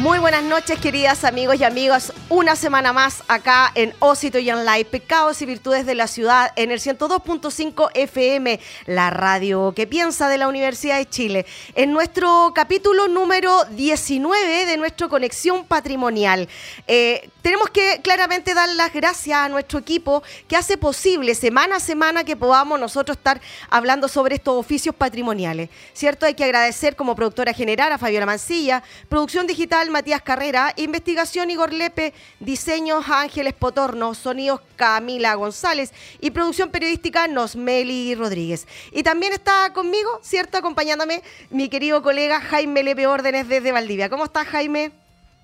Muy 0.00 0.18
buenas 0.18 0.42
noches, 0.44 0.80
queridas 0.80 1.24
amigos 1.24 1.56
y 1.60 1.64
amigas. 1.64 2.14
Una 2.30 2.56
semana 2.56 2.94
más 2.94 3.22
acá 3.28 3.70
en 3.74 3.92
Osito 3.98 4.38
y 4.38 4.44
Live, 4.44 4.86
Pecados 4.86 5.42
y 5.42 5.44
Virtudes 5.44 5.84
de 5.84 5.94
la 5.94 6.06
Ciudad, 6.06 6.52
en 6.56 6.70
el 6.70 6.80
102.5 6.80 7.90
FM, 7.92 8.60
la 8.86 9.10
radio 9.10 9.74
que 9.76 9.86
piensa 9.86 10.30
de 10.30 10.38
la 10.38 10.48
Universidad 10.48 10.96
de 10.96 11.06
Chile. 11.06 11.44
En 11.74 11.92
nuestro 11.92 12.52
capítulo 12.54 13.08
número 13.08 13.64
19 13.72 14.64
de 14.64 14.78
nuestra 14.78 15.06
conexión 15.08 15.66
patrimonial. 15.66 16.48
Eh, 16.86 17.28
tenemos 17.42 17.68
que 17.68 18.00
claramente 18.02 18.54
dar 18.54 18.70
las 18.70 18.94
gracias 18.94 19.38
a 19.38 19.50
nuestro 19.50 19.78
equipo 19.78 20.22
que 20.48 20.56
hace 20.56 20.78
posible 20.78 21.34
semana 21.34 21.76
a 21.76 21.80
semana 21.80 22.24
que 22.24 22.36
podamos 22.36 22.80
nosotros 22.80 23.18
estar 23.18 23.38
hablando 23.68 24.08
sobre 24.08 24.36
estos 24.36 24.54
oficios 24.54 24.94
patrimoniales. 24.94 25.68
¿Cierto? 25.92 26.24
Hay 26.24 26.34
que 26.34 26.44
agradecer 26.44 26.96
como 26.96 27.14
productora 27.14 27.52
general 27.52 27.92
a 27.92 27.98
Fabiola 27.98 28.24
Mancilla, 28.24 28.82
producción 29.10 29.46
digital 29.46 29.89
Matías 29.90 30.22
Carrera, 30.22 30.72
investigación 30.76 31.50
Igor 31.50 31.72
Lepe, 31.72 32.14
diseños 32.38 33.04
Ángeles 33.08 33.54
Potorno, 33.54 34.14
sonidos 34.14 34.60
Camila 34.76 35.34
González 35.34 35.92
y 36.20 36.30
producción 36.30 36.70
periodística 36.70 37.28
Nosmeli 37.28 38.14
Rodríguez. 38.14 38.66
Y 38.92 39.02
también 39.02 39.32
está 39.32 39.72
conmigo, 39.72 40.20
¿cierto? 40.22 40.58
Acompañándome 40.58 41.22
mi 41.50 41.68
querido 41.68 42.02
colega 42.02 42.40
Jaime 42.40 42.82
Lepe 42.82 43.06
Órdenes 43.06 43.48
desde 43.48 43.72
Valdivia. 43.72 44.08
¿Cómo 44.08 44.24
estás, 44.24 44.46
Jaime? 44.46 44.99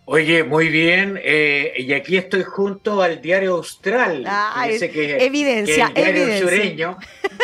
Oye, 0.09 0.45
muy 0.45 0.69
bien. 0.69 1.21
Eh, 1.21 1.73
y 1.79 1.93
aquí 1.93 2.17
estoy 2.17 2.45
junto 2.45 3.03
al 3.03 3.21
diario 3.21 3.55
Austral. 3.55 4.23
Ah, 4.25 4.69
que, 4.69 5.17
evidencia, 5.25 5.91
que 5.93 6.01
el 6.01 6.15
diario 6.15 6.39
sureño, 6.49 6.99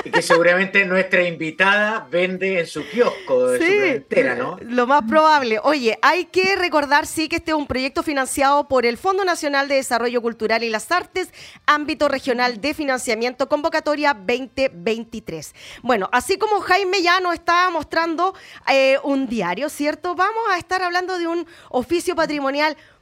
y 0.04 0.10
que 0.12 0.22
seguramente 0.22 0.84
nuestra 0.84 1.24
invitada 1.24 2.06
vende 2.08 2.60
en 2.60 2.66
su 2.68 2.88
kiosco 2.88 3.48
de 3.48 3.58
su 3.58 3.64
entera, 3.64 4.36
¿no? 4.36 4.58
Lo 4.62 4.86
más 4.86 5.02
probable. 5.08 5.58
Oye, 5.64 5.98
hay 6.02 6.26
que 6.26 6.54
recordar, 6.54 7.06
sí, 7.06 7.28
que 7.28 7.36
este 7.36 7.50
es 7.50 7.56
un 7.56 7.66
proyecto 7.66 8.04
financiado 8.04 8.68
por 8.68 8.86
el 8.86 8.96
Fondo 8.96 9.24
Nacional 9.24 9.66
de 9.66 9.74
Desarrollo 9.74 10.22
Cultural 10.22 10.62
y 10.62 10.68
las 10.68 10.92
Artes, 10.92 11.30
ámbito 11.66 12.06
regional 12.06 12.60
de 12.60 12.74
financiamiento, 12.74 13.48
convocatoria 13.48 14.14
2023. 14.14 15.52
Bueno, 15.82 16.08
así 16.12 16.38
como 16.38 16.60
Jaime 16.60 17.02
ya 17.02 17.18
nos 17.18 17.34
estaba 17.34 17.70
mostrando 17.70 18.36
eh, 18.72 18.98
un 19.02 19.26
diario, 19.26 19.68
¿cierto? 19.68 20.14
Vamos 20.14 20.44
a 20.52 20.58
estar 20.58 20.80
hablando 20.80 21.18
de 21.18 21.26
un 21.26 21.44
oficio 21.68 22.14
patrimonial 22.14 22.51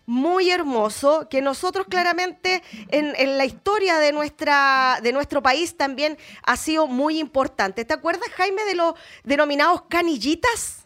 muy 0.06 0.50
hermoso 0.50 1.28
que 1.28 1.40
nosotros 1.40 1.86
claramente 1.88 2.62
en, 2.88 3.38
la 3.38 3.44
historia 3.44 3.98
de, 3.98 4.12
nuestra, 4.12 4.98
de 5.02 5.12
nuestro 5.12 5.40
país 5.40 5.76
también 5.76 6.18
ha 6.42 6.56
sido 6.56 6.88
muy 6.88 7.20
importante. 7.20 7.84
¿Te 7.84 7.94
acuerdas, 7.94 8.28
Jaime, 8.34 8.64
de 8.64 8.74
los 8.74 8.94
denominados 9.22 9.82
canillitas? 9.88 10.84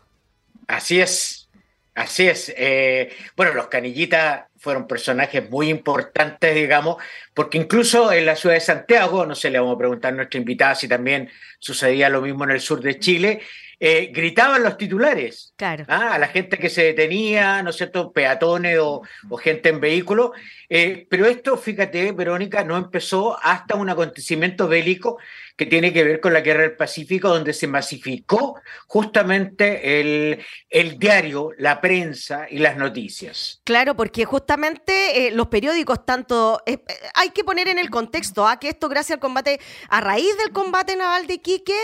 Así 0.67 1.01
es, 1.01 1.49
así 1.95 2.29
es. 2.29 2.53
Eh, 2.57 3.15
bueno, 3.35 3.55
los 3.55 3.69
canillitas 3.69 4.45
fueron 4.65 4.87
personajes 4.87 5.49
muy 5.51 5.69
importantes, 5.69 6.55
digamos, 6.55 6.97
porque 7.35 7.59
incluso 7.59 8.11
en 8.11 8.25
la 8.25 8.35
ciudad 8.35 8.55
de 8.55 8.63
Santiago, 8.63 9.27
no 9.27 9.35
sé, 9.35 9.51
le 9.51 9.59
vamos 9.59 9.75
a 9.75 9.79
preguntar 9.79 10.15
a 10.15 10.17
nuestra 10.17 10.41
invitada 10.41 10.75
si 10.75 10.89
también 10.89 11.31
sucedía 11.59 12.09
lo 12.09 12.23
mismo 12.23 12.45
en 12.45 12.53
el 12.53 12.61
sur 12.61 12.81
de 12.81 12.99
Chile, 12.99 13.43
eh, 13.79 14.11
gritaban 14.15 14.63
los 14.63 14.79
titulares 14.79 15.53
claro. 15.57 15.85
¿ah? 15.89 16.15
a 16.15 16.19
la 16.19 16.29
gente 16.29 16.57
que 16.57 16.71
se 16.71 16.85
detenía, 16.85 17.63
¿no 17.63 17.71
es 17.71 17.77
cierto?, 17.77 18.11
peatones 18.13 18.79
o, 18.81 19.03
gente 19.37 19.69
en 19.69 19.81
vehículo. 19.81 20.33
Eh, 20.71 21.07
pero 21.11 21.27
esto, 21.27 21.59
fíjate, 21.59 22.13
Verónica, 22.13 22.65
no 22.65 22.79
empezó 22.79 23.39
hasta 23.43 23.75
un 23.75 23.91
acontecimiento 23.91 24.67
bélico 24.67 25.19
que 25.57 25.67
tiene 25.67 25.93
que 25.93 26.03
ver 26.03 26.21
con 26.21 26.33
la 26.33 26.41
guerra 26.41 26.63
del 26.63 26.77
Pacífico, 26.77 27.29
donde 27.29 27.53
se 27.53 27.69
masificó 27.69 28.61
justamente 28.89 30.01
el, 30.01 30.45
el 30.69 30.99
diario, 30.99 31.51
la 31.59 31.81
prensa 31.81 32.47
y 32.51 32.59
las 32.59 32.77
noticias. 32.77 33.61
Claro, 33.63 33.95
porque 33.95 34.25
justamente 34.25 35.29
eh, 35.29 35.31
los 35.31 35.47
periódicos, 35.47 36.05
tanto. 36.05 36.61
Eh, 36.67 36.73
eh, 36.89 36.95
hay 37.15 37.31
que 37.31 37.45
poner 37.45 37.69
en 37.69 37.79
el 37.79 37.89
contexto 37.89 38.47
¿ah? 38.47 38.59
que 38.59 38.69
esto, 38.69 38.89
gracias 38.89 39.17
al 39.17 39.21
combate, 39.21 39.61
a 39.89 40.01
raíz 40.01 40.37
del 40.39 40.51
combate 40.51 40.97
naval 40.97 41.29
de 41.29 41.41
Quique 41.41 41.75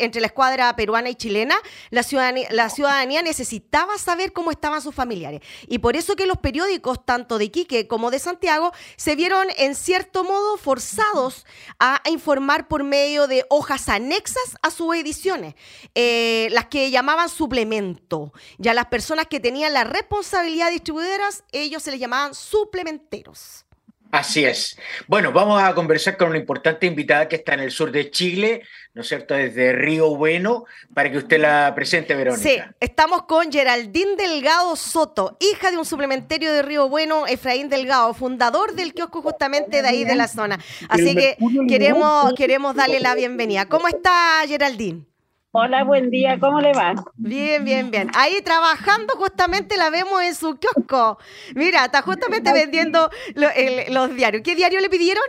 entre 0.00 0.20
la 0.20 0.28
escuadra 0.28 0.74
peruana 0.74 1.10
y 1.10 1.14
chilena, 1.14 1.56
la 1.90 2.02
ciudadanía, 2.02 2.48
la 2.50 2.70
ciudadanía 2.70 3.22
necesitaba 3.22 3.98
saber 3.98 4.32
cómo 4.32 4.50
estaban 4.50 4.80
sus 4.80 4.94
familiares. 4.94 5.40
Y 5.66 5.78
por 5.78 5.96
eso 5.96 6.16
que 6.16 6.26
los 6.26 6.38
periódicos, 6.38 7.04
tanto 7.04 7.36
de 7.36 7.50
Quique 7.50 7.86
como 7.86 8.10
de 8.10 8.18
Santiago, 8.18 8.72
se 8.96 9.14
vieron 9.14 9.48
en 9.58 9.74
cierto 9.74 10.24
modo 10.24 10.56
forzados 10.56 11.44
a 11.78 12.00
informar 12.08 12.68
por 12.68 12.82
medio 12.82 13.09
de 13.18 13.44
hojas 13.48 13.88
anexas 13.88 14.56
a 14.62 14.70
sus 14.70 14.94
ediciones, 14.94 15.54
eh, 15.94 16.48
las 16.52 16.66
que 16.66 16.90
llamaban 16.90 17.28
suplemento. 17.28 18.32
Ya 18.58 18.74
las 18.74 18.86
personas 18.86 19.26
que 19.26 19.40
tenían 19.40 19.72
la 19.72 19.84
responsabilidad 19.84 20.66
de 20.66 20.72
distribuidoras, 20.72 21.44
ellos 21.52 21.82
se 21.82 21.90
les 21.90 22.00
llamaban 22.00 22.34
suplementeros. 22.34 23.66
Así 24.10 24.44
es. 24.44 24.76
Bueno, 25.06 25.32
vamos 25.32 25.62
a 25.62 25.74
conversar 25.74 26.16
con 26.16 26.30
una 26.30 26.38
importante 26.38 26.86
invitada 26.86 27.28
que 27.28 27.36
está 27.36 27.54
en 27.54 27.60
el 27.60 27.70
sur 27.70 27.92
de 27.92 28.10
Chile, 28.10 28.62
¿no 28.92 29.02
es 29.02 29.08
cierto?, 29.08 29.34
desde 29.34 29.72
Río 29.72 30.16
Bueno, 30.16 30.64
para 30.92 31.10
que 31.10 31.18
usted 31.18 31.40
la 31.40 31.72
presente, 31.74 32.14
Verónica. 32.14 32.42
Sí, 32.42 32.58
estamos 32.80 33.22
con 33.24 33.52
Geraldine 33.52 34.16
Delgado 34.16 34.74
Soto, 34.74 35.36
hija 35.40 35.70
de 35.70 35.76
un 35.76 35.84
suplementario 35.84 36.52
de 36.52 36.62
Río 36.62 36.88
Bueno, 36.88 37.26
Efraín 37.26 37.68
Delgado, 37.68 38.12
fundador 38.14 38.74
del 38.74 38.94
kiosco 38.94 39.22
justamente 39.22 39.80
de 39.82 39.88
ahí 39.88 40.04
de 40.04 40.16
la 40.16 40.26
zona. 40.26 40.58
Así 40.88 41.14
que 41.14 41.36
queremos, 41.68 42.32
queremos 42.34 42.74
darle 42.74 42.98
la 43.00 43.14
bienvenida. 43.14 43.66
¿Cómo 43.66 43.86
está 43.86 44.42
Geraldine? 44.46 45.09
Hola, 45.52 45.82
buen 45.82 46.10
día, 46.10 46.38
¿cómo 46.38 46.60
le 46.60 46.72
va? 46.72 46.94
Bien, 47.16 47.64
bien, 47.64 47.90
bien. 47.90 48.08
Ahí 48.14 48.40
trabajando 48.40 49.16
justamente 49.16 49.76
la 49.76 49.90
vemos 49.90 50.22
en 50.22 50.36
su 50.36 50.56
kiosco. 50.60 51.18
Mira, 51.56 51.86
está 51.86 52.02
justamente 52.02 52.52
vendiendo 52.52 53.10
los 53.34 54.14
diarios. 54.14 54.44
¿Qué 54.44 54.54
diario 54.54 54.78
le 54.78 54.88
pidieron? 54.88 55.24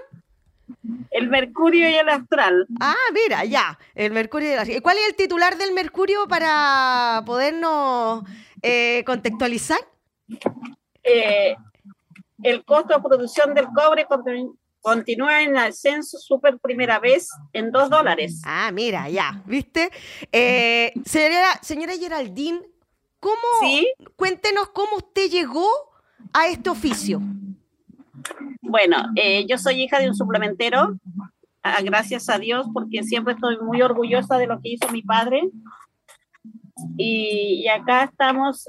El 1.09 1.27
Mercurio 1.27 1.89
y 1.89 1.95
el 1.95 2.07
Astral. 2.07 2.68
Ah, 2.79 2.94
mira, 3.15 3.45
ya, 3.45 3.79
el 3.95 4.12
Mercurio 4.12 4.50
y 4.50 4.51
el 4.51 4.59
Astral. 4.59 4.81
¿Cuál 4.83 4.97
es 5.00 5.07
el 5.07 5.15
titular 5.15 5.57
del 5.57 5.71
Mercurio 5.71 6.27
para 6.27 7.23
podernos 7.25 8.23
eh, 8.62 9.03
contextualizar? 9.07 9.79
Eh, 11.01 11.56
el 12.44 12.63
costo 12.63 12.94
de 12.94 13.01
producción 13.01 13.56
del 13.56 13.65
cobre 13.73 14.06
continúa 14.81 15.44
en 15.44 15.57
ascenso 15.57 16.18
super 16.18 16.60
primera 16.60 17.00
vez 17.00 17.30
en 17.54 17.72
dos 17.72 17.89
dólares. 17.89 18.42
Ah, 18.45 18.72
mira, 18.74 19.10
ya, 19.10 19.42
¿viste? 19.45 19.92
Eh, 20.31 20.92
señora, 21.06 21.60
señora 21.62 21.94
Geraldine, 21.98 22.62
¿cómo, 23.19 23.36
cuéntenos 24.16 24.69
cómo 24.69 24.98
usted 24.98 25.30
llegó 25.30 25.68
a 26.33 26.48
este 26.48 26.69
oficio? 26.69 27.22
Bueno, 28.62 28.98
eh, 29.16 29.45
yo 29.48 29.57
soy 29.57 29.83
hija 29.83 30.00
de 30.00 30.10
un 30.10 30.16
suplementero, 30.16 30.98
ah, 31.63 31.81
gracias 31.83 32.30
a 32.30 32.39
Dios, 32.39 32.68
porque 32.74 33.04
siempre 33.04 33.33
estoy 33.33 33.60
muy 33.60 33.81
orgullosa 33.81 34.38
de 34.38 34.48
lo 34.48 34.60
que 34.62 34.69
hizo 34.69 34.89
mi 34.89 35.04
padre. 35.04 35.50
y, 36.98 37.68
acá 37.68 38.06
estamos 38.06 38.68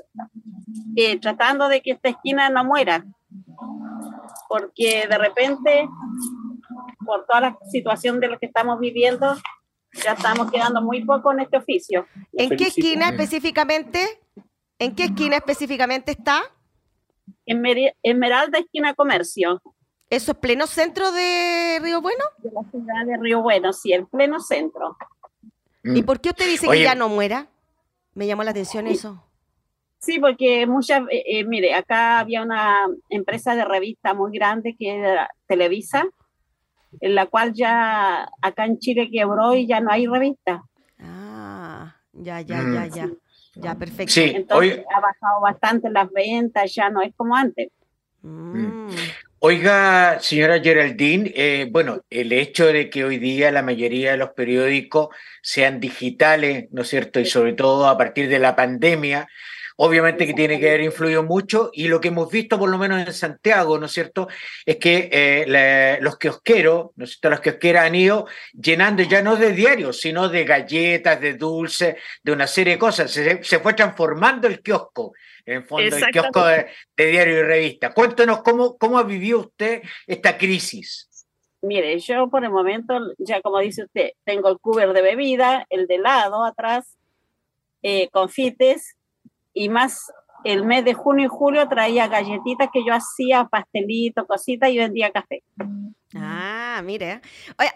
eh, 0.97 1.19
tratando 1.19 1.69
de 1.69 1.81
que 1.81 1.93
esta 1.93 2.11
esquina 2.11 2.50
no 2.50 2.64
muera, 2.64 3.06
porque 4.52 5.06
de 5.08 5.16
repente, 5.16 5.88
por 7.06 7.25
toda 7.25 7.40
la 7.40 7.58
situación 7.70 8.20
de 8.20 8.28
lo 8.28 8.38
que 8.38 8.44
estamos 8.44 8.78
viviendo, 8.78 9.34
ya 10.04 10.12
estamos 10.12 10.52
quedando 10.52 10.82
muy 10.82 11.02
poco 11.06 11.32
en 11.32 11.40
este 11.40 11.56
oficio. 11.56 12.06
¿En 12.34 12.50
qué 12.58 12.64
esquina 12.64 13.08
específicamente? 13.08 14.20
¿En 14.78 14.94
qué 14.94 15.04
esquina 15.04 15.37
específicamente 15.37 16.12
está? 16.12 16.43
En 17.46 17.64
Esmeralda, 18.02 18.58
esquina 18.58 18.93
Comercio. 18.93 19.62
¿Eso 20.10 20.32
es 20.32 20.38
pleno 20.38 20.66
centro 20.66 21.10
de 21.12 21.78
Río 21.81 22.02
Bueno? 22.02 22.25
De 22.37 22.50
la 22.52 22.62
ciudad 22.70 23.06
de 23.06 23.16
Río 23.16 23.40
Bueno, 23.40 23.72
sí, 23.72 23.94
el 23.94 24.06
pleno 24.06 24.38
centro. 24.38 24.99
¿Y 25.82 26.02
por 26.02 26.20
qué 26.20 26.28
usted 26.28 26.46
dice 26.46 26.69
que 26.69 26.82
ya 26.82 26.94
no 26.94 27.08
muera? 27.08 27.46
Me 28.12 28.26
llamó 28.26 28.44
la 28.44 28.50
atención 28.50 28.87
eso. 28.87 29.25
Sí, 30.02 30.19
porque 30.19 30.66
muchas, 30.66 31.02
eh, 31.10 31.22
eh, 31.26 31.44
mire, 31.44 31.75
acá 31.75 32.19
había 32.19 32.43
una 32.43 32.88
empresa 33.08 33.54
de 33.54 33.64
revista 33.64 34.14
muy 34.14 34.37
grande 34.37 34.75
que 34.76 34.96
era 34.96 35.31
Televisa, 35.46 36.04
en 37.00 37.14
la 37.14 37.26
cual 37.26 37.52
ya 37.54 38.28
acá 38.43 38.64
en 38.64 38.78
Chile 38.81 39.08
quebró 39.12 39.54
y 39.54 39.69
ya 39.69 39.81
no 39.81 39.93
hay 39.93 40.08
revista. 40.08 40.64
Ah, 40.99 41.94
ya, 42.12 42.40
ya, 42.40 42.56
ya, 42.56 42.62
mm. 42.62 42.90
ya. 42.90 43.10
Ya, 43.54 43.75
perfecto. 43.75 44.12
Sí, 44.12 44.32
Entonces 44.34 44.84
ha 44.93 45.00
bajado 45.00 45.40
bastante 45.43 45.90
las 45.90 46.10
ventas, 46.10 46.75
ya 46.75 46.88
no 46.90 47.02
es 47.02 47.12
como 47.14 47.37
antes. 47.37 47.69
Mm. 48.22 48.88
Oiga, 49.40 50.19
señora 50.20 50.60
Geraldine, 50.60 51.32
eh, 51.34 51.69
bueno, 51.70 52.00
el 52.08 52.32
hecho 52.32 52.66
de 52.66 52.88
que 52.88 53.04
hoy 53.04 53.19
día 53.19 53.52
la 53.52 53.62
mayoría 53.62 54.12
de 54.12 54.16
los 54.16 54.31
periódicos 54.31 55.08
sean 55.43 55.81
digitales, 55.81 56.69
¿no 56.70 56.82
es 56.82 56.88
cierto? 56.88 57.20
Y 57.20 57.26
sobre 57.26 57.52
todo 57.52 57.88
a 57.88 57.99
partir 57.99 58.28
de 58.28 58.38
la 58.38 58.56
pandemia, 58.56 59.28
obviamente 59.77 60.27
que 60.27 60.35
tiene 60.35 60.59
que 60.59 60.69
haber 60.69 60.83
influido 60.83 61.23
mucho 61.23 61.71
y 61.73 61.89
lo 61.89 62.01
que 62.01 62.09
hemos 62.09 62.31
visto 62.31 62.59
por 62.59 62.71
lo 62.71 62.79
menos 62.79 63.07
en 63.07 63.13
Santiago, 63.13 63.79
¿no 63.79 63.87
es 63.87 63.93
cierto?, 63.93 64.29
es 64.65 64.77
que 64.77 65.09
eh, 65.13 65.99
los 66.01 66.19
kiosqueros, 66.19 66.91
¿no 66.97 67.05
es 67.05 67.11
cierto?, 67.11 67.31
los 67.31 67.41
kiosqueros 67.41 67.83
han 67.83 67.95
ido 67.95 68.27
llenando 68.53 69.03
ya 69.03 69.23
no 69.23 69.37
de 69.37 69.53
diarios, 69.53 70.01
sino 70.01 70.29
de 70.29 70.45
galletas, 70.45 71.21
de 71.21 71.35
dulces, 71.35 71.97
de 72.23 72.33
una 72.33 72.47
serie 72.47 72.75
de 72.75 72.79
cosas, 72.79 73.11
se, 73.11 73.43
se 73.43 73.59
fue 73.61 73.75
transformando 73.75 74.49
el 74.49 74.63
kiosco 74.63 75.13
en 75.45 75.65
fondo, 75.67 75.97
el 75.97 76.07
kiosco 76.07 76.45
de, 76.47 76.67
diario 76.97 77.39
y 77.39 77.43
revista. 77.43 77.93
Cuéntenos 77.93 78.43
cómo, 78.43 78.77
cómo 78.77 78.99
ha 78.99 79.03
vivido 79.03 79.41
usted 79.41 79.83
esta 80.07 80.37
crisis. 80.37 81.09
Mire, 81.63 81.99
yo 82.01 82.29
por 82.29 82.45
el 82.45 82.51
momento, 82.51 82.95
ya 83.19 83.41
como 83.41 83.61
dice 83.61 83.85
usted, 83.85 84.11
tengo 84.25 84.49
el 84.49 84.59
cubero 84.59 84.93
de 84.93 85.03
bebida, 85.03 85.65
el 85.71 85.87
de 85.87 85.97
helado 85.97 86.45
atrás, 86.45 86.97
eh, 87.83 88.09
confites 88.11 88.97
y 89.54 89.69
más 89.69 90.10
el 90.44 90.64
mes 90.64 90.84
de 90.84 90.94
junio 90.94 91.26
y 91.26 91.28
julio 91.28 91.69
traía 91.69 92.08
galletitas 92.08 92.69
que 92.72 92.84
yo 92.84 92.94
hacía, 92.94 93.44
pastelitos, 93.44 94.26
cositas 94.26 94.70
y 94.70 94.78
vendía 94.78 95.10
café. 95.10 95.43
Ah, 96.14 96.81
mire. 96.84 97.20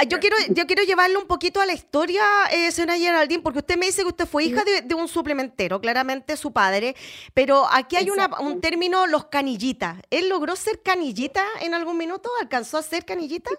Yo 0.08 0.18
quiero, 0.20 0.36
yo 0.50 0.66
quiero 0.66 0.82
llevarle 0.82 1.16
un 1.16 1.26
poquito 1.26 1.60
a 1.60 1.66
la 1.66 1.72
historia, 1.72 2.22
eh, 2.52 2.70
señora 2.70 2.98
Geraldine, 2.98 3.42
porque 3.42 3.60
usted 3.60 3.78
me 3.78 3.86
dice 3.86 4.02
que 4.02 4.08
usted 4.08 4.26
fue 4.26 4.44
hija 4.44 4.62
de, 4.64 4.94
un 4.94 5.08
suplementero, 5.08 5.80
claramente 5.80 6.36
su 6.36 6.52
padre, 6.52 6.94
pero 7.34 7.64
aquí 7.70 7.96
hay 7.96 8.10
una, 8.10 8.28
un 8.40 8.60
término, 8.60 9.06
los 9.06 9.26
canillitas. 9.26 9.98
¿Él 10.10 10.28
logró 10.28 10.56
ser 10.56 10.82
canillita 10.82 11.42
en 11.62 11.74
algún 11.74 11.96
minuto? 11.96 12.28
¿Alcanzó 12.40 12.78
a 12.78 12.82
ser 12.82 13.04
canillita? 13.04 13.50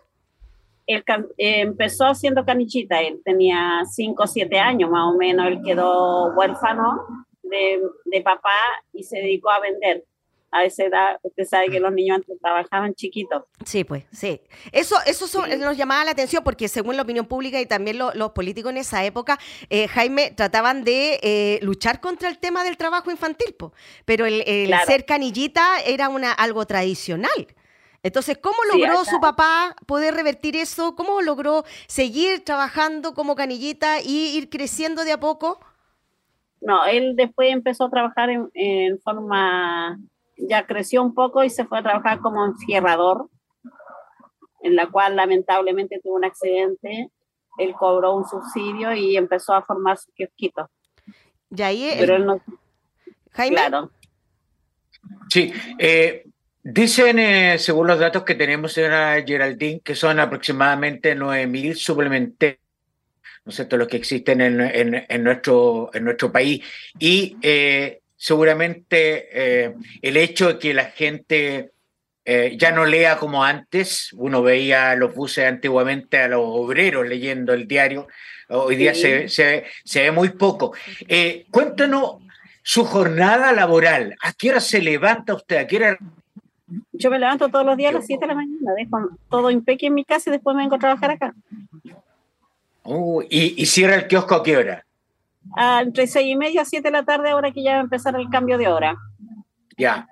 Él 0.85 1.03
eh, 1.37 1.61
empezó 1.61 2.05
haciendo 2.05 2.45
canillita, 2.45 3.01
él 3.01 3.19
tenía 3.25 3.81
5 3.89 4.23
o 4.23 4.27
7 4.27 4.59
años 4.59 4.89
más 4.89 5.13
o 5.13 5.17
menos, 5.17 5.47
él 5.47 5.61
quedó 5.63 6.33
huérfano 6.33 7.26
de, 7.49 7.81
de 8.05 8.21
papá 8.21 8.59
y 8.94 9.03
se 9.03 9.17
dedicó 9.17 9.49
a 9.49 9.59
vender 9.59 10.03
a 10.51 10.63
esa 10.63 10.85
edad, 10.85 11.19
usted 11.23 11.44
sabe 11.45 11.69
que 11.69 11.79
los 11.79 11.91
niños 11.91 12.17
antes 12.17 12.39
trabajaban 12.39 12.94
chiquitos. 12.95 13.44
Sí, 13.65 13.83
pues, 13.83 14.05
sí. 14.11 14.41
Eso, 14.71 14.95
eso 15.05 15.45
nos 15.57 15.77
llamaba 15.77 16.05
la 16.05 16.11
atención 16.11 16.44
porque 16.44 16.67
según 16.67 16.95
la 16.95 17.01
opinión 17.01 17.25
pública 17.25 17.59
y 17.59 17.65
también 17.65 17.97
los 17.97 18.31
políticos 18.31 18.71
en 18.71 18.77
esa 18.77 19.03
época, 19.03 19.38
eh, 19.69 19.88
Jaime, 19.88 20.31
trataban 20.31 20.83
de 20.83 21.19
eh, 21.21 21.59
luchar 21.61 21.99
contra 21.99 22.29
el 22.29 22.39
tema 22.39 22.63
del 22.63 22.77
trabajo 22.77 23.11
infantil, 23.11 23.55
pero 24.05 24.25
el, 24.25 24.73
ser 24.85 25.05
canillita 25.05 25.79
era 25.85 26.09
una, 26.09 26.31
algo 26.31 26.65
tradicional. 26.65 27.47
Entonces, 28.03 28.38
¿cómo 28.38 28.57
logró 28.71 29.03
su 29.03 29.19
papá 29.19 29.75
poder 29.85 30.13
revertir 30.13 30.55
eso? 30.55 30.95
¿Cómo 30.95 31.21
logró 31.21 31.65
seguir 31.88 32.45
trabajando 32.45 33.13
como 33.13 33.35
canillita 33.35 34.00
y 34.01 34.38
ir 34.38 34.50
creciendo 34.50 35.03
de 35.03 35.11
a 35.11 35.19
poco? 35.19 35.59
No, 36.62 36.86
él 36.86 37.15
después 37.15 37.51
empezó 37.51 37.86
a 37.86 37.89
trabajar 37.89 38.30
en 38.54 39.00
forma 39.00 39.98
ya 40.38 40.65
creció 40.65 41.01
un 41.01 41.13
poco 41.13 41.44
y 41.44 41.50
se 41.50 41.65
fue 41.65 41.80
a 41.80 41.83
trabajar 41.83 42.19
como 42.19 42.45
enfierrador, 42.45 43.30
en 44.62 44.75
la 44.75 44.88
cual 44.88 45.15
lamentablemente 45.15 46.00
tuvo 46.01 46.15
un 46.15 46.25
accidente. 46.25 47.09
Él 47.57 47.74
cobró 47.74 48.15
un 48.15 48.27
subsidio 48.27 48.94
y 48.94 49.18
empezó 49.18 49.54
a 49.54 49.63
formar 49.63 49.98
su 49.98 50.12
kiosquito. 50.12 50.69
Y 51.50 51.62
ahí 51.62 51.95
Pero 51.98 52.15
él 52.15 52.25
no... 52.25 52.42
Jaime. 53.31 53.56
Claro. 53.56 53.92
Sí, 55.30 55.53
eh, 55.80 56.25
dicen, 56.63 57.19
eh, 57.19 57.57
según 57.60 57.88
los 57.88 58.00
datos 58.00 58.24
que 58.24 58.36
tenemos, 58.36 58.74
señora 58.74 59.24
Geraldine, 59.25 59.80
que 59.80 59.95
son 59.95 60.19
aproximadamente 60.19 61.15
9.000 61.15 61.75
suplementos 61.75 62.56
¿no 63.47 63.51
es 63.51 63.55
cierto?, 63.55 63.77
los 63.77 63.88
que 63.88 63.95
existen 63.95 64.41
en, 64.41 65.05
en, 65.07 65.23
nuestro, 65.23 65.89
en 65.94 66.03
nuestro 66.03 66.33
país. 66.33 66.61
Y 66.99 67.38
eh, 67.41 68.01
seguramente 68.17 69.29
eh, 69.31 69.73
el 70.01 70.17
hecho 70.17 70.49
de 70.49 70.59
que 70.59 70.73
la 70.73 70.88
gente 70.88 71.71
eh, 72.25 72.57
ya 72.59 72.73
no 72.73 72.85
lea 72.85 73.17
como 73.17 73.45
antes, 73.45 74.09
uno 74.17 74.44
veía 74.44 74.95
los 74.95 75.15
buses 75.15 75.45
antiguamente 75.45 76.17
a 76.17 76.27
los 76.27 76.41
obreros 76.44 77.07
leyendo 77.07 77.53
el 77.53 77.69
diario, 77.69 78.09
hoy 78.49 78.75
día 78.75 78.94
se, 78.94 79.29
se, 79.29 79.63
ve 79.93 80.11
muy 80.11 80.31
poco. 80.31 80.73
Cuéntanos 81.50 82.17
su 82.61 82.83
jornada 82.83 83.53
laboral, 83.53 84.13
¿a 84.21 84.33
qué 84.33 84.50
hora 84.50 84.59
se 84.59 84.81
levanta 84.81 85.35
usted? 85.35 85.55
¿A 85.55 85.67
qué 85.67 85.77
hora 85.77 85.97
yo 86.91 87.09
me 87.09 87.17
levanto 87.17 87.47
todos 87.47 87.65
los 87.65 87.77
días 87.77 87.91
a 87.91 88.00
las 88.00 88.05
7 88.05 88.19
de 88.19 88.27
la 88.27 88.35
mañana, 88.35 88.73
dejo 88.75 89.09
todo 89.29 89.50
impeque 89.50 89.88
en 89.88 89.93
mi 89.93 90.03
casa 90.03 90.29
y 90.29 90.33
después 90.33 90.53
me 90.53 90.63
vengo 90.63 90.75
a 90.75 90.79
trabajar 90.79 91.12
acá. 91.12 91.33
Uh, 92.88 93.22
¿y, 93.29 93.62
¿Y 93.62 93.65
cierra 93.65 93.96
el 93.96 94.08
kiosco 94.08 94.36
a 94.36 94.44
qué 94.44 94.58
hora? 94.58 94.84
entre 95.82 96.08
seis 96.08 96.27
y 96.27 96.36
media 96.36 96.65
siete 96.65 96.89
de 96.89 96.91
la 96.91 97.03
tarde, 97.03 97.29
ahora 97.29 97.51
que 97.51 97.63
ya 97.63 97.74
va 97.74 97.77
a 97.77 97.82
empezar 97.82 98.15
el 98.15 98.29
cambio 98.29 98.58
de 98.58 98.67
hora. 98.67 98.96
Ya. 99.77 100.08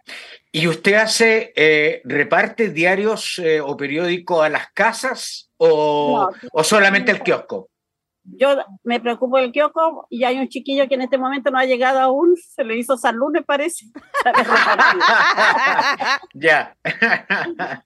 ¿Y 0.52 0.68
usted 0.68 0.94
hace, 0.94 1.52
eh, 1.56 2.02
reparte 2.06 2.70
diarios 2.70 3.40
eh, 3.40 3.60
o 3.60 3.76
periódicos 3.76 4.44
a 4.44 4.50
las 4.50 4.72
casas 4.72 5.50
o, 5.58 6.30
o 6.52 6.64
solamente 6.64 7.12
el 7.12 7.22
kiosco? 7.22 7.70
Yo 8.26 8.58
me 8.84 9.00
preocupo 9.00 9.38
del 9.38 9.52
kiosco 9.52 10.08
y 10.10 10.24
hay 10.24 10.40
un 10.40 10.48
chiquillo 10.48 10.88
que 10.88 10.96
en 10.96 11.02
este 11.02 11.18
momento 11.18 11.52
no 11.52 11.60
ha 11.60 11.66
llegado 11.66 12.00
aún, 12.00 12.36
se 12.38 12.64
le 12.64 12.78
hizo 12.78 12.98
San 12.98 13.16
Lunes 13.16 13.44
parece. 13.46 13.86
ya. 16.34 16.76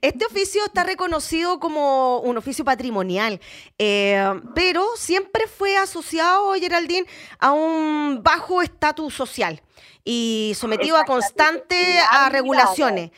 este 0.00 0.26
oficio 0.26 0.64
está 0.66 0.84
reconocido 0.84 1.58
como 1.58 2.20
un 2.20 2.36
oficio 2.36 2.64
patrimonial, 2.64 3.40
eh, 3.78 4.40
pero 4.54 4.84
siempre 4.96 5.46
fue 5.46 5.76
asociado, 5.76 6.52
Geraldine, 6.54 7.06
a 7.38 7.52
un 7.52 8.22
bajo 8.22 8.62
estatus 8.62 9.14
social 9.14 9.62
y 10.04 10.52
sometido 10.56 10.96
a 10.96 11.04
constante 11.04 11.98
a 12.10 12.28
regulaciones. 12.28 13.10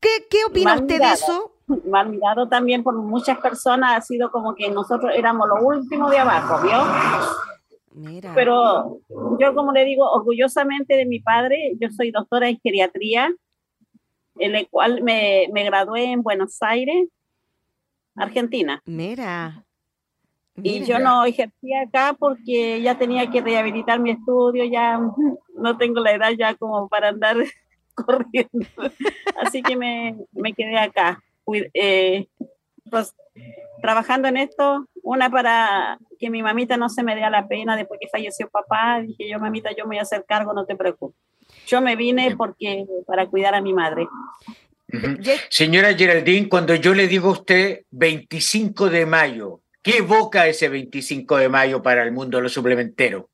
¿Qué, 0.00 0.26
qué 0.28 0.44
opina 0.44 0.74
usted 0.74 0.98
de 0.98 1.12
eso? 1.12 1.52
Mal 1.88 2.08
mirado 2.08 2.48
también 2.48 2.82
por 2.82 2.94
muchas 2.94 3.38
personas, 3.38 3.96
ha 3.96 4.00
sido 4.00 4.30
como 4.30 4.54
que 4.54 4.70
nosotros 4.70 5.12
éramos 5.14 5.48
lo 5.48 5.66
último 5.66 6.10
de 6.10 6.18
abajo, 6.18 6.62
¿vio? 6.62 6.82
Pero 8.34 9.00
yo, 9.38 9.54
como 9.54 9.72
le 9.72 9.84
digo, 9.84 10.10
orgullosamente 10.10 10.96
de 10.96 11.04
mi 11.04 11.20
padre, 11.20 11.76
yo 11.78 11.90
soy 11.90 12.10
doctora 12.10 12.48
en 12.48 12.58
geriatría, 12.60 13.34
en 14.38 14.54
el 14.54 14.68
cual 14.68 15.02
me, 15.02 15.48
me 15.52 15.64
gradué 15.64 16.04
en 16.12 16.22
Buenos 16.22 16.62
Aires, 16.62 17.08
Argentina. 18.16 18.82
Mira. 18.86 19.64
Y 20.56 20.84
yo 20.84 20.98
no 20.98 21.24
ejercía 21.24 21.82
acá 21.82 22.14
porque 22.18 22.80
ya 22.82 22.98
tenía 22.98 23.30
que 23.30 23.40
rehabilitar 23.40 24.00
mi 24.00 24.10
estudio, 24.10 24.64
ya 24.64 25.00
no 25.56 25.76
tengo 25.78 26.00
la 26.00 26.12
edad 26.12 26.30
ya 26.38 26.54
como 26.54 26.88
para 26.88 27.08
andar 27.08 27.36
corriendo. 27.94 28.66
Así 29.36 29.62
que 29.62 29.76
me, 29.76 30.16
me 30.32 30.52
quedé 30.52 30.78
acá 30.78 31.22
eh, 31.74 32.26
pues, 32.90 33.14
trabajando 33.80 34.28
en 34.28 34.36
esto, 34.36 34.86
una 35.02 35.30
para 35.30 35.98
que 36.18 36.30
mi 36.30 36.42
mamita 36.42 36.76
no 36.76 36.88
se 36.88 37.02
me 37.02 37.14
dé 37.14 37.28
la 37.28 37.48
pena 37.48 37.76
después 37.76 37.98
que 38.00 38.08
falleció 38.08 38.48
papá, 38.48 39.00
dije 39.02 39.28
yo, 39.28 39.38
mamita, 39.38 39.70
yo 39.70 39.84
me 39.84 39.96
voy 39.96 39.98
a 39.98 40.02
hacer 40.02 40.24
cargo, 40.26 40.52
no 40.52 40.64
te 40.64 40.76
preocupes. 40.76 41.18
Yo 41.66 41.80
me 41.80 41.96
vine 41.96 42.34
porque 42.36 42.86
para 43.06 43.26
cuidar 43.26 43.54
a 43.54 43.60
mi 43.60 43.72
madre. 43.72 44.08
Señora 45.48 45.94
Geraldine, 45.94 46.48
cuando 46.48 46.74
yo 46.74 46.94
le 46.94 47.08
digo 47.08 47.28
a 47.28 47.32
usted 47.32 47.84
25 47.90 48.90
de 48.90 49.06
mayo, 49.06 49.60
¿qué 49.82 49.98
evoca 49.98 50.46
ese 50.46 50.68
25 50.68 51.38
de 51.38 51.48
mayo 51.48 51.82
para 51.82 52.02
el 52.02 52.12
mundo 52.12 52.36
de 52.36 52.42
los 52.44 52.52
suplementeros? 52.52 53.24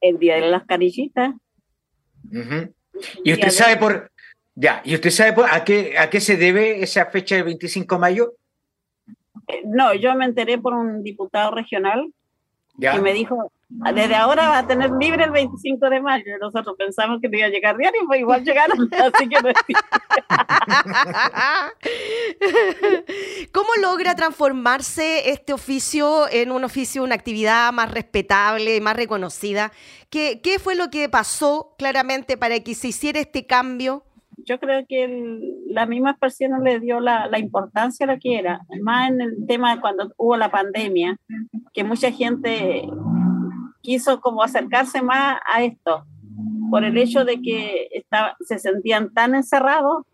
El 0.00 0.18
día 0.18 0.36
de 0.36 0.50
las 0.50 0.64
carillitas. 0.66 1.34
¿Y 3.24 3.32
usted 3.32 3.50
sabe 3.50 3.76
por, 3.76 4.10
ya, 4.56 4.80
¿y 4.84 4.94
usted 4.94 5.10
sabe 5.10 5.34
por, 5.34 5.48
a 5.48 5.64
qué 5.64 5.98
a 5.98 6.08
qué 6.08 6.18
se 6.18 6.36
debe 6.36 6.82
esa 6.82 7.06
fecha 7.06 7.34
del 7.34 7.44
25 7.44 7.94
de 7.94 8.00
mayo? 8.00 8.32
Eh, 9.48 9.62
no, 9.66 9.92
yo 9.94 10.14
me 10.14 10.24
enteré 10.24 10.56
por 10.56 10.72
un 10.72 11.02
diputado 11.02 11.50
regional 11.50 12.10
que 12.80 13.00
me 13.00 13.12
dijo, 13.12 13.52
desde 13.68 14.14
ahora 14.14 14.48
va 14.48 14.58
a 14.58 14.66
tener 14.66 14.90
libre 15.00 15.24
el 15.24 15.30
25 15.30 15.90
de 15.90 16.00
mayo. 16.00 16.38
Nosotros 16.40 16.76
pensamos 16.76 17.20
que 17.20 17.28
no 17.28 17.38
iba 17.38 17.46
a 17.46 17.50
llegar 17.50 17.76
diario, 17.76 18.02
pues 18.06 18.20
igual 18.20 18.44
llegaron, 18.44 18.88
así 19.14 19.28
que 19.28 19.40
no 19.40 19.48
¿Cómo 23.52 23.68
logra 23.80 24.14
transformarse 24.14 25.30
este 25.30 25.52
oficio 25.52 26.28
en 26.30 26.50
un 26.50 26.64
oficio, 26.64 27.02
una 27.02 27.14
actividad 27.14 27.72
más 27.72 27.90
respetable, 27.90 28.80
más 28.80 28.96
reconocida? 28.96 29.72
¿Qué, 30.10 30.40
qué 30.42 30.58
fue 30.58 30.76
lo 30.76 30.90
que 30.90 31.08
pasó 31.08 31.74
claramente 31.78 32.36
para 32.36 32.60
que 32.60 32.74
se 32.74 32.88
hiciera 32.88 33.20
este 33.20 33.46
cambio? 33.46 34.04
Yo 34.46 34.58
creo 34.60 34.86
que 34.88 35.52
la 35.66 35.86
misma 35.86 36.16
persona 36.16 36.58
le 36.60 36.80
dio 36.80 37.00
la, 37.00 37.26
la, 37.26 37.38
importancia 37.38 38.06
a 38.06 38.14
lo 38.14 38.18
que 38.18 38.38
era, 38.38 38.60
más 38.80 39.10
en 39.10 39.20
el 39.20 39.46
tema 39.46 39.74
de 39.74 39.80
cuando 39.80 40.12
hubo 40.16 40.36
la 40.36 40.50
pandemia, 40.50 41.18
que 41.74 41.84
mucha 41.84 42.12
gente 42.12 42.88
quiso 43.82 44.20
como 44.20 44.42
acercarse 44.42 45.02
más 45.02 45.40
a 45.52 45.64
esto, 45.64 46.06
por 46.70 46.84
el 46.84 46.96
hecho 46.96 47.24
de 47.24 47.42
que 47.42 47.88
estaba, 47.90 48.36
se 48.40 48.58
sentían 48.58 49.12
tan 49.12 49.34
encerrados 49.34 50.04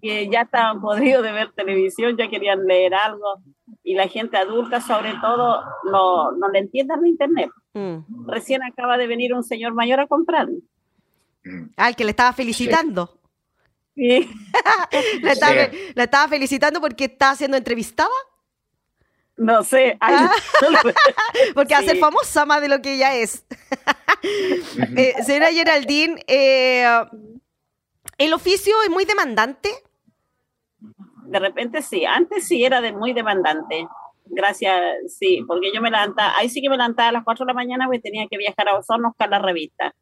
que 0.00 0.28
ya 0.30 0.42
estaban 0.42 0.80
podridos 0.80 1.24
de 1.24 1.32
ver 1.32 1.52
televisión, 1.52 2.16
ya 2.16 2.28
querían 2.28 2.66
leer 2.66 2.94
algo, 2.94 3.42
y 3.82 3.94
la 3.94 4.06
gente 4.06 4.36
adulta 4.36 4.80
sobre 4.80 5.14
todo 5.20 5.62
no, 5.90 6.32
no 6.32 6.48
le 6.50 6.60
entiende 6.60 6.94
el 6.94 7.06
internet. 7.06 7.50
Mm. 7.72 8.28
Recién 8.28 8.62
acaba 8.62 8.98
de 8.98 9.06
venir 9.06 9.34
un 9.34 9.42
señor 9.42 9.74
mayor 9.74 9.98
a 9.98 10.06
comprar. 10.06 10.48
Al 11.76 11.96
que 11.96 12.04
le 12.04 12.10
estaba 12.10 12.32
felicitando. 12.32 13.21
Sí. 13.94 14.30
la, 15.22 16.02
estaba, 16.04 16.28
felicitando 16.28 16.80
porque 16.80 17.04
estaba 17.04 17.36
siendo 17.36 17.56
entrevistada. 17.56 18.10
No 19.36 19.64
sé. 19.64 19.98
Porque 21.54 21.74
ser 21.74 21.96
famosa 21.96 22.44
más 22.44 22.60
de 22.60 22.68
lo 22.68 22.80
que 22.82 22.94
ella 22.94 23.16
es. 23.16 23.44
eh, 24.96 25.14
señora 25.24 25.50
Geraldine, 25.50 26.22
eh, 26.26 26.86
¿el 28.18 28.34
oficio 28.34 28.74
es 28.82 28.90
muy 28.90 29.04
demandante? 29.04 29.70
De 31.24 31.38
repente 31.38 31.80
sí. 31.82 32.04
Antes 32.04 32.46
sí 32.46 32.62
era 32.64 32.80
de 32.82 32.92
muy 32.92 33.14
demandante. 33.14 33.88
Gracias, 34.26 34.78
sí, 35.08 35.42
porque 35.46 35.72
yo 35.74 35.82
me 35.82 35.90
levantaba, 35.90 36.36
ahí 36.38 36.48
sí 36.48 36.62
que 36.62 36.70
me 36.70 36.76
levantaba 36.76 37.08
a 37.08 37.12
las 37.12 37.24
4 37.24 37.44
de 37.44 37.50
la 37.50 37.54
mañana 37.54 37.86
porque 37.86 38.00
tenía 38.00 38.26
que 38.30 38.38
viajar 38.38 38.68
a 38.68 38.78
Osorno 38.78 39.08
a 39.08 39.10
buscar 39.10 39.28
la 39.28 39.38
revista. 39.40 39.94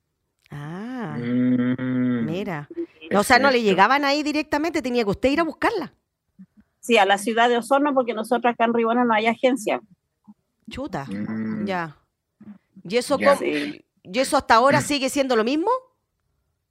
Ah, 0.50 1.16
mm. 1.18 2.26
mira. 2.26 2.68
O 3.12 3.22
sea, 3.22 3.38
no 3.38 3.50
le 3.50 3.62
llegaban 3.62 4.04
ahí 4.04 4.22
directamente, 4.22 4.82
tenía 4.82 5.04
que 5.04 5.10
usted 5.10 5.30
ir 5.30 5.40
a 5.40 5.44
buscarla. 5.44 5.92
Sí, 6.80 6.96
a 6.96 7.04
la 7.04 7.18
ciudad 7.18 7.48
de 7.48 7.58
Osorno, 7.58 7.92
porque 7.92 8.14
nosotros 8.14 8.52
acá 8.52 8.64
en 8.64 8.74
Ribona 8.74 9.04
no 9.04 9.14
hay 9.14 9.26
agencia. 9.26 9.80
Chuta, 10.70 11.04
mm. 11.06 11.66
ya. 11.66 11.96
¿Y 12.84 12.96
eso, 12.96 13.18
¿Y 14.02 14.18
eso 14.18 14.36
hasta 14.36 14.54
ahora 14.54 14.80
sigue 14.80 15.08
siendo 15.10 15.36
lo 15.36 15.44
mismo? 15.44 15.70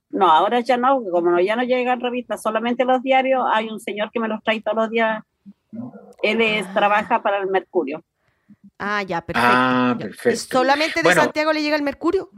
No, 0.10 0.32
ahora 0.32 0.60
ya 0.62 0.78
no, 0.78 1.04
como 1.12 1.40
ya 1.40 1.56
no 1.56 1.64
llegan 1.64 2.00
revistas, 2.00 2.42
solamente 2.42 2.84
los 2.84 3.04
diarios, 3.04 3.44
hay 3.52 3.68
un 3.68 3.80
señor 3.80 4.10
que 4.12 4.20
me 4.20 4.28
los 4.28 4.42
trae 4.44 4.62
todos 4.62 4.78
los 4.78 4.90
días. 4.90 5.24
Él 6.24 6.42
es, 6.42 6.72
trabaja 6.74 7.22
para 7.22 7.38
el 7.38 7.48
Mercurio. 7.48 8.04
Ah, 8.80 9.04
ya, 9.04 9.22
perfecto. 9.22 9.50
Ah, 9.52 9.96
perfecto. 10.00 10.58
¿Solamente 10.58 11.04
de 11.04 11.14
Santiago 11.14 11.54
le 11.54 11.62
llega 11.62 11.76
el 11.76 11.84
Mercurio? 11.84 12.32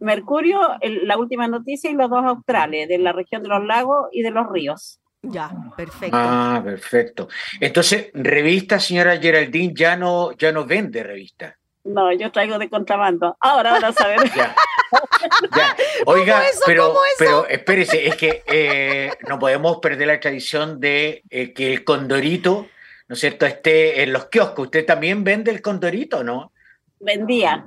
Mercurio, 0.00 0.60
la 0.80 1.16
última 1.16 1.46
noticia 1.46 1.90
y 1.90 1.94
los 1.94 2.10
dos 2.10 2.24
australes, 2.24 2.88
de 2.88 2.98
la 2.98 3.12
región 3.12 3.42
de 3.42 3.48
los 3.48 3.64
lagos 3.64 4.08
y 4.12 4.22
de 4.22 4.30
los 4.30 4.48
ríos. 4.50 5.00
Ya, 5.22 5.50
perfecto. 5.76 6.16
Ah, 6.18 6.62
perfecto. 6.64 7.28
Entonces, 7.60 8.10
revista, 8.14 8.80
señora 8.80 9.18
Geraldine, 9.18 9.74
ya 9.74 9.96
no, 9.96 10.32
ya 10.32 10.50
no 10.50 10.64
vende 10.64 11.02
revista. 11.02 11.54
No, 11.84 12.12
yo 12.12 12.30
traigo 12.32 12.58
de 12.58 12.70
contrabando. 12.70 13.36
Ahora, 13.40 13.74
ahora 13.74 13.88
a 13.88 14.06
ver. 14.06 14.30
ya. 14.34 14.54
Oiga, 16.06 16.42
pero, 16.66 16.94
pero 17.18 17.46
espérese, 17.46 18.06
es 18.06 18.16
que 18.16 18.42
eh, 18.46 19.12
no 19.28 19.38
podemos 19.38 19.78
perder 19.78 20.08
la 20.08 20.20
tradición 20.20 20.80
de 20.80 21.22
eh, 21.28 21.52
que 21.52 21.72
el 21.72 21.84
condorito, 21.84 22.68
¿no 23.08 23.14
es 23.14 23.20
cierto?, 23.20 23.46
esté 23.46 24.02
en 24.02 24.12
los 24.12 24.26
kioscos. 24.26 24.66
¿Usted 24.66 24.86
también 24.86 25.22
vende 25.22 25.50
el 25.50 25.62
condorito, 25.62 26.24
no? 26.24 26.52
Vendía. 26.98 27.66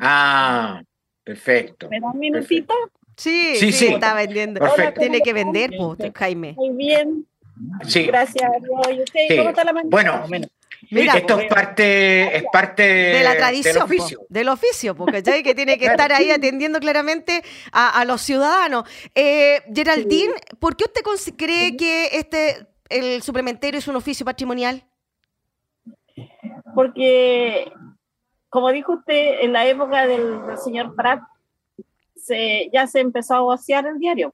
Ah, 0.00 0.82
Perfecto. 1.26 1.88
¿Me 1.90 1.98
da 1.98 2.06
un 2.12 2.20
minutito? 2.20 2.72
Sí, 3.16 3.56
sí, 3.56 3.72
sí, 3.72 3.86
está 3.88 4.14
vendiendo. 4.14 4.60
Perfecto. 4.60 5.00
Tiene 5.00 5.20
que 5.22 5.32
vender, 5.32 5.72
pues, 5.76 6.12
Jaime. 6.14 6.52
Muy 6.52 6.70
bien. 6.70 7.26
Sí. 7.84 8.04
Gracias. 8.04 8.48
¿Y 8.92 9.00
usted 9.00 9.36
cómo 9.36 9.48
está 9.48 9.64
la 9.64 9.72
mañana? 9.72 9.90
Bueno, 9.90 10.24
Mira, 10.88 11.14
esto 11.14 11.40
es 11.40 11.48
parte, 11.48 12.36
es 12.36 12.44
parte 12.52 12.82
de 12.84 13.24
la 13.24 13.36
tradición, 13.36 13.74
del 13.74 13.82
oficio, 13.82 14.20
del 14.28 14.48
oficio 14.48 14.94
porque 14.94 15.20
que 15.42 15.54
tiene 15.54 15.78
que 15.78 15.86
estar 15.86 16.12
ahí 16.12 16.30
atendiendo 16.30 16.78
claramente 16.78 17.42
a, 17.72 18.04
los 18.04 18.22
ciudadanos. 18.22 18.84
Eh, 19.12 19.62
Geraldine, 19.74 20.34
¿por 20.60 20.76
qué 20.76 20.84
usted 20.84 21.34
cree 21.36 21.76
que 21.76 22.10
este 22.12 22.68
el 22.88 23.20
suplementario 23.22 23.80
es 23.80 23.88
un 23.88 23.96
oficio 23.96 24.24
patrimonial? 24.24 24.84
Porque 26.72 27.72
como 28.56 28.72
dijo 28.72 28.94
usted, 28.94 29.42
en 29.42 29.52
la 29.52 29.66
época 29.66 30.06
del, 30.06 30.40
señor 30.56 30.94
Pratt, 30.94 31.20
se, 32.16 32.70
ya 32.72 32.86
se 32.86 33.00
empezó 33.00 33.34
a 33.34 33.42
vaciar 33.42 33.84
el 33.84 33.98
diario. 33.98 34.32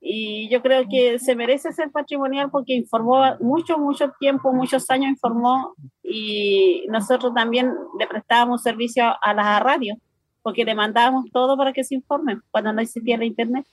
Y 0.00 0.48
yo 0.48 0.60
creo 0.60 0.82
que 0.90 1.20
se 1.20 1.36
merece 1.36 1.72
ser 1.72 1.92
patrimonial 1.92 2.50
porque 2.50 2.74
informó 2.74 3.22
mucho, 3.38 3.78
mucho 3.78 4.10
tiempo, 4.18 4.52
muchos 4.52 4.90
años 4.90 5.08
informó 5.08 5.76
y 6.02 6.84
nosotros 6.88 7.32
también 7.32 7.72
le 7.96 8.08
prestábamos 8.08 8.64
servicio 8.64 9.04
a 9.22 9.34
las 9.34 9.62
radios 9.62 9.96
porque 10.42 10.64
le 10.64 10.74
mandábamos 10.74 11.26
todo 11.30 11.56
para 11.56 11.72
que 11.72 11.84
se 11.84 11.94
informen 11.94 12.42
cuando 12.50 12.72
no 12.72 12.80
existía 12.80 13.16
la 13.16 13.24
internet. 13.24 13.64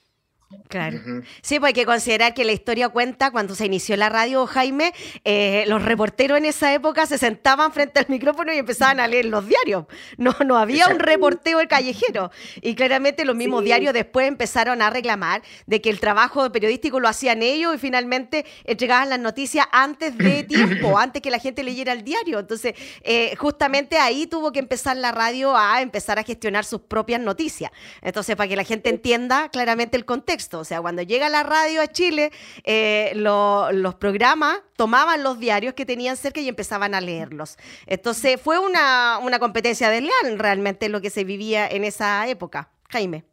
Claro. 0.68 0.98
Sí, 1.42 1.60
pues 1.60 1.68
hay 1.68 1.74
que 1.74 1.84
considerar 1.84 2.32
que 2.32 2.42
la 2.42 2.52
historia 2.52 2.88
cuenta 2.88 3.30
cuando 3.30 3.54
se 3.54 3.66
inició 3.66 3.96
la 3.96 4.08
radio, 4.08 4.46
Jaime, 4.46 4.94
eh, 5.24 5.64
los 5.66 5.82
reporteros 5.82 6.38
en 6.38 6.46
esa 6.46 6.72
época 6.72 7.04
se 7.04 7.18
sentaban 7.18 7.70
frente 7.72 8.00
al 8.00 8.06
micrófono 8.08 8.52
y 8.54 8.56
empezaban 8.56 8.98
a 8.98 9.06
leer 9.06 9.26
los 9.26 9.46
diarios. 9.46 9.84
No, 10.16 10.34
no 10.46 10.56
había 10.56 10.88
un 10.88 11.00
reportero 11.00 11.60
el 11.60 11.68
callejero. 11.68 12.30
Y 12.62 12.74
claramente 12.74 13.26
los 13.26 13.36
mismos 13.36 13.62
diarios 13.62 13.92
después 13.92 14.26
empezaron 14.26 14.80
a 14.80 14.88
reclamar 14.88 15.42
de 15.66 15.82
que 15.82 15.90
el 15.90 16.00
trabajo 16.00 16.50
periodístico 16.50 16.98
lo 16.98 17.08
hacían 17.08 17.42
ellos 17.42 17.74
y 17.74 17.78
finalmente 17.78 18.46
entregaban 18.64 19.10
las 19.10 19.20
noticias 19.20 19.66
antes 19.70 20.16
de 20.16 20.44
tiempo, 20.48 20.98
antes 20.98 21.20
que 21.20 21.30
la 21.30 21.40
gente 21.40 21.62
leyera 21.62 21.92
el 21.92 22.04
diario. 22.04 22.38
Entonces, 22.38 22.74
eh, 23.02 23.36
justamente 23.36 23.98
ahí 23.98 24.26
tuvo 24.26 24.50
que 24.50 24.60
empezar 24.60 24.96
la 24.96 25.12
radio 25.12 25.54
a 25.54 25.82
empezar 25.82 26.18
a 26.18 26.22
gestionar 26.22 26.64
sus 26.64 26.80
propias 26.80 27.20
noticias. 27.20 27.70
Entonces, 28.00 28.34
para 28.34 28.48
que 28.48 28.56
la 28.56 28.64
gente 28.64 28.88
entienda 28.88 29.50
claramente 29.50 29.98
el 29.98 30.06
contexto. 30.06 30.37
O 30.60 30.64
sea, 30.64 30.80
cuando 30.80 31.02
llega 31.02 31.28
la 31.28 31.42
radio 31.42 31.82
a 31.82 31.86
Chile, 31.86 32.30
eh, 32.64 33.12
los 33.14 33.94
programas 33.96 34.58
tomaban 34.76 35.22
los 35.22 35.38
diarios 35.38 35.74
que 35.74 35.84
tenían 35.84 36.16
cerca 36.16 36.40
y 36.40 36.48
empezaban 36.48 36.94
a 36.94 37.00
leerlos. 37.00 37.56
Entonces, 37.86 38.40
fue 38.40 38.58
una, 38.58 39.18
una 39.18 39.38
competencia 39.38 39.90
desleal 39.90 40.38
realmente 40.38 40.88
lo 40.88 41.00
que 41.00 41.10
se 41.10 41.24
vivía 41.24 41.66
en 41.66 41.84
esa 41.84 42.26
época. 42.28 42.70
Jaime. 42.90 43.24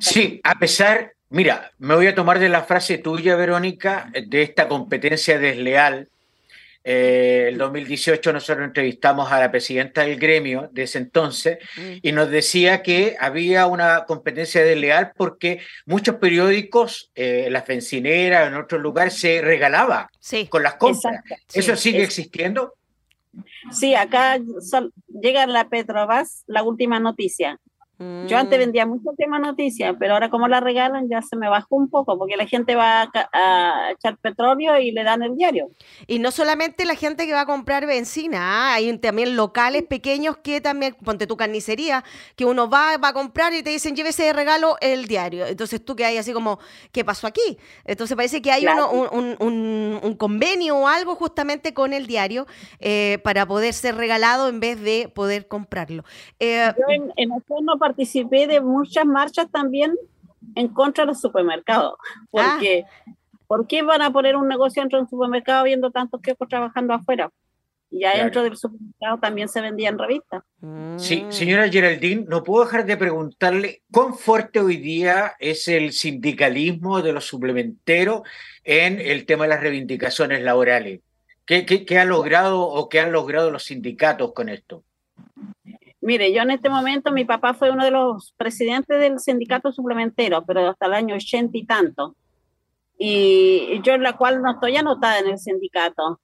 Sí, 0.00 0.40
a 0.44 0.58
pesar, 0.58 1.12
mira, 1.28 1.72
me 1.78 1.94
voy 1.94 2.06
a 2.06 2.14
tomar 2.14 2.38
de 2.38 2.48
la 2.48 2.62
frase 2.62 2.98
tuya, 2.98 3.36
Verónica, 3.36 4.10
de 4.26 4.42
esta 4.42 4.68
competencia 4.68 5.38
desleal 5.38 6.08
eh, 6.84 7.46
el 7.48 7.58
2018 7.58 8.32
nosotros 8.32 8.66
entrevistamos 8.66 9.30
a 9.30 9.38
la 9.38 9.50
presidenta 9.50 10.02
del 10.02 10.18
gremio 10.18 10.68
de 10.72 10.84
ese 10.84 10.98
entonces 10.98 11.58
mm. 11.76 11.92
y 12.02 12.12
nos 12.12 12.30
decía 12.30 12.82
que 12.82 13.16
había 13.20 13.66
una 13.66 14.04
competencia 14.04 14.64
desleal 14.64 15.12
porque 15.16 15.60
muchos 15.86 16.16
periódicos, 16.16 17.10
eh, 17.14 17.48
la 17.50 17.62
fencinera, 17.62 18.46
en 18.46 18.54
otros 18.54 18.80
lugares, 18.80 19.14
se 19.14 19.40
regalaba 19.40 20.10
con 20.48 20.62
las 20.62 20.74
compras. 20.74 21.22
¿Eso 21.52 21.76
sigue 21.76 22.02
existiendo? 22.02 22.74
Sí, 23.70 23.94
acá 23.94 24.38
llega 25.08 25.46
la 25.46 25.68
Petrobras, 25.68 26.44
la 26.46 26.62
última 26.62 27.00
noticia. 27.00 27.58
Yo 28.26 28.38
antes 28.38 28.58
mm. 28.58 28.60
vendía 28.60 28.86
mucho 28.86 29.10
tema 29.16 29.38
noticias, 29.38 29.94
pero 29.98 30.14
ahora 30.14 30.30
como 30.30 30.48
la 30.48 30.60
regalan 30.60 31.08
ya 31.08 31.22
se 31.22 31.36
me 31.36 31.48
bajó 31.48 31.76
un 31.76 31.88
poco, 31.88 32.18
porque 32.18 32.36
la 32.36 32.46
gente 32.46 32.74
va 32.74 33.10
a, 33.32 33.90
echar 33.92 34.16
petróleo 34.18 34.78
y 34.78 34.92
le 34.92 35.04
dan 35.04 35.22
el 35.22 35.36
diario. 35.36 35.70
Y 36.06 36.18
no 36.18 36.30
solamente 36.30 36.84
la 36.84 36.94
gente 36.94 37.26
que 37.26 37.32
va 37.32 37.42
a 37.42 37.46
comprar 37.46 37.86
benzina, 37.86 38.38
¿ah? 38.40 38.74
hay 38.74 38.96
también 38.98 39.36
locales 39.36 39.82
pequeños 39.84 40.36
que 40.38 40.60
también, 40.60 40.94
ponte 41.04 41.26
tu 41.26 41.36
carnicería, 41.36 42.04
que 42.36 42.44
uno 42.44 42.68
va, 42.68 42.96
va 42.98 43.08
a 43.08 43.12
comprar 43.12 43.52
y 43.54 43.62
te 43.62 43.70
dicen 43.70 43.96
llévese 43.96 44.24
de 44.24 44.32
regalo 44.32 44.76
el 44.80 45.06
diario. 45.06 45.46
Entonces 45.46 45.84
tú 45.84 45.96
que 45.96 46.04
hay 46.04 46.16
así 46.16 46.32
como, 46.32 46.58
¿qué 46.92 47.04
pasó 47.04 47.26
aquí? 47.26 47.58
Entonces 47.84 48.16
parece 48.16 48.40
que 48.40 48.52
hay 48.52 48.66
uno, 48.66 48.90
un, 48.90 50.16
convenio 50.18 50.76
o 50.76 50.86
algo 50.86 51.14
justamente 51.16 51.74
con 51.74 51.92
el 51.92 52.06
diario 52.06 52.46
eh, 52.78 53.18
para 53.24 53.46
poder 53.46 53.74
ser 53.74 53.96
regalado 53.96 54.48
en 54.48 54.60
vez 54.60 54.80
de 54.80 55.10
poder 55.12 55.48
comprarlo. 55.48 56.04
Eh, 56.38 56.72
Yo 56.78 56.94
en, 56.94 57.12
en 57.16 57.28
no 57.28 57.78
participé 57.92 58.46
de 58.46 58.60
muchas 58.60 59.04
marchas 59.04 59.50
también 59.50 59.94
en 60.54 60.68
contra 60.68 61.04
de 61.04 61.08
los 61.08 61.20
supermercados, 61.20 61.94
porque 62.30 62.84
¿por 63.46 63.66
qué 63.66 63.82
van 63.82 64.00
a 64.02 64.10
poner 64.10 64.34
un 64.36 64.48
negocio 64.48 64.82
dentro 64.82 64.98
de 64.98 65.04
un 65.04 65.10
supermercado 65.10 65.64
viendo 65.64 65.90
tantos 65.90 66.20
kioscos 66.22 66.48
trabajando 66.48 66.94
afuera? 66.94 67.30
Ya 67.90 68.16
dentro 68.16 68.42
del 68.42 68.56
supermercado 68.56 69.18
también 69.18 69.48
se 69.50 69.60
vendían 69.60 69.98
revistas. 69.98 70.42
Sí, 70.96 71.24
mm. 71.24 71.30
señora 71.30 71.68
Geraldine, 71.68 72.24
no 72.26 72.42
puedo 72.42 72.64
dejar 72.64 72.86
de 72.86 72.96
preguntarle 72.96 73.82
cuán 73.92 74.14
fuerte 74.14 74.60
hoy 74.60 74.78
día 74.78 75.34
es 75.38 75.68
el 75.68 75.92
sindicalismo 75.92 77.02
de 77.02 77.12
los 77.12 77.26
suplementeros 77.26 78.22
en 78.64 78.98
el 78.98 79.26
tema 79.26 79.44
de 79.44 79.50
las 79.50 79.60
reivindicaciones 79.60 80.42
laborales. 80.42 81.00
¿Qué, 81.44 81.66
qué, 81.66 81.84
qué 81.84 81.98
ha 81.98 82.06
logrado 82.06 82.62
o 82.62 82.88
qué 82.88 83.00
han 83.00 83.12
logrado 83.12 83.50
los 83.50 83.64
sindicatos 83.64 84.32
con 84.32 84.48
esto? 84.48 84.84
Mire, 86.02 86.32
yo 86.32 86.42
en 86.42 86.50
este 86.50 86.68
momento, 86.68 87.12
mi 87.12 87.24
papá 87.24 87.54
fue 87.54 87.70
uno 87.70 87.84
de 87.84 87.92
los 87.92 88.34
presidentes 88.36 88.98
del 88.98 89.20
sindicato 89.20 89.70
suplementero, 89.70 90.44
pero 90.44 90.68
hasta 90.68 90.86
el 90.86 90.94
año 90.94 91.14
ochenta 91.14 91.56
y 91.56 91.64
tanto. 91.64 92.16
Y 92.98 93.80
yo 93.82 93.94
en 93.94 94.02
la 94.02 94.16
cual 94.16 94.42
no 94.42 94.50
estoy 94.50 94.76
anotada 94.76 95.20
en 95.20 95.28
el 95.28 95.38
sindicato. 95.38 96.20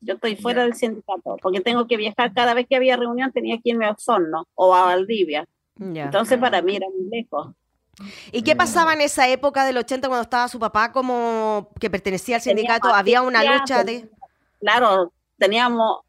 Yo 0.00 0.14
estoy 0.14 0.34
fuera 0.36 0.62
del 0.62 0.74
sindicato, 0.74 1.36
porque 1.42 1.60
tengo 1.60 1.86
que 1.86 1.98
viajar 1.98 2.32
cada 2.32 2.54
vez 2.54 2.66
que 2.66 2.74
había 2.74 2.96
reunión, 2.96 3.30
tenía 3.32 3.56
que 3.56 3.70
irme 3.70 3.86
a 3.86 3.92
Osorno 3.92 4.48
o 4.54 4.74
a 4.74 4.86
Valdivia. 4.86 5.46
Entonces 5.78 6.38
para 6.38 6.62
mí 6.62 6.76
era 6.76 6.86
muy 6.88 7.08
lejos. 7.10 7.54
¿Y 8.32 8.42
qué 8.42 8.56
pasaba 8.56 8.94
en 8.94 9.02
esa 9.02 9.28
época 9.28 9.64
del 9.66 9.76
80 9.76 10.08
cuando 10.08 10.22
estaba 10.22 10.48
su 10.48 10.58
papá 10.58 10.90
como 10.90 11.68
que 11.78 11.90
pertenecía 11.90 12.36
al 12.36 12.42
sindicato? 12.42 12.88
¿Había 12.88 13.20
una 13.20 13.44
lucha 13.44 13.84
de...? 13.84 14.08
Claro, 14.60 15.12
teníamos 15.38 16.00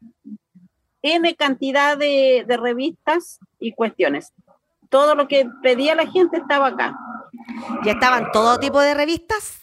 N 1.04 1.36
cantidad 1.36 1.98
de, 1.98 2.46
revistas 2.48 3.38
y 3.60 3.72
cuestiones. 3.72 4.32
Todo 4.88 5.14
lo 5.14 5.28
que 5.28 5.46
pedía 5.62 5.94
la 5.94 6.06
gente 6.06 6.38
estaba 6.38 6.68
acá. 6.68 6.98
¿Ya 7.84 7.92
estaban 7.92 8.32
todo 8.32 8.58
tipo 8.58 8.80
de 8.80 8.94
revistas? 8.94 9.60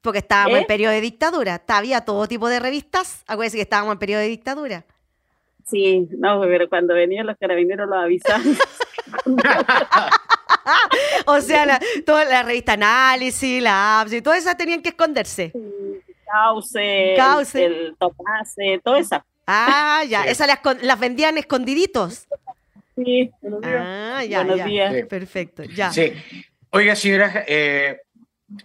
Porque 0.00 0.20
estábamos 0.20 0.56
en 0.56 0.64
¿Eh? 0.64 0.66
periodo 0.66 0.92
de 0.92 1.02
dictadura. 1.02 1.62
¿Había 1.68 2.00
todo 2.06 2.26
tipo 2.26 2.48
de 2.48 2.60
revistas? 2.60 3.24
Acuérdense 3.26 3.58
que 3.58 3.62
estábamos 3.62 3.92
en 3.92 3.98
periodo 3.98 4.22
de 4.22 4.28
dictadura. 4.28 4.84
Sí, 5.66 6.08
no, 6.16 6.40
pero 6.40 6.66
cuando 6.70 6.94
venían 6.94 7.26
los 7.26 7.36
carabineros 7.36 7.86
los 7.86 7.98
avisaban. 7.98 8.56
o 11.26 11.40
sea, 11.42 11.66
la, 11.66 11.80
toda 12.06 12.24
la 12.24 12.42
revista 12.42 12.72
Análisis, 12.72 13.62
la 13.62 14.00
APS 14.00 14.14
y 14.14 14.22
todas 14.22 14.38
esas 14.38 14.56
tenían 14.56 14.80
que 14.80 14.90
esconderse. 14.90 15.52
Cauce, 16.24 17.14
Cauce. 17.18 17.64
el 17.64 17.96
Topase, 17.98 18.80
todas 18.82 19.00
esas. 19.00 19.22
Ah, 19.46 20.02
ya, 20.08 20.24
esas 20.24 20.48
las, 20.82 21.00
vendían 21.00 21.38
escondiditos. 21.38 22.26
Sí, 22.96 23.30
ah, 23.64 24.22
ya, 24.24 24.44
ya. 24.66 25.06
Perfecto, 25.08 25.64
ya. 25.64 25.92
Sí. 25.92 26.12
Oiga, 26.70 26.96
señora, 26.96 27.44
eh, 27.46 28.00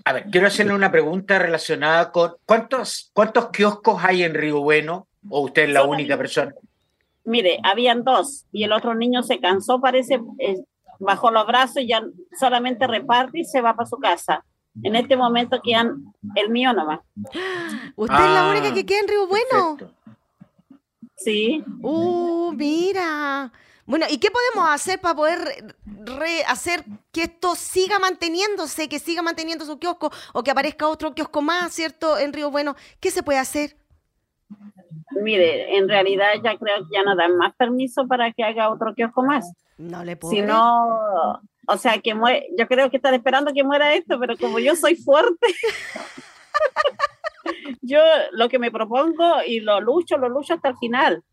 a 0.06 0.14
ver, 0.14 0.26
quiero 0.32 0.48
hacerle 0.48 0.74
una 0.74 0.92
pregunta 0.92 1.40
relacionada 1.40 2.12
con 2.12 2.34
¿cuántos, 2.46 3.12
cuántos 3.14 3.50
kioscos 3.50 4.04
hay 4.04 4.24
en 4.24 4.34
Río 4.34 4.62
Bueno? 4.62 5.08
¿O 5.30 5.42
usted 5.42 5.64
es 5.64 5.70
la 5.70 5.84
única 5.84 6.18
persona? 6.18 6.54
Mire, 7.26 7.60
habían 7.64 8.04
dos 8.04 8.46
y 8.52 8.64
el 8.64 8.72
otro 8.72 8.96
niño 8.96 9.22
se 9.24 9.40
cansó, 9.40 9.80
parece, 9.82 10.20
eh, 10.40 10.64
bajó 11.00 11.32
los 11.32 11.46
brazos 11.46 11.84
y 11.84 11.88
ya 11.88 12.02
solamente 12.40 12.88
reparte 12.88 13.40
y 13.40 13.46
se 13.46 13.62
va 13.62 13.76
para 13.76 13.88
su 13.88 13.98
casa. 13.98 14.44
En 14.84 14.96
este 14.96 15.18
momento 15.18 15.62
quedan 15.62 16.14
el 16.36 16.50
mío 16.50 16.74
nomás. 16.74 17.02
¿Usted 17.96 18.16
es 18.16 18.32
la 18.32 18.50
única 18.50 18.74
que 18.74 18.86
queda 18.86 19.00
en 19.00 19.08
Río 19.08 19.28
Bueno? 19.28 19.78
Sí. 21.24 21.64
¡Uh, 21.82 22.52
mira! 22.54 23.52
Bueno, 23.86 24.06
¿y 24.10 24.20
qué 24.20 24.30
podemos 24.30 24.70
hacer 24.72 25.02
para 25.02 25.16
poder 25.16 25.40
hacer 26.48 26.84
que 27.12 27.24
esto 27.24 27.56
siga 27.56 27.98
manteniéndose, 27.98 28.88
que 28.88 29.00
siga 29.00 29.24
manteniendo 29.24 29.66
su 29.66 29.80
kiosco 29.80 30.12
o 30.34 30.44
que 30.44 30.52
aparezca 30.52 30.88
otro 30.88 31.16
kiosco 31.16 31.42
más, 31.42 31.74
¿cierto? 31.74 32.20
En 32.20 32.32
Río 32.32 32.52
Bueno, 32.52 32.76
¿qué 33.00 33.10
se 33.10 33.24
puede 33.24 33.40
hacer? 33.40 33.78
Mire, 35.22 35.76
en 35.78 35.90
realidad 35.90 36.28
ya 36.44 36.56
creo 36.58 36.78
que 36.78 36.96
ya 36.96 37.04
no 37.04 37.16
dan 37.16 37.36
más 37.38 37.56
permiso 37.56 38.08
para 38.08 38.32
que 38.32 38.44
haga 38.44 38.70
otro 38.70 38.94
kiosco 38.94 39.24
más. 39.24 39.52
No 39.80 40.04
le 40.04 40.16
puedo. 40.16 40.34
Si 40.34 40.42
no, 40.42 41.42
o 41.68 41.78
sea, 41.78 41.98
que 42.00 42.16
yo 42.58 42.68
creo 42.68 42.90
que 42.90 42.98
están 42.98 43.16
esperando 43.16 43.54
que 43.54 43.64
muera 43.64 43.94
esto, 43.94 44.20
pero 44.20 44.38
como 44.38 44.60
yo 44.60 44.76
soy 44.76 44.96
fuerte. 44.96 45.48
yo 47.82 48.00
lo 48.32 48.50
que 48.50 48.60
me 48.60 48.72
propongo 48.72 49.44
y 49.46 49.60
lo 49.60 49.80
lucho, 49.82 50.18
lo 50.18 50.30
lucho 50.30 50.54
hasta 50.54 50.70
el 50.70 50.78
final. 50.78 51.24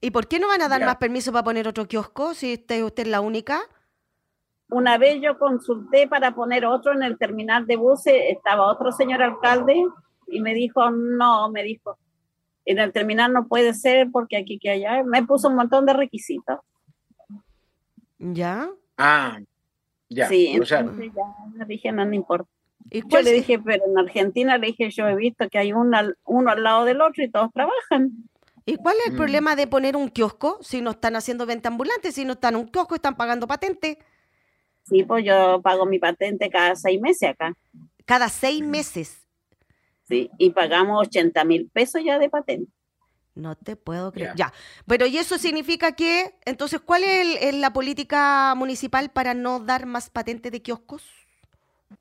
¿Y 0.00 0.10
por 0.10 0.28
qué 0.28 0.38
no 0.38 0.48
van 0.48 0.62
a 0.62 0.68
dar 0.68 0.84
más 0.84 0.96
permiso 0.96 1.32
para 1.32 1.44
poner 1.44 1.66
otro 1.66 1.86
kiosco 1.86 2.34
si 2.34 2.54
usted, 2.54 2.84
usted 2.84 3.04
es 3.04 3.08
la 3.08 3.20
única? 3.20 3.60
Una 4.68 4.98
vez 4.98 5.20
yo 5.22 5.38
consulté 5.38 6.08
para 6.08 6.34
poner 6.34 6.66
otro 6.66 6.92
en 6.92 7.02
el 7.02 7.18
terminal 7.18 7.66
de 7.66 7.76
buses, 7.76 8.14
estaba 8.28 8.70
otro 8.70 8.92
señor 8.92 9.22
alcalde 9.22 9.74
y 10.26 10.40
me 10.40 10.54
dijo, 10.54 10.90
no, 10.90 11.50
me 11.50 11.62
dijo, 11.62 11.98
en 12.64 12.78
el 12.78 12.92
terminal 12.92 13.32
no 13.32 13.46
puede 13.46 13.72
ser 13.74 14.10
porque 14.10 14.36
aquí 14.36 14.58
que 14.58 14.70
allá, 14.70 15.02
me 15.04 15.24
puso 15.24 15.48
un 15.48 15.54
montón 15.54 15.86
de 15.86 15.92
requisitos. 15.92 16.58
¿Ya? 18.18 18.68
Ah, 18.96 19.38
ya. 20.08 20.28
Sí, 20.28 20.48
entonces 20.48 21.12
ya 21.14 21.64
dije, 21.64 21.92
no, 21.92 22.04
no 22.04 22.14
importa. 22.14 22.50
Yo 22.90 23.20
le 23.20 23.32
dije, 23.32 23.58
pero 23.58 23.84
en 23.86 23.98
Argentina 23.98 24.58
le 24.58 24.68
dije, 24.68 24.90
yo 24.90 25.08
he 25.08 25.16
visto 25.16 25.48
que 25.48 25.58
hay 25.58 25.72
uno 25.72 25.96
al, 25.96 26.18
uno 26.24 26.50
al 26.50 26.62
lado 26.62 26.84
del 26.84 27.00
otro 27.00 27.24
y 27.24 27.30
todos 27.30 27.52
trabajan. 27.52 28.12
¿Y 28.64 28.76
cuál 28.76 28.96
es 28.98 29.06
el 29.06 29.12
mm. 29.14 29.16
problema 29.16 29.56
de 29.56 29.66
poner 29.66 29.96
un 29.96 30.08
kiosco 30.08 30.58
si 30.60 30.80
no 30.80 30.90
están 30.90 31.16
haciendo 31.16 31.46
venta 31.46 31.68
ambulante, 31.68 32.12
si 32.12 32.24
no 32.24 32.32
están 32.32 32.54
en 32.54 32.60
un 32.60 32.66
kiosco, 32.68 32.94
están 32.96 33.16
pagando 33.16 33.46
patente? 33.46 33.98
Sí, 34.84 35.04
pues 35.04 35.24
yo 35.24 35.60
pago 35.62 35.86
mi 35.86 35.98
patente 35.98 36.50
cada 36.50 36.74
seis 36.76 37.00
meses 37.00 37.30
acá. 37.30 37.56
¿Cada 38.04 38.28
seis 38.28 38.62
meses? 38.64 39.26
Sí, 40.08 40.30
y 40.38 40.50
pagamos 40.50 41.06
80 41.08 41.44
mil 41.44 41.68
pesos 41.72 42.02
ya 42.04 42.18
de 42.18 42.28
patente. 42.28 42.70
No 43.34 43.54
te 43.54 43.76
puedo 43.76 44.12
creer. 44.12 44.34
Ya. 44.36 44.52
Pero 44.86 45.06
¿y 45.06 45.18
eso 45.18 45.38
significa 45.38 45.92
que, 45.92 46.34
entonces, 46.44 46.80
cuál 46.80 47.04
es 47.04 47.54
la 47.54 47.72
política 47.72 48.54
municipal 48.56 49.10
para 49.10 49.34
no 49.34 49.60
dar 49.60 49.86
más 49.86 50.08
patentes 50.08 50.50
de 50.50 50.62
kioscos? 50.62 51.25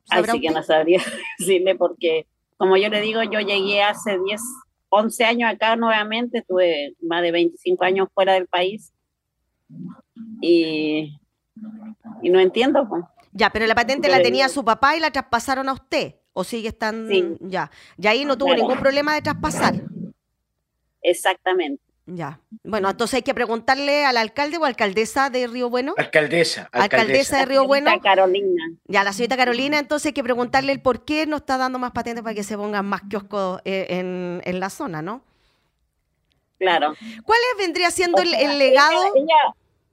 Así 0.09 0.39
que 0.39 0.49
no 0.51 0.63
sabría 0.63 0.99
decirle 1.39 1.75
porque, 1.75 2.27
como 2.57 2.77
yo 2.77 2.89
le 2.89 3.01
digo, 3.01 3.23
yo 3.23 3.39
llegué 3.39 3.81
hace 3.81 4.17
10, 4.19 4.41
11 4.89 5.25
años 5.25 5.51
acá 5.51 5.75
nuevamente, 5.75 6.43
tuve 6.47 6.95
más 7.01 7.21
de 7.21 7.31
25 7.31 7.83
años 7.83 8.07
fuera 8.13 8.33
del 8.33 8.47
país 8.47 8.93
y, 10.41 11.17
y 12.21 12.29
no 12.29 12.39
entiendo. 12.39 12.87
Ya, 13.31 13.49
pero 13.49 13.67
la 13.67 13.75
patente 13.75 14.07
la 14.07 14.21
tenía 14.21 14.47
su 14.47 14.63
papá 14.63 14.95
y 14.95 14.99
la 14.99 15.11
traspasaron 15.11 15.67
a 15.69 15.73
usted, 15.73 16.15
o 16.33 16.43
sigue 16.43 16.69
estando 16.69 17.11
ya. 17.41 17.69
Y 17.97 18.07
ahí 18.07 18.25
no 18.25 18.37
tuvo 18.37 18.53
ningún 18.53 18.79
problema 18.79 19.15
de 19.15 19.21
traspasar. 19.21 19.75
Exactamente. 21.01 21.84
Ya. 22.07 22.39
Bueno, 22.63 22.89
entonces 22.89 23.15
hay 23.15 23.21
que 23.23 23.33
preguntarle 23.33 24.05
al 24.05 24.17
alcalde 24.17 24.57
o 24.57 24.65
alcaldesa 24.65 25.31
de 25.31 25.47
Río 25.47 25.71
Bueno. 25.71 25.95
Alcaldesa. 25.97 26.69
Alcaldesa, 26.71 27.39
de 27.39 27.45
Río 27.45 27.65
Bueno. 27.65 27.91
Carolina. 28.01 28.63
Ya, 28.87 29.03
la 29.03 29.11
señorita 29.11 29.37
Carolina, 29.37 29.79
entonces 29.79 30.07
hay 30.07 30.13
que 30.13 30.23
preguntarle 30.23 30.71
el 30.71 30.81
por 30.81 31.03
qué 31.03 31.25
no 31.25 31.37
está 31.37 31.57
dando 31.57 31.79
más 31.79 31.91
patentes 31.91 32.23
para 32.23 32.35
que 32.35 32.43
se 32.43 32.57
pongan 32.57 32.85
más 32.85 33.01
kioscos 33.09 33.59
eh, 33.65 33.87
en, 33.89 34.59
la 34.59 34.69
zona, 34.69 35.01
¿no? 35.01 35.21
Claro. 36.59 36.93
¿Cuál 37.23 37.39
vendría 37.57 37.89
siendo 37.89 38.21
el, 38.21 38.59
legado? 38.59 39.11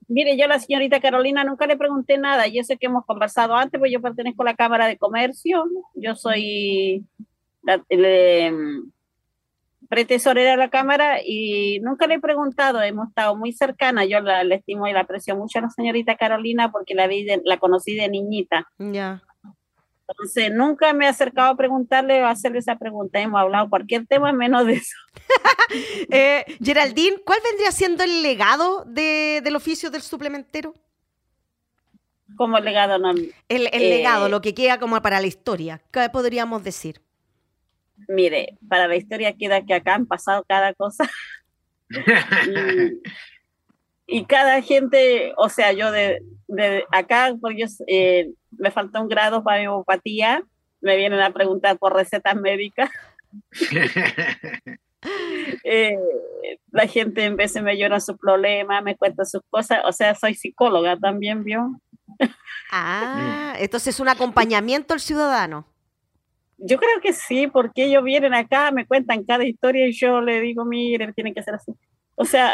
mire, 0.08 0.36
yo 0.36 0.44
a 0.44 0.48
la 0.48 0.58
señorita 0.58 1.00
Carolina 1.00 1.44
nunca 1.44 1.66
le 1.66 1.78
pregunté 1.78 2.18
nada. 2.18 2.46
Yo 2.46 2.62
sé 2.62 2.76
que 2.76 2.86
hemos 2.86 3.06
conversado 3.06 3.54
antes, 3.56 3.78
pues 3.78 3.90
yo 3.90 4.02
pertenezco 4.02 4.42
a 4.42 4.46
la 4.46 4.54
Cámara 4.54 4.86
de 4.86 4.98
Comercio. 4.98 5.64
Yo 5.94 6.14
soy 6.14 7.06
pretesorera 9.92 10.52
de 10.52 10.56
la 10.56 10.70
Cámara 10.70 11.18
y 11.22 11.78
nunca 11.80 12.06
le 12.06 12.14
he 12.14 12.18
preguntado, 12.18 12.80
hemos 12.80 13.08
estado 13.08 13.36
muy 13.36 13.52
cercanas, 13.52 14.06
yo 14.08 14.20
la, 14.20 14.40
estimo 14.40 14.86
y 14.88 14.92
la 14.94 15.00
aprecio 15.00 15.36
mucho 15.36 15.58
a 15.58 15.62
la 15.62 15.68
señorita 15.68 16.16
Carolina 16.16 16.72
porque 16.72 16.94
la, 16.94 17.06
vi 17.06 17.26
la 17.44 17.58
conocí 17.58 17.94
de 17.94 18.08
niñita. 18.08 18.66
Ya. 18.78 19.22
Entonces, 20.08 20.50
nunca 20.50 20.94
me 20.94 21.04
he 21.04 21.08
acercado 21.08 21.52
a 21.52 21.56
preguntarle 21.58 22.22
o 22.22 22.26
a 22.26 22.30
hacerle 22.30 22.60
esa 22.60 22.76
pregunta. 22.76 23.20
Hemos 23.20 23.38
hablado 23.38 23.68
cualquier 23.68 24.06
tema 24.06 24.32
menos 24.32 24.66
de 24.66 24.72
eso. 24.72 24.96
eh, 26.10 26.46
Geraldine, 26.64 27.18
¿cuál 27.26 27.40
vendría 27.44 27.70
siendo 27.70 28.02
el 28.02 28.22
legado 28.22 28.86
de, 28.86 29.42
del 29.44 29.56
oficio 29.56 29.90
del 29.90 30.00
suplementero? 30.00 30.72
Como 32.38 32.58
legado, 32.60 32.96
no. 32.96 33.10
El, 33.10 33.68
el 33.70 33.90
legado, 33.90 34.30
lo 34.30 34.40
que 34.40 34.54
queda 34.54 34.78
como 34.78 35.02
para 35.02 35.20
la 35.20 35.26
historia. 35.26 35.82
¿Qué 35.92 36.08
podríamos 36.10 36.64
decir? 36.64 37.02
Mire, 38.08 38.58
para 38.68 38.88
la 38.88 38.96
historia 38.96 39.36
queda 39.36 39.64
que 39.64 39.74
acá 39.74 39.94
han 39.94 40.06
pasado 40.06 40.44
cada 40.48 40.74
cosa. 40.74 41.08
y, 44.06 44.24
cada 44.24 44.62
gente, 44.62 45.32
o 45.36 45.48
sea, 45.48 45.72
yo 45.72 45.90
de, 45.92 46.22
de 46.48 46.84
acá, 46.90 47.34
porque 47.40 47.66
eh, 47.86 48.30
me 48.50 48.70
falta 48.70 49.00
un 49.00 49.08
grado 49.08 49.42
para 49.44 49.58
mi 49.58 49.64
hemopatía, 49.64 50.42
me 50.80 50.96
vienen 50.96 51.20
a 51.20 51.32
preguntar 51.32 51.78
por 51.78 51.94
recetas 51.94 52.36
médicas. 52.36 52.90
Eh, 55.64 55.98
la 56.70 56.86
gente 56.86 57.24
en 57.24 57.36
veces 57.36 57.62
me 57.62 57.76
llora 57.76 57.98
su 57.98 58.16
problema, 58.16 58.80
me 58.82 58.96
cuenta 58.96 59.24
sus 59.24 59.42
cosas, 59.50 59.80
o 59.84 59.92
sea, 59.92 60.14
soy 60.14 60.34
psicóloga 60.34 60.96
también, 60.96 61.42
¿vio? 61.42 61.80
ah, 62.70 63.54
entonces 63.58 63.94
es 63.94 64.00
un 64.00 64.08
acompañamiento 64.08 64.94
al 64.94 65.00
ciudadano. 65.00 65.66
Yo 66.64 66.78
creo 66.78 67.00
que 67.02 67.12
sí, 67.12 67.48
porque 67.48 67.84
ellos 67.86 68.04
vienen 68.04 68.34
acá, 68.34 68.70
me 68.70 68.86
cuentan 68.86 69.24
cada 69.24 69.44
historia 69.44 69.88
y 69.88 69.92
yo 69.92 70.20
le 70.20 70.40
digo, 70.40 70.64
mire, 70.64 71.12
tiene 71.12 71.34
que 71.34 71.42
ser 71.42 71.54
así. 71.54 71.72
O 72.14 72.24
sea, 72.24 72.52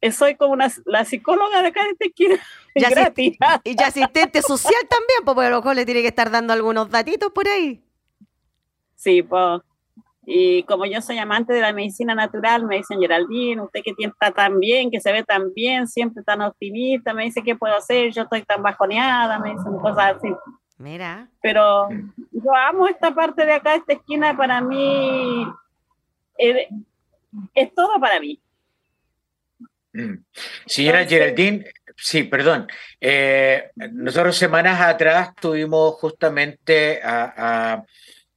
eh, 0.00 0.12
soy 0.12 0.34
como 0.34 0.52
una, 0.52 0.68
la 0.86 1.04
psicóloga 1.04 1.62
de 1.62 1.68
acá 1.68 1.84
de 1.84 1.94
Tequila. 1.94 2.36
Y, 2.74 2.80
gratis. 2.80 3.36
y 3.64 3.82
asistente 3.82 4.42
social 4.42 4.82
también, 4.88 5.24
porque 5.24 5.42
a 5.42 5.50
lo 5.50 5.56
mejor 5.56 5.74
le 5.74 5.84
tiene 5.84 6.02
que 6.02 6.08
estar 6.08 6.30
dando 6.30 6.52
algunos 6.52 6.88
datitos 6.88 7.32
por 7.32 7.48
ahí. 7.48 7.82
Sí, 8.94 9.22
pues. 9.22 9.60
Y 10.24 10.62
como 10.64 10.86
yo 10.86 11.00
soy 11.00 11.18
amante 11.18 11.52
de 11.52 11.60
la 11.60 11.72
medicina 11.72 12.14
natural, 12.14 12.64
me 12.64 12.76
dicen, 12.76 13.00
Geraldine, 13.00 13.62
usted 13.62 13.80
que 13.82 13.94
está 13.98 14.30
tan 14.30 14.60
bien, 14.60 14.90
que 14.90 15.00
se 15.00 15.10
ve 15.10 15.24
tan 15.24 15.52
bien, 15.52 15.88
siempre 15.88 16.22
tan 16.22 16.42
optimista, 16.42 17.12
me 17.12 17.24
dice, 17.24 17.42
¿qué 17.42 17.56
puedo 17.56 17.74
hacer? 17.74 18.12
Yo 18.12 18.22
estoy 18.22 18.42
tan 18.42 18.62
bajoneada, 18.62 19.38
me 19.40 19.50
dicen 19.50 19.76
cosas 19.78 20.16
así. 20.16 20.28
Mira. 20.80 21.28
Pero 21.42 21.90
yo 22.32 22.56
amo 22.56 22.88
esta 22.88 23.14
parte 23.14 23.44
de 23.44 23.52
acá, 23.52 23.74
esta 23.74 23.92
esquina, 23.92 24.34
para 24.34 24.62
mí 24.62 25.46
eh, 26.38 26.68
es 27.54 27.74
todo 27.74 28.00
para 28.00 28.18
mí. 28.18 28.40
Mm. 29.92 30.14
Señora 30.64 31.04
Geraldine, 31.04 31.66
sí, 31.94 32.22
perdón. 32.22 32.66
Eh, 32.98 33.70
nosotros 33.92 34.34
semanas 34.38 34.80
atrás 34.80 35.34
tuvimos 35.38 35.96
justamente 35.96 36.98
a, 37.04 37.84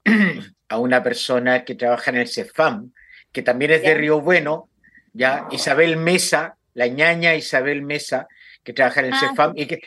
a, 0.68 0.78
una 0.78 1.02
persona 1.02 1.64
que 1.64 1.76
trabaja 1.76 2.12
en 2.12 2.18
el 2.18 2.28
CEFAM, 2.28 2.92
que 3.32 3.42
también 3.42 3.72
es 3.72 3.84
de 3.84 3.94
Río 3.94 4.20
Bueno, 4.20 4.68
ya 5.14 5.48
Isabel 5.50 5.96
Mesa, 5.96 6.58
la 6.74 6.88
ñaña 6.88 7.36
Isabel 7.36 7.84
Mesa, 7.84 8.28
que 8.66 8.74
trabaja 8.74 9.00
en 9.00 9.06
el 9.06 9.14
ah, 9.14 9.20
CEFAM 9.22 9.54
y 9.56 9.66
que, 9.66 9.80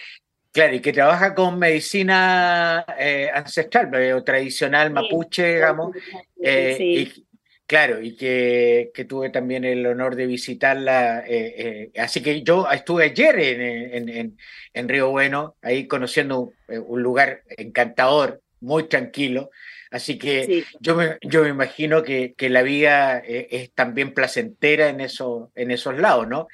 claro, 0.57 0.75
y 0.75 0.81
que 0.81 0.93
trabaja 0.93 1.35
con 1.35 1.59
medicina 1.59 2.85
eh, 2.99 3.31
ancestral 3.33 3.95
eh, 3.95 4.15
o 4.15 4.25
tradicional 4.25 4.91
mapuche, 4.91 5.55
digamos, 5.55 5.95
y, 6.39 7.27
Claro, 7.67 8.01
y 8.01 8.15
que, 8.15 8.93
tuve 9.09 9.31
también 9.31 9.65
el 9.65 9.85
honor 9.87 10.15
de 10.15 10.27
visitarla. 10.27 11.25
Eh, 11.27 11.91
eh, 11.95 12.01
así 12.01 12.23
que 12.23 12.43
yo 12.43 12.71
estuve 12.71 13.07
ayer 13.07 13.39
en, 13.41 14.37
en, 14.73 14.89
Río 14.89 15.11
Bueno, 15.11 15.57
ahí 15.63 15.89
conociendo 15.89 16.53
eh, 16.69 16.79
un, 16.79 17.03
lugar 17.03 17.43
encantador, 17.49 18.41
muy 18.61 18.85
tranquilo. 18.85 19.51
Así 19.91 20.17
que 20.17 20.65
yo, 20.79 20.95
me, 20.95 21.19
yo 21.23 21.43
me 21.43 21.49
imagino 21.49 22.05
que, 22.05 22.35
que 22.35 22.51
la 22.51 22.63
vida 22.63 23.19
es 23.19 23.73
también 23.73 24.15
placentera 24.15 24.89
en, 24.89 25.01
eso, 25.01 25.51
en 25.57 25.73
esos 25.73 25.99
lados, 25.99 26.29
¿no? 26.29 26.47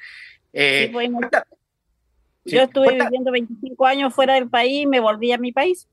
bueno, 0.91 1.19
yo 2.45 2.61
estuve 2.61 2.97
viviendo 2.99 3.31
25 3.31 3.85
años 3.85 4.13
fuera 4.13 4.35
del 4.35 4.49
país, 4.49 4.87
me 4.87 4.99
volví 4.99 5.31
a 5.31 5.37
mi 5.37 5.51
país, 5.51 5.87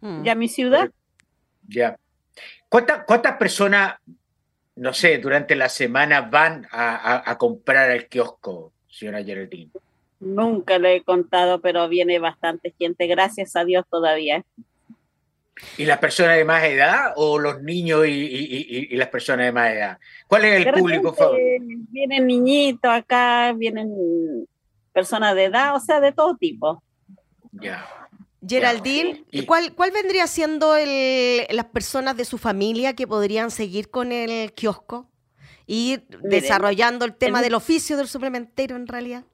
mm. 0.00 0.22
ya 0.22 0.32
a 0.32 0.36
mi 0.36 0.48
ciudad. 0.48 0.90
Ya. 1.68 1.98
¿Cuántas, 2.68 3.04
¿Cuántas 3.04 3.36
personas 3.36 3.94
no 4.76 4.92
sé, 4.92 5.18
durante 5.18 5.56
la 5.56 5.68
semana 5.68 6.20
van 6.20 6.66
a, 6.70 7.34
comprar 7.38 7.90
al 7.90 8.06
kiosco, 8.06 8.72
señora 8.88 9.24
Geraldine? 9.24 9.70
Nunca 10.20 10.78
le 10.78 10.96
he 10.96 11.02
contado, 11.02 11.60
pero 11.60 11.88
viene 11.88 12.18
bastante 12.18 12.74
gente, 12.78 13.06
gracias 13.06 13.56
a 13.56 13.64
Dios 13.64 13.84
todavía. 13.90 14.44
¿Y 15.78 15.86
las 15.86 15.98
personas 15.98 16.36
de 16.36 16.44
más 16.44 16.62
edad 16.64 17.14
o 17.16 17.38
los 17.38 17.62
niños 17.62 18.06
y, 18.06 18.94
las 18.96 19.08
personas 19.08 19.46
de 19.46 19.52
más 19.52 19.72
edad? 19.72 19.98
¿Cuál 20.26 20.44
es 20.44 20.66
el 20.66 20.72
público 20.74 21.14
favorito? 21.14 21.64
Vienen 21.90 22.26
niñitos 22.26 22.90
acá, 22.90 23.54
vienen 23.56 24.46
personas 24.96 25.34
de 25.34 25.44
edad, 25.44 25.76
o 25.76 25.78
sea, 25.78 26.00
de 26.00 26.10
todo 26.10 26.38
tipo. 26.38 26.82
Ya. 27.52 27.86
Geraldine, 28.48 29.26
¿cuál, 29.46 29.74
¿cuál 29.74 29.90
vendría 29.90 30.26
siendo 30.26 30.74
el, 30.74 31.46
las 31.50 31.66
personas 31.66 32.16
de 32.16 32.24
su 32.24 32.38
familia 32.38 32.94
que 32.94 33.06
podrían 33.06 33.50
seguir 33.50 33.90
con 33.90 34.10
el 34.10 34.54
kiosco? 34.54 35.10
Y 35.66 35.98
desarrollando 36.22 37.04
el 37.04 37.14
tema 37.14 37.42
del 37.42 37.54
oficio 37.54 37.98
del 37.98 38.08
suplementero 38.08 38.74
en 38.76 38.86
realidad. 38.86 39.24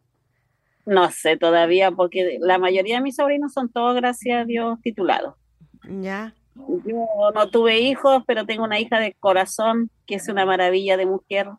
No 0.84 1.08
sé 1.12 1.36
todavía, 1.36 1.92
porque 1.92 2.38
la 2.40 2.58
mayoría 2.58 2.96
de 2.96 3.02
mis 3.02 3.14
sobrinos 3.14 3.52
son 3.52 3.68
todos, 3.68 3.94
gracias 3.94 4.42
a 4.42 4.44
Dios, 4.44 4.80
titulados. 4.82 5.36
Ya. 5.84 6.34
Yo 6.56 7.06
no 7.34 7.50
tuve 7.50 7.78
hijos, 7.78 8.24
pero 8.26 8.46
tengo 8.46 8.64
una 8.64 8.80
hija 8.80 8.98
de 8.98 9.14
corazón 9.20 9.90
que 10.06 10.16
es 10.16 10.28
una 10.28 10.44
maravilla 10.44 10.96
de 10.96 11.06
mujer. 11.06 11.50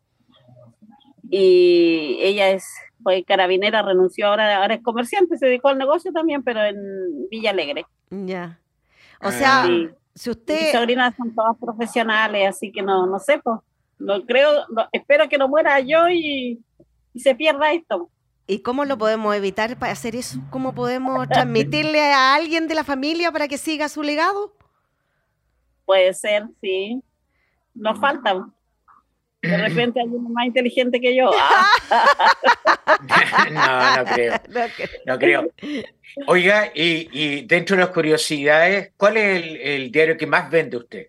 Y 1.36 2.16
ella 2.20 2.50
es 2.50 2.64
fue 3.02 3.24
carabinera, 3.24 3.82
renunció 3.82 4.28
ahora, 4.28 4.56
ahora 4.56 4.74
es 4.74 4.82
comerciante, 4.82 5.36
se 5.36 5.46
dedicó 5.46 5.68
al 5.68 5.78
negocio 5.78 6.12
también, 6.12 6.44
pero 6.44 6.64
en 6.64 7.28
Villa 7.28 7.50
Alegre. 7.50 7.86
Ya. 8.08 8.60
O 9.20 9.32
sea, 9.32 9.66
si 10.14 10.30
usted... 10.30 10.60
Mis 10.60 10.72
sobrinas 10.72 11.14
son 11.16 11.34
todas 11.34 11.56
profesionales, 11.58 12.48
así 12.48 12.70
que 12.70 12.82
no, 12.82 13.06
no 13.06 13.18
sé, 13.18 13.40
pues, 13.42 13.58
no 13.98 14.24
creo, 14.24 14.64
espero 14.92 15.28
que 15.28 15.36
no 15.36 15.48
muera 15.48 15.80
yo 15.80 16.08
y, 16.08 16.62
se 17.16 17.34
pierda 17.34 17.72
esto. 17.72 18.08
¿Y 18.46 18.60
cómo 18.60 18.84
lo 18.84 18.96
podemos 18.96 19.34
evitar 19.34 19.76
para 19.76 19.92
hacer 19.92 20.16
eso? 20.16 20.38
¿Cómo 20.50 20.72
podemos 20.72 21.28
transmitirle 21.28 22.12
a 22.12 22.34
alguien 22.34 22.68
de 22.68 22.76
la 22.76 22.84
familia 22.84 23.32
para 23.32 23.48
que 23.48 23.58
siga 23.58 23.88
su 23.88 24.02
legado? 24.02 24.54
Puede 25.84 26.14
ser, 26.14 26.46
sí. 26.60 27.02
Nos 27.74 27.98
falta. 27.98 28.46
De 29.48 29.56
repente 29.56 30.00
hay 30.00 30.06
uno 30.06 30.28
más 30.30 30.46
inteligente 30.46 31.00
que 31.00 31.16
yo. 31.16 31.30
no, 33.52 33.96
no 34.04 34.04
creo. 34.04 34.34
No 35.06 35.18
creo. 35.18 35.50
Oiga, 36.26 36.70
y, 36.74 37.44
dentro 37.46 37.76
de 37.76 37.82
las 37.82 37.92
curiosidades, 37.92 38.92
¿cuál 38.96 39.16
es 39.16 39.44
el, 39.60 39.90
diario 39.90 40.16
que 40.16 40.26
más 40.26 40.50
vende 40.50 40.76
usted? 40.76 41.08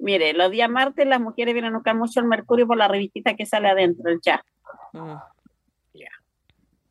Mire, 0.00 0.32
los 0.32 0.50
días 0.50 0.68
martes 0.68 1.06
las 1.06 1.20
mujeres 1.20 1.54
vienen 1.54 1.74
a 1.74 1.76
buscar 1.76 1.94
mucho 1.94 2.20
el 2.20 2.26
Mercurio 2.26 2.66
por 2.66 2.76
la 2.76 2.88
revistita 2.88 3.34
que 3.34 3.46
sale 3.46 3.68
adentro, 3.68 4.10
el 4.10 4.20
chat. 4.20 4.40
Mm. 4.92 5.14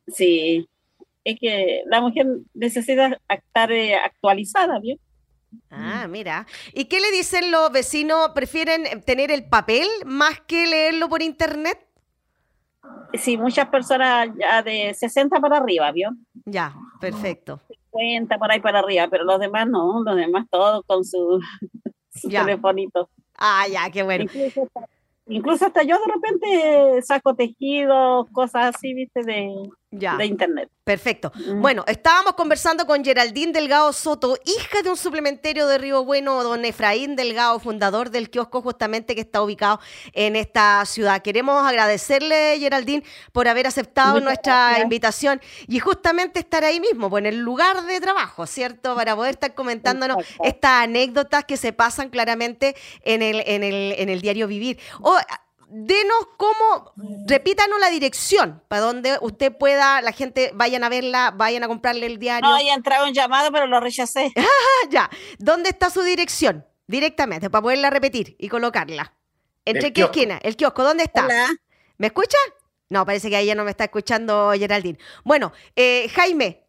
Sí, 0.08 0.68
es 1.24 1.38
que 1.38 1.82
la 1.86 2.00
mujer 2.00 2.26
necesita 2.54 3.18
estar 3.28 3.72
eh, 3.72 3.96
actualizada, 3.96 4.78
¿bien? 4.80 4.98
Ah, 5.70 6.06
mira. 6.08 6.46
¿Y 6.72 6.84
qué 6.86 7.00
le 7.00 7.10
dicen 7.10 7.50
los 7.50 7.72
vecinos? 7.72 8.30
¿Prefieren 8.34 9.02
tener 9.02 9.30
el 9.30 9.48
papel 9.48 9.88
más 10.04 10.40
que 10.40 10.66
leerlo 10.66 11.08
por 11.08 11.22
internet? 11.22 11.78
Sí, 13.14 13.36
muchas 13.36 13.68
personas 13.68 14.28
ya 14.38 14.62
de 14.62 14.94
60 14.94 15.40
para 15.40 15.58
arriba, 15.58 15.92
¿vio? 15.92 16.10
Ya, 16.46 16.74
perfecto. 17.00 17.60
50 17.90 18.38
por 18.38 18.50
ahí 18.50 18.60
para 18.60 18.80
arriba, 18.80 19.08
pero 19.10 19.24
los 19.24 19.38
demás 19.38 19.68
no, 19.68 20.02
los 20.02 20.16
demás 20.16 20.46
todos 20.50 20.84
con 20.86 21.04
su, 21.04 21.40
telefonito. 22.30 23.08
Ah, 23.36 23.66
ya, 23.70 23.90
qué 23.90 24.02
bueno. 24.02 24.30
Incluso 25.26 25.66
hasta, 25.66 25.82
yo 25.82 25.96
de 25.98 26.12
repente 26.12 27.02
saco 27.02 27.34
tejidos, 27.34 28.28
cosas 28.32 28.74
así, 28.74 28.92
viste, 28.94 29.22
de, 29.22 29.54
de 29.92 30.24
internet. 30.26 30.70
Perfecto. 30.84 31.30
Mm. 31.34 31.60
Bueno, 31.60 31.84
estábamos 31.86 32.32
conversando 32.32 32.86
con 32.86 33.04
Geraldine 33.04 33.52
Delgado 33.52 33.92
Soto, 33.92 34.36
hija 34.44 34.82
de 34.82 34.90
un 34.90 34.96
suplementario 34.96 35.68
de 35.68 35.78
Río 35.78 36.04
Bueno, 36.04 36.42
don 36.42 36.64
Efraín 36.64 37.14
Delgado, 37.14 37.60
fundador 37.60 38.10
del 38.10 38.30
kiosco 38.30 38.62
justamente 38.62 39.14
que 39.14 39.20
está 39.20 39.42
ubicado 39.42 39.78
en 40.12 40.34
esta 40.34 40.84
ciudad. 40.86 41.22
Queremos 41.22 41.64
agradecerle, 41.64 42.56
Geraldine, 42.58 43.04
por 43.30 43.46
haber 43.46 43.66
aceptado 43.66 44.18
nuestra 44.20 44.80
invitación 44.82 45.40
y 45.68 45.78
justamente 45.78 46.40
estar 46.40 46.64
ahí 46.64 46.80
mismo, 46.80 47.08
pues, 47.08 47.20
en 47.20 47.26
el 47.26 47.38
lugar 47.38 47.84
de 47.84 48.00
trabajo, 48.00 48.46
¿cierto? 48.46 48.96
Para 48.96 49.14
poder 49.14 49.34
estar 49.34 49.54
comentándonos 49.54 50.24
estas 50.42 50.84
anécdotas 50.84 51.44
que 51.44 51.56
se 51.56 51.72
pasan 51.72 52.08
claramente 52.08 52.74
en 53.04 53.22
el, 53.22 53.42
en 53.46 53.62
el, 53.62 53.94
en 53.98 54.08
el 54.08 54.20
diario 54.20 54.48
Vivir. 54.48 54.78
Denos 55.72 56.28
cómo, 56.36 56.92
repítanos 57.26 57.80
la 57.80 57.88
dirección 57.88 58.62
para 58.68 58.82
donde 58.82 59.18
usted 59.22 59.56
pueda, 59.56 60.02
la 60.02 60.12
gente 60.12 60.50
vayan 60.54 60.84
a 60.84 60.88
verla, 60.88 61.32
vayan 61.34 61.64
a 61.64 61.68
comprarle 61.68 62.06
el 62.06 62.18
diario. 62.18 62.48
No, 62.48 62.60
ya 62.60 62.74
entrado 62.74 63.06
un 63.06 63.14
llamado, 63.14 63.50
pero 63.50 63.66
lo 63.66 63.80
rechacé. 63.80 64.32
Ah, 64.42 64.88
ya, 64.90 65.10
¿dónde 65.38 65.70
está 65.70 65.90
su 65.90 66.02
dirección? 66.02 66.64
Directamente, 66.86 67.48
para 67.48 67.62
poderla 67.62 67.90
repetir 67.90 68.36
y 68.38 68.48
colocarla. 68.48 69.14
¿Entre 69.64 69.92
qué 69.92 70.02
esquina? 70.02 70.38
El 70.42 70.56
kiosco, 70.56 70.82
¿dónde 70.82 71.04
está? 71.04 71.28
¿Me 71.98 72.08
escucha? 72.08 72.36
No, 72.88 73.06
parece 73.06 73.30
que 73.30 73.36
ahí 73.36 73.46
ya 73.46 73.54
no 73.54 73.64
me 73.64 73.70
está 73.70 73.84
escuchando 73.84 74.52
Geraldine. 74.52 74.98
Bueno, 75.24 75.52
eh, 75.76 76.08
Jaime, 76.14 76.61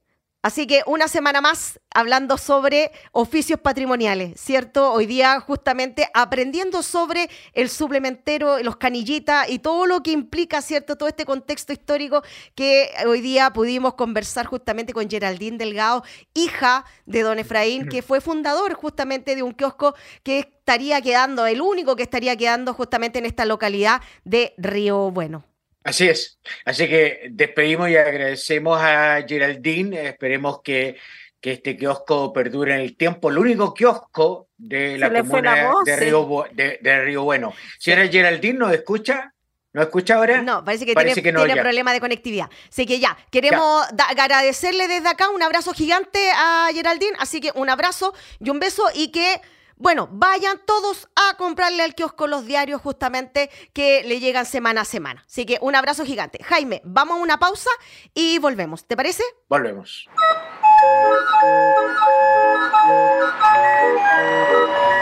Así 0.44 0.68
que 0.68 0.82
una 0.88 1.08
semana 1.08 1.40
más 1.40 1.80
hablando 1.90 2.38
sobre 2.38 2.92
oficios 3.14 3.62
patrimoniales, 3.62 4.38
¿cierto? 4.38 4.92
Hoy 4.92 5.06
día 5.06 5.40
justamente 5.40 6.10
aprendiendo 6.14 6.84
sobre 6.84 7.30
el 7.54 7.70
suplementero, 7.70 8.60
los 8.60 8.76
canillitas 8.76 9.50
y 9.50 9.60
todo 9.60 9.86
lo 9.86 10.04
que 10.04 10.12
implica, 10.12 10.62
¿cierto? 10.62 10.98
Todo 10.98 11.08
este 11.08 11.24
contexto 11.24 11.72
histórico 11.72 12.24
que 12.56 12.90
hoy 13.08 13.22
día 13.22 13.54
pudimos 13.54 13.94
conversar 13.94 14.46
justamente 14.46 14.92
con 14.92 15.10
Geraldine 15.10 15.58
Delgado, 15.58 16.04
hija 16.34 16.84
de 17.06 17.22
don 17.22 17.40
Efraín, 17.40 17.88
que 17.88 18.02
fue 18.02 18.20
fundador 18.20 18.74
justamente 18.74 19.38
de 19.38 19.44
un 19.44 19.54
kiosco 19.54 19.96
que 20.24 20.40
estaría 20.40 21.02
quedando, 21.02 21.48
el 21.48 21.62
único 21.62 21.96
que 21.96 22.04
estaría 22.04 22.36
quedando 22.36 22.74
justamente 22.74 23.18
en 23.18 23.26
esta 23.26 23.46
localidad 23.46 24.02
de 24.26 24.54
Río 24.58 25.10
Bueno. 25.10 25.53
Así 25.84 26.08
es. 26.08 26.40
Así 26.66 26.88
que 26.88 27.28
despedimos 27.32 27.90
y 27.90 27.98
agradecemos 27.98 28.80
a 28.82 29.24
Geraldine. 29.28 30.08
Esperemos 30.08 30.62
que, 30.62 30.98
que 31.42 31.54
este 31.54 31.76
kiosco 31.76 32.32
perdure 32.32 32.76
en 32.76 32.82
el 32.82 32.96
tiempo. 32.96 33.30
El 33.30 33.38
único 33.38 33.74
kiosco 33.74 34.48
de 34.58 34.98
la 34.98 35.12
comuna 35.12 35.72
de, 35.86 35.96
Río, 35.98 36.46
de, 36.54 37.04
Río 37.04 37.24
Bueno. 37.24 37.54
Si 37.78 37.92
era 37.92 38.08
Geraldine, 38.08 38.60
¿nos 38.60 38.74
escucha? 38.74 39.34
¿No 39.74 39.82
escucha 39.82 40.16
ahora? 40.16 40.42
No, 40.42 40.64
parece 40.64 40.86
que 40.86 40.94
tiene, 40.94 41.16
tiene 41.16 41.56
problema 41.62 41.92
de 41.92 42.00
conectividad. 42.00 42.48
Así 42.70 42.86
que 42.86 43.00
ya, 43.00 43.18
queremos 43.32 43.86
agradecerle 44.08 44.88
desde 44.88 45.10
acá 45.10 45.30
un 45.30 45.42
abrazo 45.42 45.74
gigante 45.74 46.30
a 46.36 46.70
Geraldine. 46.72 47.18
Así 47.20 47.42
que 47.42 47.52
un 47.56 47.70
abrazo 47.70 48.14
y 48.40 48.52
un 48.52 48.60
beso 48.60 48.84
y 48.94 49.12
que 49.12 49.42
bueno, 49.84 50.08
vayan 50.14 50.62
todos 50.66 51.10
a 51.14 51.36
comprarle 51.36 51.84
al 51.84 51.94
kiosco 51.94 52.26
los 52.26 52.46
diarios 52.46 52.82
justamente 52.82 53.50
que 53.74 54.02
le 54.06 54.22
llegan 54.22 54.46
semana 54.46 54.82
a 54.82 54.86
semana. 54.86 55.26
Así 55.28 55.46
que 55.46 55.58
un 55.62 55.76
abrazo 55.76 56.06
gigante. 56.06 56.42
Jaime, 56.42 56.82
vamos 56.86 57.18
a 57.18 57.22
una 57.22 57.38
pausa 57.38 57.70
y 58.14 58.40
volvemos. 58.40 58.86
¿Te 58.86 58.96
parece? 58.96 59.24
Volvemos. 59.50 60.08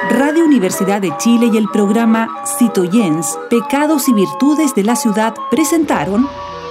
Radio 0.10 0.46
Universidad 0.46 1.00
de 1.00 1.16
Chile 1.18 1.52
y 1.54 1.58
el 1.58 1.70
programa 1.70 2.44
Citoyens, 2.58 3.38
Pecados 3.52 4.10
y 4.10 4.14
Virtudes 4.14 4.74
de 4.74 4.84
la 4.84 4.96
Ciudad 4.96 5.36
presentaron 5.52 6.28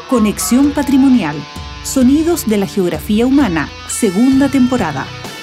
Conexión 0.09 0.73
Patrimonial, 0.73 1.37
Sonidos 1.85 2.49
de 2.49 2.57
la 2.57 2.66
Geografía 2.66 3.25
Humana, 3.25 3.68
segunda 3.88 4.49
temporada 4.49 5.07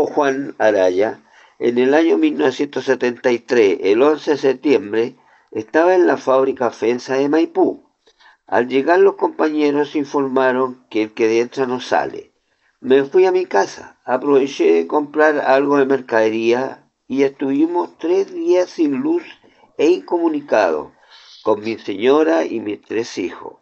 Juan 0.00 0.54
Araya, 0.58 1.20
en 1.58 1.78
el 1.78 1.94
año 1.94 2.18
1973, 2.18 3.78
el 3.82 4.02
11 4.02 4.30
de 4.32 4.36
septiembre, 4.36 5.16
estaba 5.50 5.94
en 5.94 6.06
la 6.06 6.16
fábrica 6.16 6.70
Fensa 6.70 7.14
de 7.14 7.28
Maipú. 7.28 7.84
Al 8.46 8.68
llegar 8.68 8.98
los 8.98 9.14
compañeros 9.14 9.94
informaron 9.94 10.84
que 10.90 11.02
el 11.04 11.12
que 11.12 11.40
entra 11.40 11.66
no 11.66 11.80
sale. 11.80 12.32
Me 12.80 13.04
fui 13.04 13.26
a 13.26 13.32
mi 13.32 13.46
casa, 13.46 14.00
aproveché 14.04 14.72
de 14.72 14.86
comprar 14.86 15.38
algo 15.38 15.76
de 15.76 15.86
mercadería 15.86 16.88
y 17.06 17.22
estuvimos 17.22 17.96
tres 17.98 18.32
días 18.32 18.70
sin 18.70 18.96
luz 18.96 19.22
e 19.78 19.86
incomunicados 19.86 20.92
con 21.42 21.60
mi 21.60 21.78
señora 21.78 22.44
y 22.44 22.60
mis 22.60 22.80
tres 22.82 23.18
hijos. 23.18 23.56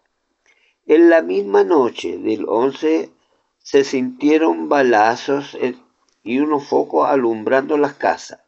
En 0.87 1.11
la 1.11 1.23
misma 1.23 1.65
noche 1.65 2.19
del 2.19 2.47
11 2.49 3.11
se 3.59 3.85
sintieron 3.85 4.69
balazos 4.69 5.57
en 5.61 5.90
y 6.31 6.39
unos 6.39 6.69
focos 6.69 7.09
alumbrando 7.09 7.77
las 7.77 7.95
casas. 7.95 8.39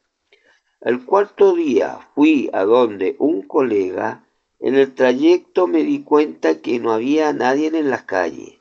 El 0.80 1.04
cuarto 1.04 1.56
día 1.56 1.98
fui 2.14 2.48
a 2.52 2.62
donde 2.62 3.16
un 3.18 3.42
colega, 3.42 4.24
en 4.60 4.76
el 4.76 4.94
trayecto 4.94 5.66
me 5.66 5.82
di 5.82 6.04
cuenta 6.04 6.60
que 6.60 6.78
no 6.78 6.92
había 6.92 7.32
nadie 7.32 7.76
en 7.76 7.90
las 7.90 8.04
calles, 8.04 8.60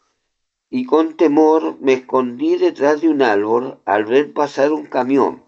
y 0.72 0.86
con 0.86 1.18
temor 1.18 1.78
me 1.80 1.94
escondí 1.94 2.58
detrás 2.58 3.02
de 3.02 3.10
un 3.10 3.22
árbol 3.22 3.80
al 3.86 4.06
ver 4.06 4.34
pasar 4.34 4.72
un 4.72 4.88
camión. 4.88 5.44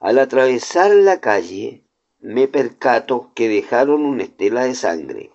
Al 0.00 0.18
atravesar 0.18 0.90
la 0.92 1.20
calle, 1.20 1.84
me 2.18 2.48
percato 2.48 3.30
que 3.34 3.46
dejaron 3.50 4.06
una 4.06 4.22
estela 4.22 4.64
de 4.64 4.74
sangre. 4.74 5.32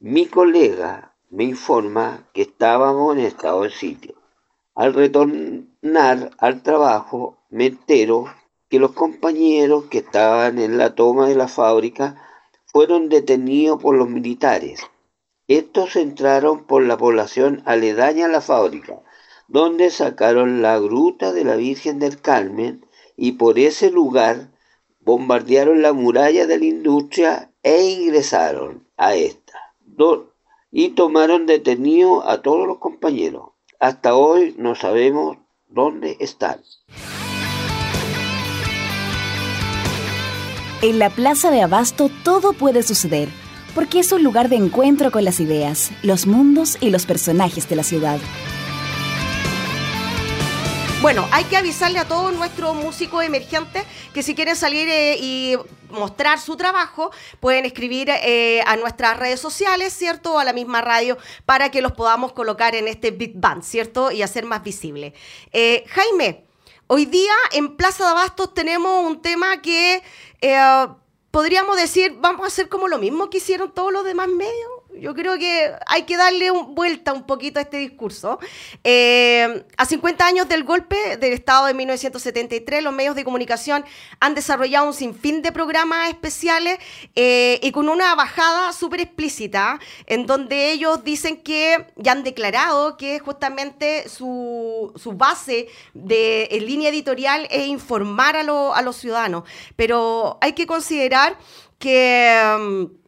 Mi 0.00 0.26
colega 0.26 1.14
me 1.30 1.44
informa 1.44 2.28
que 2.34 2.42
estábamos 2.42 3.16
en 3.16 3.24
estado 3.24 3.62
de 3.62 3.70
sitio. 3.70 4.23
Al 4.74 4.92
retornar 4.92 6.30
al 6.38 6.62
trabajo, 6.64 7.38
me 7.48 7.66
entero 7.66 8.26
que 8.68 8.80
los 8.80 8.90
compañeros 8.90 9.84
que 9.84 9.98
estaban 9.98 10.58
en 10.58 10.78
la 10.78 10.96
toma 10.96 11.28
de 11.28 11.36
la 11.36 11.46
fábrica 11.46 12.20
fueron 12.66 13.08
detenidos 13.08 13.80
por 13.80 13.94
los 13.94 14.08
militares. 14.08 14.80
Estos 15.46 15.94
entraron 15.94 16.64
por 16.64 16.82
la 16.82 16.96
población 16.96 17.62
aledaña 17.66 18.26
a 18.26 18.30
la 18.30 18.40
fábrica, 18.40 19.00
donde 19.46 19.90
sacaron 19.90 20.60
la 20.60 20.80
gruta 20.80 21.32
de 21.32 21.44
la 21.44 21.54
Virgen 21.54 22.00
del 22.00 22.20
Carmen 22.20 22.84
y 23.16 23.32
por 23.32 23.60
ese 23.60 23.92
lugar 23.92 24.50
bombardearon 24.98 25.82
la 25.82 25.92
muralla 25.92 26.48
de 26.48 26.58
la 26.58 26.64
industria 26.64 27.52
e 27.62 27.90
ingresaron 27.90 28.88
a 28.96 29.14
esta. 29.14 29.52
Y 30.72 30.88
tomaron 30.90 31.46
detenidos 31.46 32.24
a 32.26 32.42
todos 32.42 32.66
los 32.66 32.78
compañeros. 32.78 33.53
Hasta 33.80 34.14
hoy 34.14 34.54
no 34.58 34.74
sabemos 34.74 35.38
dónde 35.68 36.16
están. 36.20 36.60
En 40.82 40.98
la 40.98 41.10
Plaza 41.10 41.50
de 41.50 41.62
Abasto 41.62 42.10
todo 42.24 42.52
puede 42.52 42.82
suceder, 42.82 43.28
porque 43.74 44.00
es 44.00 44.12
un 44.12 44.22
lugar 44.22 44.48
de 44.48 44.56
encuentro 44.56 45.10
con 45.10 45.24
las 45.24 45.40
ideas, 45.40 45.90
los 46.02 46.26
mundos 46.26 46.76
y 46.80 46.90
los 46.90 47.06
personajes 47.06 47.68
de 47.68 47.76
la 47.76 47.82
ciudad. 47.82 48.18
Bueno, 51.04 51.28
hay 51.32 51.44
que 51.44 51.58
avisarle 51.58 51.98
a 51.98 52.08
todos 52.08 52.32
nuestros 52.32 52.74
músicos 52.74 53.22
emergentes 53.22 53.84
que 54.14 54.22
si 54.22 54.34
quieren 54.34 54.56
salir 54.56 54.88
eh, 54.88 55.18
y 55.20 55.54
mostrar 55.90 56.40
su 56.40 56.56
trabajo, 56.56 57.10
pueden 57.40 57.66
escribir 57.66 58.08
eh, 58.08 58.62
a 58.66 58.74
nuestras 58.76 59.18
redes 59.18 59.38
sociales, 59.38 59.92
¿cierto? 59.92 60.32
O 60.32 60.38
a 60.38 60.44
la 60.44 60.54
misma 60.54 60.80
radio 60.80 61.18
para 61.44 61.70
que 61.70 61.82
los 61.82 61.92
podamos 61.92 62.32
colocar 62.32 62.74
en 62.74 62.88
este 62.88 63.10
Big 63.10 63.32
Band, 63.34 63.62
¿cierto? 63.64 64.12
Y 64.12 64.22
hacer 64.22 64.46
más 64.46 64.62
visible. 64.62 65.12
Eh, 65.52 65.84
Jaime, 65.88 66.46
hoy 66.86 67.04
día 67.04 67.34
en 67.52 67.76
Plaza 67.76 68.04
de 68.04 68.10
Abastos 68.10 68.54
tenemos 68.54 69.04
un 69.04 69.20
tema 69.20 69.60
que 69.60 70.02
podríamos 71.30 71.76
decir, 71.76 72.16
vamos 72.18 72.44
a 72.44 72.46
hacer 72.46 72.70
como 72.70 72.88
lo 72.88 72.96
mismo 72.96 73.28
que 73.28 73.36
hicieron 73.36 73.74
todos 73.74 73.92
los 73.92 74.06
demás 74.06 74.28
medios. 74.28 74.73
Yo 75.00 75.14
creo 75.14 75.38
que 75.38 75.72
hay 75.86 76.02
que 76.02 76.16
darle 76.16 76.50
vuelta 76.50 77.12
un 77.12 77.24
poquito 77.24 77.58
a 77.58 77.62
este 77.62 77.78
discurso. 77.78 78.38
Eh, 78.84 79.64
a 79.76 79.84
50 79.84 80.26
años 80.26 80.48
del 80.48 80.64
golpe 80.64 81.16
del 81.16 81.32
Estado 81.32 81.66
de 81.66 81.74
1973, 81.74 82.82
los 82.82 82.92
medios 82.92 83.16
de 83.16 83.24
comunicación 83.24 83.84
han 84.20 84.34
desarrollado 84.34 84.86
un 84.86 84.94
sinfín 84.94 85.42
de 85.42 85.52
programas 85.52 86.08
especiales 86.08 86.78
eh, 87.14 87.58
y 87.62 87.72
con 87.72 87.88
una 87.88 88.14
bajada 88.14 88.72
súper 88.72 89.00
explícita, 89.00 89.80
en 90.06 90.26
donde 90.26 90.72
ellos 90.72 91.02
dicen 91.02 91.42
que 91.42 91.86
ya 91.96 92.12
han 92.12 92.22
declarado 92.22 92.96
que 92.96 93.18
justamente 93.18 94.08
su, 94.08 94.92
base 95.16 95.68
de 95.92 96.48
en 96.50 96.66
línea 96.66 96.90
editorial 96.90 97.48
es 97.50 97.66
informar 97.66 98.36
a, 98.36 98.40
a 98.40 98.82
los 98.82 98.96
ciudadanos. 98.96 99.44
Pero 99.76 100.38
hay 100.40 100.52
que 100.52 100.66
considerar 100.66 101.36
que... 101.78 102.56
Mm, 102.58 103.03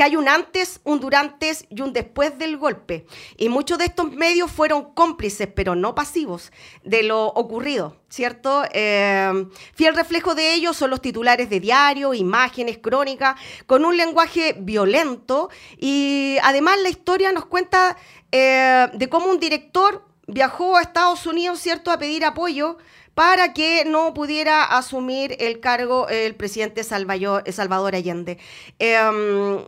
que 0.00 0.04
hay 0.04 0.16
un 0.16 0.30
antes, 0.30 0.80
un 0.84 0.98
durante 0.98 1.52
y 1.68 1.82
un 1.82 1.92
después 1.92 2.38
del 2.38 2.56
golpe. 2.56 3.04
Y 3.36 3.50
muchos 3.50 3.76
de 3.76 3.84
estos 3.84 4.10
medios 4.10 4.50
fueron 4.50 4.94
cómplices, 4.94 5.46
pero 5.54 5.74
no 5.74 5.94
pasivos, 5.94 6.52
de 6.82 7.02
lo 7.02 7.26
ocurrido, 7.26 7.98
¿cierto? 8.08 8.62
Eh, 8.72 9.46
fiel 9.74 9.94
reflejo 9.94 10.34
de 10.34 10.54
ello 10.54 10.72
son 10.72 10.88
los 10.88 11.02
titulares 11.02 11.50
de 11.50 11.60
diario, 11.60 12.14
imágenes, 12.14 12.78
crónicas, 12.78 13.38
con 13.66 13.84
un 13.84 13.94
lenguaje 13.98 14.56
violento. 14.58 15.50
Y 15.76 16.38
además 16.44 16.78
la 16.82 16.88
historia 16.88 17.30
nos 17.32 17.44
cuenta 17.44 17.98
eh, 18.32 18.88
de 18.94 19.08
cómo 19.10 19.26
un 19.26 19.38
director 19.38 20.06
viajó 20.26 20.78
a 20.78 20.80
Estados 20.80 21.26
Unidos, 21.26 21.60
¿cierto?, 21.60 21.90
a 21.90 21.98
pedir 21.98 22.24
apoyo 22.24 22.78
para 23.14 23.52
que 23.52 23.84
no 23.84 24.14
pudiera 24.14 24.64
asumir 24.64 25.36
el 25.40 25.60
cargo 25.60 26.08
el 26.08 26.36
presidente 26.36 26.84
Salvador, 26.84 27.94
Allende. 27.94 28.38
Em, 28.78 29.62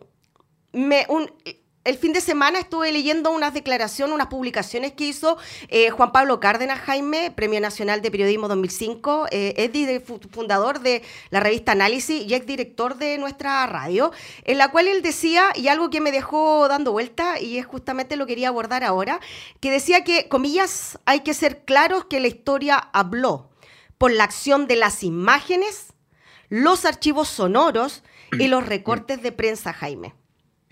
me, 0.73 1.07
el 1.85 1.99
fin 1.99 2.13
de 2.13 2.21
semana 2.21 2.61
estuve 2.61 2.93
leyendo 2.93 3.33
unas 3.33 3.55
declaraciones, 3.55 4.15
unas 4.15 4.29
publicaciones 4.29 4.93
que 4.93 5.05
hizo 5.05 5.37
eh, 5.69 5.91
Juan 5.91 6.13
Pablo 6.13 6.39
Cárdenas 6.39 6.79
Jaime, 6.81 7.33
Premio 7.33 7.61
Nacional 7.61 8.03
de 8.03 8.11
Periodismo 8.11 8.47
2005, 8.47 9.27
eh, 9.33 9.55
es 9.57 10.03
fundador 10.31 10.79
de 10.81 11.03
la 11.31 11.41
revista 11.41 11.73
Análisis 11.73 12.25
y 12.25 12.35
ex 12.35 12.47
director 12.47 12.97
de 12.99 13.19
nuestra 13.19 13.67
radio, 13.67 14.13
en 14.45 14.59
la 14.59 14.71
cual 14.71 14.87
él 14.87 15.03
decía, 15.03 15.47
y 15.57 15.67
algo 15.69 15.91
que 15.91 16.01
me 16.01 16.13
dejó 16.13 16.69
dando 16.69 16.93
vuelta, 16.93 17.41
y 17.41 17.59
es 17.59 17.67
justamente 17.67 18.15
lo 18.15 18.27
que 18.27 18.33
quería 18.33 18.49
abordar 18.49 18.85
ahora, 18.85 19.19
que 19.61 19.73
decía 19.73 20.05
que, 20.05 20.29
comillas, 20.29 21.01
hay 21.05 21.21
que 21.21 21.35
ser 21.35 21.65
claros 21.65 22.05
que 22.05 22.21
la 22.21 22.29
historia 22.29 22.77
habló 22.77 23.51
por 23.99 24.13
la 24.13 24.25
acción 24.25 24.69
de 24.69 24.77
las 24.77 25.03
imágenes, 25.03 25.93
los 26.49 26.85
archivos 26.85 27.29
sonoros 27.29 28.05
y 28.39 28.47
los 28.47 28.65
recortes 28.65 29.21
de 29.21 29.33
prensa, 29.33 29.73
Jaime. 29.73 30.15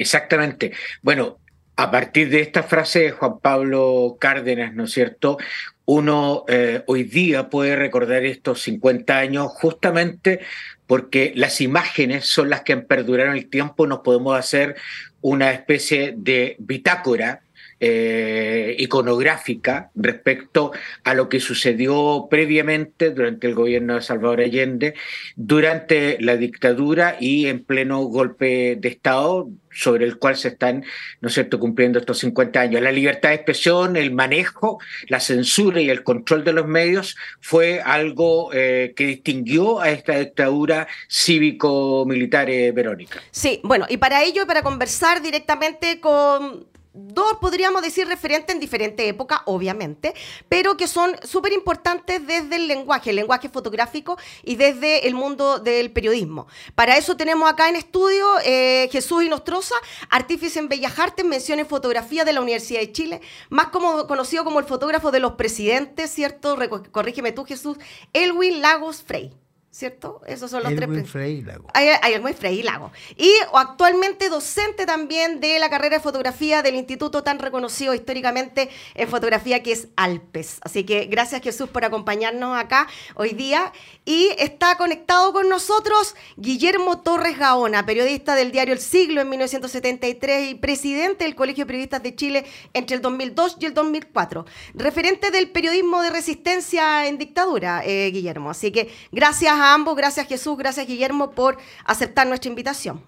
Exactamente. 0.01 0.73
Bueno, 1.03 1.41
a 1.77 1.91
partir 1.91 2.31
de 2.31 2.41
esta 2.41 2.63
frase 2.63 3.01
de 3.01 3.11
Juan 3.11 3.39
Pablo 3.39 4.17
Cárdenas, 4.19 4.73
¿no 4.73 4.85
es 4.85 4.93
cierto? 4.93 5.37
Uno 5.85 6.47
eh, 6.49 6.83
hoy 6.87 7.05
día 7.05 7.51
puede 7.51 7.77
recordar 7.77 8.25
estos 8.25 8.63
50 8.63 9.19
años 9.19 9.49
justamente 9.53 10.41
porque 10.87 11.33
las 11.37 11.61
imágenes 11.61 12.25
son 12.25 12.49
las 12.49 12.63
que 12.63 12.73
han 12.73 12.87
perdurado 12.87 13.33
el 13.33 13.51
tiempo, 13.51 13.87
nos 13.87 14.01
podemos 14.01 14.39
hacer 14.39 14.77
una 15.21 15.51
especie 15.51 16.15
de 16.17 16.57
bitácora 16.59 17.43
eh, 17.81 18.77
iconográfica 18.79 19.91
respecto 19.95 20.73
a 21.03 21.15
lo 21.15 21.29
que 21.29 21.41
sucedió 21.41 22.29
previamente 22.31 23.11
durante 23.11 23.47
el 23.47 23.55
gobierno 23.55 23.95
de 23.95 24.03
Salvador 24.03 24.41
Allende, 24.41 24.95
durante 25.35 26.19
la 26.21 26.37
dictadura 26.37 27.17
y 27.19 27.47
en 27.47 27.65
pleno 27.65 28.01
golpe 28.03 28.77
de 28.79 28.89
Estado 28.89 29.49
sobre 29.73 30.05
el 30.05 30.19
cual 30.19 30.37
se 30.37 30.49
están, 30.49 30.85
¿no 31.21 31.31
cumpliendo 31.59 31.99
estos 31.99 32.19
50 32.19 32.61
años. 32.61 32.83
La 32.83 32.93
libertad 32.93 33.31
de 33.31 33.37
expresión, 33.37 33.97
el 33.97 34.13
manejo, 34.13 34.79
la 35.09 35.21
censura 35.21 35.81
y 35.81 35.91
el 35.91 36.03
control 36.03 36.45
de 36.45 36.53
los 36.53 36.67
medios 36.67 37.17
fue 37.41 37.81
algo 37.81 38.51
eh, 38.53 38.93
que 38.97 39.07
distinguió 39.07 39.81
a 39.81 39.91
esta 39.91 40.19
dictadura 40.19 40.87
cívico-militar, 41.09 42.51
eh, 42.51 42.73
Verónica. 42.73 43.21
Sí, 43.31 43.61
bueno, 43.65 43.87
y 43.89 43.97
para 43.97 44.23
ello, 44.23 44.47
para 44.47 44.63
conversar 44.63 45.23
directamente 45.23 46.01
con 46.01 46.67
dos, 46.93 47.35
podríamos 47.41 47.83
decir, 47.83 48.07
referentes 48.09 48.55
en 48.55 48.61
diferentes 48.61 49.07
épocas, 49.07 49.41
obviamente, 49.45 50.15
pero 50.49 50.77
que 50.77 50.89
son 50.89 51.17
súper 51.23 51.53
importantes 51.53 52.27
desde 52.27 52.57
el 52.57 52.69
lenguaje, 52.69 53.11
el 53.11 53.17
lenguaje 53.17 53.49
fotográfico 53.49 54.19
y 54.43 54.57
desde 54.57 55.07
el 55.07 55.15
mundo 55.15 55.59
del 55.59 55.93
periodismo. 55.93 56.47
Para 56.75 56.97
eso 56.97 57.17
tenemos 57.17 57.49
acá 57.51 57.69
en 57.69 57.77
estudio 57.77 58.27
eh, 58.45 58.89
Jesús 58.91 59.23
Inostroza, 59.23 59.75
artífice 60.09 60.59
en 60.59 60.69
Bellas 60.69 60.99
Artes, 60.99 61.25
mención 61.25 61.59
en 61.59 61.67
fotografía 61.67 62.25
de 62.25 62.33
la 62.33 62.41
Universidad 62.41 62.81
de 62.81 62.93
Chile, 62.93 63.21
más 63.49 63.69
como, 63.69 64.07
conocido 64.07 64.45
como 64.45 64.59
el 64.59 64.65
fotógrafo 64.65 65.11
de 65.11 65.21
los 65.21 65.33
presidentes, 65.33 66.11
¿cierto? 66.11 66.59
Corrígeme 66.91 67.33
tú, 67.33 67.45
Jesús, 67.45 67.77
Elwin 68.13 68.61
Lagos 68.61 69.03
Frey. 69.03 69.40
¿Cierto? 69.73 70.21
Esos 70.27 70.51
son 70.51 70.65
los 70.65 70.75
tres. 70.75 71.09
Frey 71.09 71.43
Lago. 71.43 71.69
Hay, 71.75 71.89
hay 72.03 72.15
el 72.15 72.35
Frey 72.35 72.63
Lago. 72.63 72.91
Y 73.17 73.31
actualmente 73.55 74.29
docente 74.29 74.85
también 74.85 75.41
de 75.41 75.59
la 75.61 75.71
carrera 75.71 75.99
de 75.99 76.03
fotografía 76.03 76.63
del 76.63 76.75
instituto 76.75 77.23
tan 77.23 77.39
reconocido 77.39 77.95
históricamente 77.95 78.69
en 78.95 79.09
fotografía 79.09 79.63
que 79.63 79.73
es 79.73 79.89
Alpes. 79.97 80.59
Así 80.63 80.85
que 80.85 81.05
gracias 81.05 81.43
Jesús 81.43 81.69
por 81.69 81.85
acompañarnos 81.85 82.59
acá 82.59 82.89
hoy 83.15 83.31
día. 83.31 83.73
Y 84.05 84.31
está 84.39 84.77
conectado 84.77 85.33
con 85.33 85.49
nosotros 85.49 86.17
Guillermo 86.37 87.03
Torres 87.03 87.39
Gaona, 87.39 87.87
periodista 87.87 88.35
del 88.35 88.51
diario 88.51 88.75
El 88.75 88.81
Siglo 88.81 89.21
en 89.21 89.29
1973 89.29 90.51
y 90.51 90.55
presidente 90.57 91.25
del 91.25 91.37
Colegio 91.37 91.65
de 91.65 91.67
Periodistas 91.67 92.03
de 92.03 92.17
Chile 92.17 92.45
entre 92.73 92.97
el 92.97 93.03
2002 93.03 93.59
y 93.61 93.67
el 93.67 93.75
2004. 93.75 94.47
Referente 94.75 95.31
del 95.31 95.51
periodismo 95.51 96.03
de 96.03 96.11
resistencia 96.11 97.07
en 97.07 97.19
dictadura, 97.19 97.83
eh, 97.85 98.11
Guillermo. 98.11 98.51
Así 98.51 98.73
que 98.73 98.93
gracias 99.13 99.60
a 99.61 99.75
ambos, 99.75 99.97
gracias 99.97 100.27
Jesús, 100.27 100.57
gracias 100.57 100.87
Guillermo 100.87 101.33
por 101.33 101.59
aceptar 101.85 102.27
nuestra 102.27 102.49
invitación. 102.49 103.05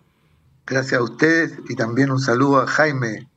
Gracias 0.66 1.00
a 1.00 1.02
ustedes 1.02 1.54
y 1.68 1.74
también 1.74 2.10
un 2.10 2.20
saludo 2.20 2.60
a 2.60 2.66
Jaime, 2.66 3.28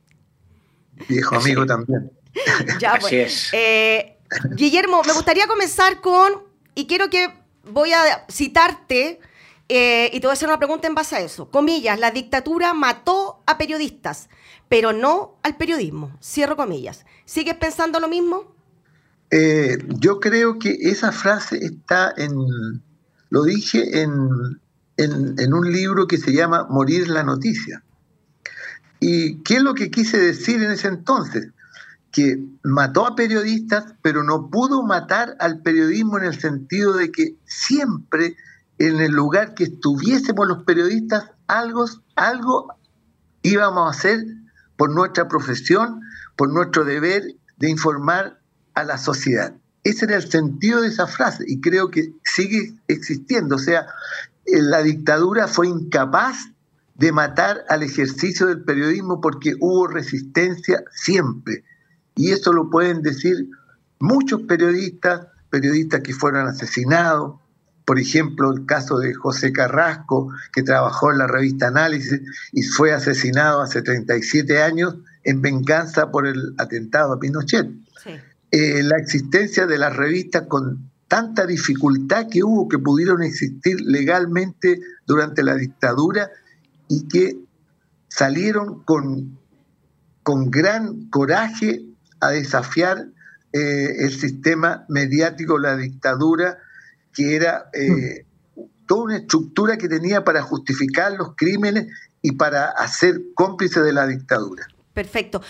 viejo 1.08 1.36
amigo 1.36 1.66
también. 1.66 2.12
ya, 2.78 2.98
pues. 3.00 3.48
Eh, 3.52 4.18
Guillermo, 4.54 5.02
me 5.04 5.12
gustaría 5.12 5.46
comenzar 5.46 6.00
con, 6.00 6.44
y 6.74 6.86
quiero 6.86 7.10
que 7.10 7.32
voy 7.64 7.92
a 7.92 8.24
citarte, 8.30 9.20
eh, 9.68 10.10
y 10.12 10.20
te 10.20 10.26
voy 10.26 10.30
a 10.30 10.34
hacer 10.34 10.48
una 10.48 10.58
pregunta 10.58 10.86
en 10.86 10.94
base 10.94 11.16
a 11.16 11.20
eso. 11.20 11.50
Comillas, 11.50 11.98
la 11.98 12.10
dictadura 12.10 12.72
mató 12.74 13.42
a 13.46 13.58
periodistas, 13.58 14.28
pero 14.68 14.92
no 14.92 15.38
al 15.42 15.56
periodismo. 15.56 16.16
Cierro 16.22 16.56
comillas. 16.56 17.04
¿Sigues 17.24 17.54
pensando 17.54 17.98
lo 17.98 18.08
mismo? 18.08 18.54
Eh, 19.30 19.78
yo 19.98 20.20
creo 20.20 20.58
que 20.58 20.76
esa 20.80 21.10
frase 21.10 21.58
está 21.58 22.14
en, 22.16 22.82
lo 23.30 23.42
dije 23.44 24.02
en, 24.02 25.52
un 25.52 25.72
libro 25.72 26.06
que 26.06 26.18
se 26.18 26.32
llama 26.32 26.66
Morir 26.68 27.08
la 27.08 27.22
noticia. 27.22 27.82
¿Y 29.00 29.42
qué 29.42 29.56
es 29.56 29.62
lo 29.62 29.74
que 29.74 29.90
quise 29.90 30.18
decir 30.18 30.62
en 30.62 30.70
ese 30.70 30.88
entonces? 30.88 31.48
Que 32.10 32.42
mató 32.62 33.06
a 33.06 33.14
periodistas, 33.14 33.94
pero 34.00 34.22
no 34.22 34.48
pudo 34.48 34.82
matar 34.82 35.36
al 35.38 35.60
periodismo 35.60 36.18
en 36.18 36.24
el 36.24 36.40
sentido 36.40 36.94
de 36.94 37.10
que 37.10 37.36
siempre 37.44 38.36
en 38.78 39.00
el 39.00 39.12
lugar 39.12 39.54
que 39.54 39.64
estuviésemos 39.64 40.46
los 40.46 40.64
periodistas, 40.64 41.30
algo, 41.46 41.86
algo 42.14 42.74
íbamos 43.42 43.86
a 43.86 43.98
hacer 43.98 44.24
por 44.76 44.94
nuestra 44.94 45.28
profesión, 45.28 46.00
por 46.36 46.52
nuestro 46.52 46.84
deber 46.84 47.22
de 47.56 47.70
informar 47.70 48.40
a 48.74 48.84
la 48.84 48.98
sociedad. 48.98 49.54
Ese 49.86 50.06
era 50.06 50.16
el 50.16 50.28
sentido 50.28 50.80
de 50.80 50.88
esa 50.88 51.06
frase 51.06 51.44
y 51.46 51.60
creo 51.60 51.92
que 51.92 52.12
sigue 52.24 52.74
existiendo. 52.88 53.54
O 53.54 53.58
sea, 53.60 53.86
eh, 54.44 54.60
la 54.60 54.82
dictadura 54.82 55.46
fue 55.46 55.68
incapaz 55.68 56.48
de 56.96 57.12
matar 57.12 57.64
al 57.68 57.84
ejercicio 57.84 58.48
del 58.48 58.64
periodismo 58.64 59.20
porque 59.20 59.54
hubo 59.60 59.86
resistencia 59.86 60.82
siempre. 60.90 61.62
Y 62.16 62.32
eso 62.32 62.52
lo 62.52 62.68
pueden 62.68 63.00
decir 63.00 63.48
muchos 64.00 64.42
periodistas, 64.42 65.28
periodistas 65.50 66.00
que 66.00 66.14
fueron 66.14 66.48
asesinados. 66.48 67.38
Por 67.84 68.00
ejemplo, 68.00 68.50
el 68.50 68.66
caso 68.66 68.98
de 68.98 69.14
José 69.14 69.52
Carrasco, 69.52 70.32
que 70.52 70.64
trabajó 70.64 71.12
en 71.12 71.18
la 71.18 71.28
revista 71.28 71.68
Análisis 71.68 72.22
y 72.50 72.64
fue 72.64 72.92
asesinado 72.92 73.60
hace 73.62 73.82
37 73.82 74.60
años 74.60 74.96
en 75.22 75.42
venganza 75.42 76.10
por 76.10 76.26
el 76.26 76.56
atentado 76.58 77.12
a 77.12 77.20
Pinochet. 77.20 77.68
Eh, 78.50 78.82
la 78.82 78.96
existencia 78.96 79.66
de 79.66 79.78
las 79.78 79.96
revistas 79.96 80.44
con 80.48 80.90
tanta 81.08 81.46
dificultad 81.46 82.26
que 82.30 82.42
hubo 82.42 82.68
que 82.68 82.78
pudieron 82.78 83.22
existir 83.22 83.80
legalmente 83.80 84.80
durante 85.06 85.42
la 85.42 85.54
dictadura 85.54 86.30
y 86.88 87.08
que 87.08 87.36
salieron 88.08 88.82
con, 88.84 89.38
con 90.22 90.50
gran 90.50 91.08
coraje 91.10 91.84
a 92.20 92.30
desafiar 92.30 93.08
eh, 93.52 94.04
el 94.04 94.12
sistema 94.12 94.84
mediático, 94.88 95.58
la 95.58 95.76
dictadura, 95.76 96.58
que 97.12 97.36
era 97.36 97.70
eh, 97.72 98.26
toda 98.86 99.04
una 99.04 99.16
estructura 99.18 99.76
que 99.76 99.88
tenía 99.88 100.24
para 100.24 100.42
justificar 100.42 101.12
los 101.12 101.34
crímenes 101.36 101.86
y 102.22 102.32
para 102.32 102.66
hacer 102.66 103.20
cómplice 103.34 103.80
de 103.80 103.92
la 103.92 104.06
dictadura. 104.06 104.66
Perfecto. 104.96 105.42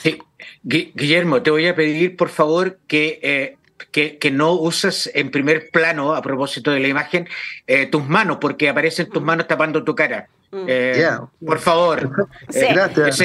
Guillermo, 0.64 1.40
te 1.40 1.52
voy 1.52 1.68
a 1.68 1.76
pedir, 1.76 2.16
por 2.16 2.30
favor, 2.30 2.80
que, 2.88 3.20
eh, 3.22 3.56
que, 3.92 4.18
que, 4.18 4.32
no 4.32 4.54
uses 4.54 5.08
en 5.14 5.30
primer 5.30 5.70
plano, 5.70 6.16
a 6.16 6.20
propósito 6.20 6.72
de 6.72 6.80
la 6.80 6.88
imagen, 6.88 7.28
eh, 7.68 7.86
tus 7.86 8.08
manos, 8.08 8.38
porque 8.40 8.68
aparecen 8.68 9.08
tus 9.08 9.22
manos 9.22 9.46
tapando 9.46 9.84
tu 9.84 9.94
cara. 9.94 10.28
Mm. 10.50 10.64
Eh, 10.68 11.18
por 11.44 11.58
favor. 11.58 12.28
Eh, 12.52 12.68
gracias. 12.72 13.20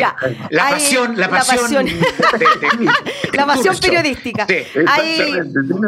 La, 0.49 0.69
pasión, 0.69 1.17
la 1.17 1.29
pasión, 1.29 1.85
la 3.33 3.45
pasión, 3.45 3.75
periodística. 3.79 4.47
hay, 4.87 5.33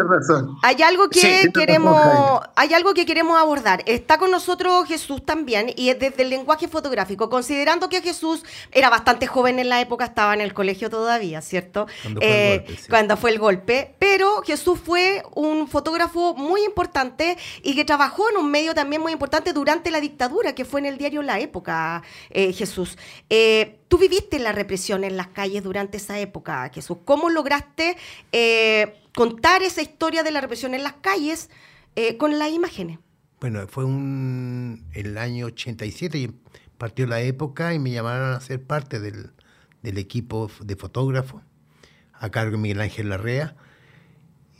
razón. 0.07 0.57
Hay 0.61 0.81
algo 0.83 1.09
que 1.09 1.49
queremos, 1.53 2.41
hay 2.55 2.73
algo 2.73 2.93
que 2.93 3.05
queremos 3.05 3.39
abordar. 3.39 3.81
Está 3.87 4.17
con 4.19 4.29
nosotros 4.29 4.87
Jesús 4.87 5.25
también 5.25 5.73
y 5.75 5.89
es 5.89 5.99
desde 5.99 6.21
el 6.21 6.29
lenguaje 6.29 6.67
fotográfico, 6.67 7.29
considerando 7.29 7.89
que 7.89 8.01
Jesús 8.01 8.43
era 8.71 8.89
bastante 8.89 9.25
joven 9.25 9.57
en 9.57 9.69
la 9.69 9.81
época, 9.81 10.05
estaba 10.05 10.35
en 10.35 10.41
el 10.41 10.53
colegio 10.53 10.89
todavía, 10.89 11.41
¿cierto? 11.41 11.87
Cuando 12.03 12.21
fue, 12.21 12.29
el, 12.29 12.35
eh, 12.35 12.57
golpe, 12.59 12.81
cuando 12.89 13.17
fue 13.17 13.31
el 13.31 13.39
golpe. 13.39 13.95
Pero 13.97 14.43
Jesús 14.43 14.79
fue 14.83 15.23
un 15.33 15.67
fotógrafo 15.67 16.35
muy 16.35 16.63
importante 16.63 17.37
y 17.63 17.75
que 17.75 17.85
trabajó 17.85 18.29
en 18.29 18.37
un 18.37 18.51
medio 18.51 18.75
también 18.75 19.01
muy 19.01 19.11
importante 19.11 19.51
durante 19.51 19.89
la 19.89 19.99
dictadura, 19.99 20.53
que 20.53 20.63
fue 20.63 20.79
en 20.79 20.85
el 20.85 20.97
diario 20.97 21.22
La 21.23 21.39
época, 21.39 22.03
eh, 22.29 22.53
Jesús. 22.53 22.97
Eh, 23.29 23.79
tú 23.87 23.97
viviste 23.97 24.39
la 24.39 24.51
represión 24.51 25.03
en 25.03 25.17
las 25.17 25.27
calles 25.27 25.63
durante 25.63 25.97
esa 25.97 26.19
época, 26.19 26.69
Jesús. 26.73 26.97
¿Cómo 27.05 27.29
lograste 27.29 27.97
eh, 28.31 29.01
contar 29.15 29.61
esa 29.63 29.81
historia 29.81 30.23
de 30.23 30.31
la 30.31 30.41
represión 30.41 30.73
en 30.73 30.83
las 30.83 30.93
calles 30.93 31.49
con 32.17 32.39
las 32.39 32.51
imágenes? 32.51 32.97
Bueno, 33.39 33.67
fue 33.67 33.85
un, 33.85 34.83
el 34.93 35.17
año 35.19 35.45
87 35.45 36.17
y 36.17 36.31
partió 36.79 37.05
la 37.05 37.21
época 37.21 37.73
y 37.75 37.79
me 37.79 37.91
llamaron 37.91 38.33
a 38.33 38.41
ser 38.41 38.63
parte 38.63 38.99
del, 38.99 39.31
del 39.83 39.99
equipo 39.99 40.49
de 40.61 40.75
fotógrafos, 40.75 41.43
a 42.13 42.31
cargo 42.31 42.53
de 42.53 42.57
Miguel 42.57 42.81
Ángel 42.81 43.09
Larrea. 43.09 43.55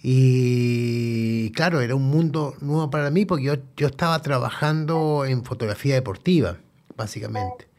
Y 0.06 1.50
claro, 1.52 1.80
era 1.80 1.96
un 1.96 2.10
mundo 2.10 2.56
nuevo 2.60 2.90
para 2.90 3.10
mí 3.10 3.26
porque 3.26 3.46
yo, 3.46 3.54
yo 3.78 3.88
estaba 3.88 4.22
trabajando 4.22 5.24
en 5.24 5.46
fotografía 5.46 5.96
deportiva, 5.96 6.58
básicamente. 6.98 7.70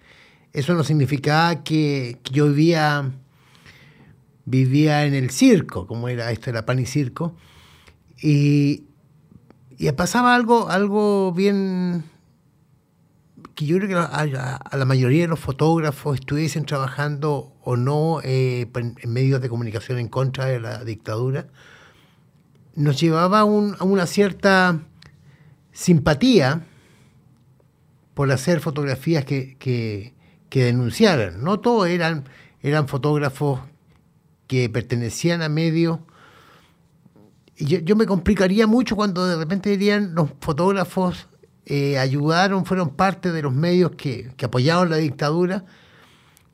Eso 0.54 0.72
no 0.72 0.84
significaba 0.84 1.62
que, 1.62 2.18
yo 2.32 2.46
vivía, 2.46 3.12
vivía 4.46 5.04
en 5.04 5.12
el 5.12 5.30
circo, 5.30 5.86
como 5.86 6.08
era 6.08 6.32
esto, 6.32 6.48
era 6.48 6.64
pan 6.64 6.78
y 6.78 6.86
circo. 6.86 7.36
Y, 8.22 8.84
y 9.76 9.92
pasaba 9.92 10.34
algo, 10.34 10.70
algo 10.70 11.30
bien 11.32 12.04
que 13.54 13.66
yo 13.66 13.76
creo 13.76 13.88
que 13.88 13.94
a, 13.96 14.76
la 14.76 14.84
mayoría 14.86 15.22
de 15.22 15.28
los 15.28 15.40
fotógrafos 15.40 16.20
estuviesen 16.20 16.64
trabajando 16.64 17.52
o 17.62 17.76
no 17.76 18.20
eh, 18.22 18.66
en 18.74 19.12
medios 19.12 19.42
de 19.42 19.50
comunicación 19.50 19.98
en 19.98 20.08
contra 20.08 20.46
de 20.46 20.58
la 20.58 20.84
dictadura, 20.84 21.48
nos 22.76 23.00
llevaba 23.00 23.40
a 23.40 23.44
una 23.44 24.06
cierta 24.06 24.80
simpatía 25.72 26.62
por 28.14 28.30
hacer 28.30 28.60
fotografías 28.60 29.24
que, 29.24 29.56
que, 29.58 30.12
denunciaran. 30.50 31.42
No 31.42 31.58
todos 31.58 31.88
eran, 31.88 32.24
fotógrafos 32.86 33.60
que 34.46 34.68
pertenecían 34.68 35.42
a 35.42 35.48
medios. 35.48 35.98
Y 37.56 37.82
yo, 37.82 37.96
me 37.96 38.06
complicaría 38.06 38.66
mucho 38.66 38.94
cuando 38.96 39.26
de 39.26 39.36
repente 39.36 39.70
dirían 39.70 40.14
los 40.14 40.30
fotógrafos 40.40 41.28
eh, 41.66 41.98
ayudaron, 41.98 42.64
fueron 42.64 42.90
parte 42.90 43.32
de 43.32 43.42
los 43.42 43.52
medios 43.52 43.92
que, 43.92 44.32
que 44.36 44.46
apoyaron 44.46 44.90
la 44.90 44.96
dictadura, 44.96 45.64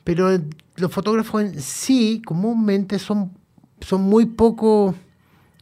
pero 0.04 0.38
los 0.76 0.92
fotógrafos 0.92 1.42
en 1.42 1.60
sí 1.60 2.22
comúnmente 2.24 2.98
son 2.98 3.32
muy 3.90 4.26
poco 4.26 4.94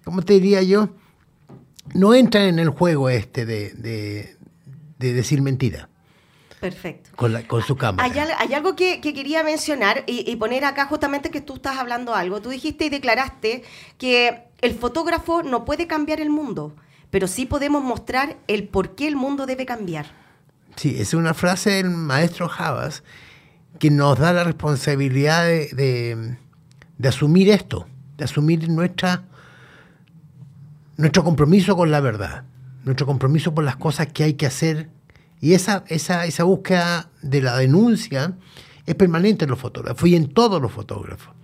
¿cómo 0.09 0.23
te 0.23 0.33
diría 0.33 0.63
yo? 0.63 0.89
No 1.93 2.15
entran 2.15 2.45
en 2.45 2.59
el 2.59 2.71
juego 2.71 3.11
este 3.11 3.45
de, 3.45 4.37
decir 4.97 5.43
mentira. 5.43 5.91
Perfecto. 6.61 7.11
Con, 7.15 7.63
su 7.63 7.77
cámara. 7.77 8.11
Hay, 8.39 8.55
algo 8.55 8.75
que, 8.75 9.03
quería 9.03 9.43
mencionar 9.43 10.05
y, 10.07 10.35
poner 10.37 10.65
acá 10.65 10.87
justamente 10.87 11.31
que 11.31 11.43
tú 11.43 11.57
estás 11.57 11.77
hablando 11.77 12.15
algo. 12.15 12.41
Tú 12.41 12.49
dijiste 12.49 12.87
y 12.87 12.89
declaraste 12.89 13.65
que 13.99 14.45
el 14.63 14.75
fotógrafo 14.75 15.43
no 15.43 15.67
puede 15.67 15.87
cambiar 15.87 16.23
el 16.23 16.31
mundo, 16.31 16.75
pero 17.11 17.27
sí 17.27 17.45
podemos 17.45 17.85
mostrar 17.85 18.39
el 18.47 18.67
por 18.67 18.95
qué 18.95 19.09
el 19.09 19.17
mundo 19.17 19.45
debe 19.45 19.67
cambiar. 19.67 20.07
Sí, 20.77 20.97
es 20.99 21.13
una 21.13 21.35
frase 21.35 21.73
del 21.73 21.91
maestro 21.91 22.49
Javas 22.49 23.03
que 23.79 23.91
nos 23.91 24.19
da 24.19 24.33
la 24.33 24.45
responsabilidad 24.45 25.45
de, 25.45 26.39
de 26.97 27.09
asumir 27.09 27.51
esto, 27.51 27.87
de 28.17 28.25
asumir 28.25 28.71
nuestra 28.71 29.29
nuestro 30.99 31.25
compromiso 31.25 31.77
con 31.77 31.91
la 31.91 32.01
verdad, 32.01 32.45
nuestro 32.85 33.07
compromiso 33.07 33.55
por 33.55 33.65
las 33.65 33.77
cosas 33.77 34.09
que 34.09 34.25
hay 34.25 34.35
que 34.35 34.47
hacer. 34.47 34.91
Y 35.41 35.55
esa, 35.55 35.85
esa, 35.87 36.27
esa 36.27 36.45
búsqueda 36.45 37.09
de 37.23 37.41
la 37.41 37.57
denuncia 37.57 38.37
es 38.85 38.95
permanente 38.97 39.45
en 39.45 39.51
los 39.51 39.61
fotógrafos 39.61 40.09
y 40.09 40.17
en 40.17 40.29
todos 40.29 40.61
los 40.61 40.73
fotógrafos. 40.73 41.35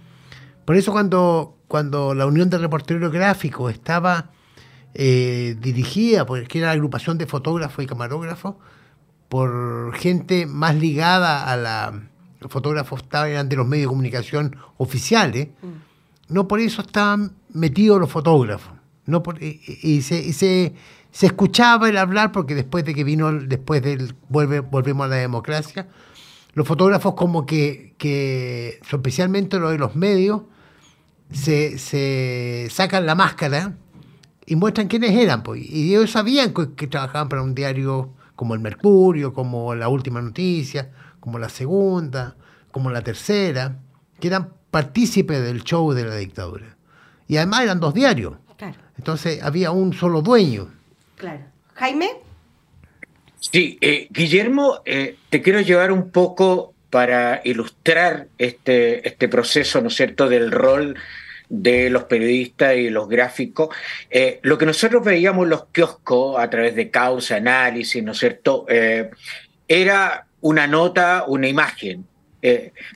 Por 0.64 0.76
eso 0.76 0.90
cuando, 0.90 1.56
cuando 1.68 2.14
la 2.14 2.26
Unión 2.26 2.50
de 2.50 2.58
Reporteros 2.58 3.12
Gráficos 3.12 3.72
estaba 3.72 4.30
eh, 4.92 5.56
dirigida, 5.60 6.26
porque 6.26 6.58
era 6.58 6.68
la 6.68 6.72
agrupación 6.72 7.16
de 7.16 7.26
fotógrafos 7.26 7.84
y 7.84 7.86
camarógrafos, 7.86 8.56
por 9.28 9.94
gente 9.94 10.46
más 10.46 10.74
ligada 10.74 11.44
a 11.50 11.56
la... 11.56 12.08
Los 12.40 12.52
fotógrafos 12.52 13.02
estaban, 13.02 13.30
eran 13.30 13.48
de 13.48 13.56
los 13.56 13.66
medios 13.66 13.84
de 13.84 13.88
comunicación 13.88 14.56
oficiales, 14.76 15.48
mm. 15.62 16.34
no 16.34 16.46
por 16.46 16.60
eso 16.60 16.82
estaban 16.82 17.32
metidos 17.52 17.98
los 18.00 18.10
fotógrafos. 18.10 18.73
No 19.06 19.22
y, 19.40 20.02
se, 20.02 20.32
se, 20.32 20.74
escuchaba 21.20 21.88
el 21.88 21.98
hablar 21.98 22.32
porque 22.32 22.54
después 22.54 22.84
de 22.84 22.94
que 22.94 23.04
vino, 23.04 23.32
después 23.32 23.82
del, 23.82 24.14
vuelve, 24.28 24.60
volvemos 24.60 25.06
a 25.06 25.08
la 25.08 25.16
democracia, 25.16 25.88
los 26.54 26.66
fotógrafos 26.66 27.14
como 27.14 27.46
que, 27.46 27.94
que 27.98 28.80
especialmente 28.90 29.58
los 29.58 29.72
de 29.72 29.78
los 29.78 29.94
medios, 29.94 30.42
se, 31.32 32.68
sacan 32.70 33.06
la 33.06 33.14
máscara 33.14 33.76
y 34.46 34.56
muestran 34.56 34.88
quiénes 34.88 35.12
eran. 35.12 35.42
Pues, 35.42 35.62
y 35.68 35.94
ellos 35.94 36.10
sabían 36.10 36.52
que, 36.52 36.86
trabajaban 36.86 37.28
para 37.28 37.42
un 37.42 37.54
diario 37.54 38.10
como 38.36 38.54
el 38.54 38.60
Mercurio, 38.60 39.32
como 39.32 39.74
la 39.74 39.88
última 39.88 40.20
noticia, 40.20 40.90
como 41.20 41.38
la 41.38 41.48
segunda, 41.48 42.36
como 42.70 42.90
la 42.90 43.02
tercera, 43.02 43.78
que 44.20 44.28
eran 44.28 44.52
partícipes 44.70 45.42
del 45.42 45.62
show 45.62 45.92
de 45.92 46.04
la 46.04 46.16
dictadura. 46.16 46.76
Y 47.28 47.36
además 47.36 47.62
eran 47.62 47.80
dos 47.80 47.94
diarios. 47.94 48.34
Entonces 48.98 49.42
había 49.42 49.70
un 49.70 49.92
solo 49.92 50.22
dueño. 50.22 50.72
Claro. 51.16 51.40
Jaime. 51.74 52.10
Sí, 53.52 53.78
eh, 53.80 54.08
Guillermo, 54.10 54.80
eh, 54.84 55.16
te 55.28 55.42
quiero 55.42 55.60
llevar 55.60 55.92
un 55.92 56.10
poco 56.10 56.72
para 56.88 57.42
ilustrar 57.44 58.28
este, 58.38 59.06
este 59.06 59.28
proceso, 59.28 59.80
¿no 59.80 59.88
es 59.88 59.96
cierto?, 59.96 60.28
del 60.28 60.50
rol 60.50 60.96
de 61.48 61.90
los 61.90 62.04
periodistas 62.04 62.76
y 62.76 62.88
los 62.88 63.08
gráficos. 63.08 63.68
Eh, 64.08 64.40
lo 64.42 64.56
que 64.56 64.64
nosotros 64.64 65.04
veíamos 65.04 65.44
en 65.44 65.50
los 65.50 65.66
kioscos 65.66 66.38
a 66.38 66.48
través 66.48 66.74
de 66.74 66.90
causa, 66.90 67.36
análisis, 67.36 68.02
¿no 68.02 68.12
es 68.12 68.18
cierto?, 68.18 68.64
era 69.68 70.26
una 70.40 70.66
nota, 70.66 71.24
una 71.26 71.48
imagen. 71.48 72.06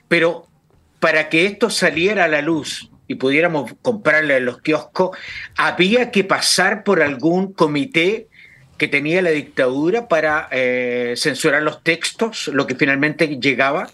pero 0.07 0.47
para 0.99 1.29
que 1.29 1.45
esto 1.45 1.69
saliera 1.69 2.25
a 2.25 2.27
la 2.27 2.41
luz 2.41 2.89
y 3.09 3.15
pudiéramos 3.15 3.73
comprarle 3.81 4.37
en 4.37 4.45
los 4.45 4.61
kioscos, 4.61 5.17
había 5.57 6.11
que 6.11 6.23
pasar 6.23 6.83
por 6.85 7.01
algún 7.01 7.51
comité 7.51 8.29
que 8.77 8.87
tenía 8.87 9.21
la 9.21 9.31
dictadura 9.31 10.07
para 10.07 10.47
eh, 10.51 11.15
censurar 11.17 11.63
los 11.63 11.83
textos, 11.83 12.49
lo 12.53 12.67
que 12.67 12.75
finalmente 12.75 13.27
llegaba? 13.27 13.89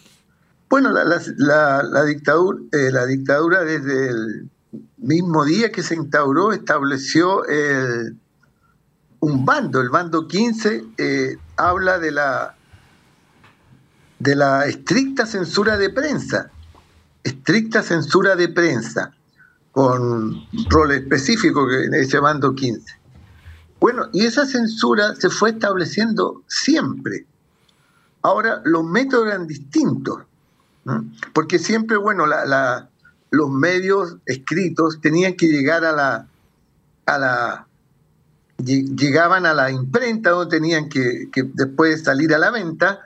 Bueno, 0.69 0.91
la, 0.91 2.05
dictadura, 2.05 2.59
eh, 2.73 2.91
la 2.91 3.05
dictadura 3.05 3.63
desde 3.63 4.09
el 4.09 4.49
mismo 4.97 5.45
día 5.45 5.71
que 5.71 5.81
se 5.81 5.95
instauró 5.95 6.51
estableció 6.51 7.41
un 9.21 9.45
bando, 9.45 9.79
el 9.79 9.89
bando 9.89 10.27
15 10.27 10.83
eh, 10.97 11.37
habla 11.55 11.99
de 11.99 12.11
la, 12.11 12.55
de 14.19 14.35
la 14.35 14.65
estricta 14.65 15.25
censura 15.25 15.77
de 15.77 15.89
prensa 15.89 16.51
estricta 17.25 17.81
censura 17.81 18.35
de 18.35 18.49
prensa, 18.49 19.11
con 19.71 20.45
rol 20.69 20.91
específico 20.91 21.67
que 21.67 21.85
es 21.85 22.07
ese 22.07 22.19
bando 22.19 22.55
15. 22.55 22.85
Bueno, 23.79 24.07
y 24.13 24.25
esa 24.25 24.45
censura 24.45 25.15
se 25.15 25.29
fue 25.29 25.49
estableciendo 25.49 26.43
siempre. 26.47 27.25
Ahora, 28.21 28.61
los 28.63 28.85
métodos 28.85 29.27
eran 29.27 29.47
distintos, 29.47 30.19
porque 31.33 31.59
siempre, 31.59 31.97
bueno, 31.97 32.25
los 33.31 33.49
medios 33.49 34.17
escritos 34.25 35.01
tenían 35.01 35.33
que 35.33 35.47
llegar 35.47 35.83
a 35.83 35.91
la, 35.91 36.27
a 37.07 37.17
la 37.17 37.67
llegaban 38.57 39.45
a 39.45 39.53
la 39.53 39.71
imprenta 39.71 40.29
donde 40.29 40.57
tenían 40.57 40.87
que, 40.87 41.29
que, 41.31 41.43
después 41.43 42.03
salir 42.03 42.33
a 42.33 42.37
la 42.37 42.51
venta 42.51 43.01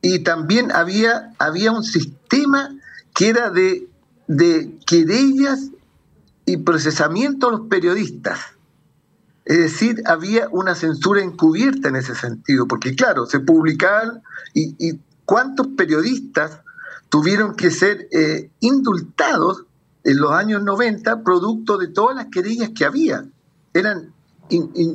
y 0.00 0.20
también 0.20 0.72
había, 0.72 1.34
había 1.38 1.72
un 1.72 1.84
sistema 1.84 2.70
que 3.16 3.30
era 3.30 3.50
de, 3.50 3.88
de 4.28 4.78
querellas 4.86 5.70
y 6.44 6.58
procesamiento 6.58 7.48
a 7.48 7.52
los 7.52 7.60
periodistas. 7.62 8.38
Es 9.44 9.58
decir, 9.58 10.02
había 10.06 10.48
una 10.50 10.74
censura 10.74 11.22
encubierta 11.22 11.88
en 11.88 11.96
ese 11.96 12.14
sentido, 12.14 12.68
porque 12.68 12.94
claro, 12.94 13.26
se 13.26 13.40
publicaban 13.40 14.22
y, 14.54 15.00
cuántos 15.24 15.68
periodistas 15.76 16.60
tuvieron 17.08 17.56
que 17.56 17.70
ser 17.70 18.06
eh, 18.12 18.50
indultados 18.60 19.64
en 20.04 20.18
los 20.18 20.30
años 20.32 20.62
90 20.62 21.24
producto 21.24 21.78
de 21.78 21.88
todas 21.88 22.14
las 22.14 22.26
querellas 22.26 22.70
que 22.76 22.84
había. 22.84 23.24
Eran 23.72 24.12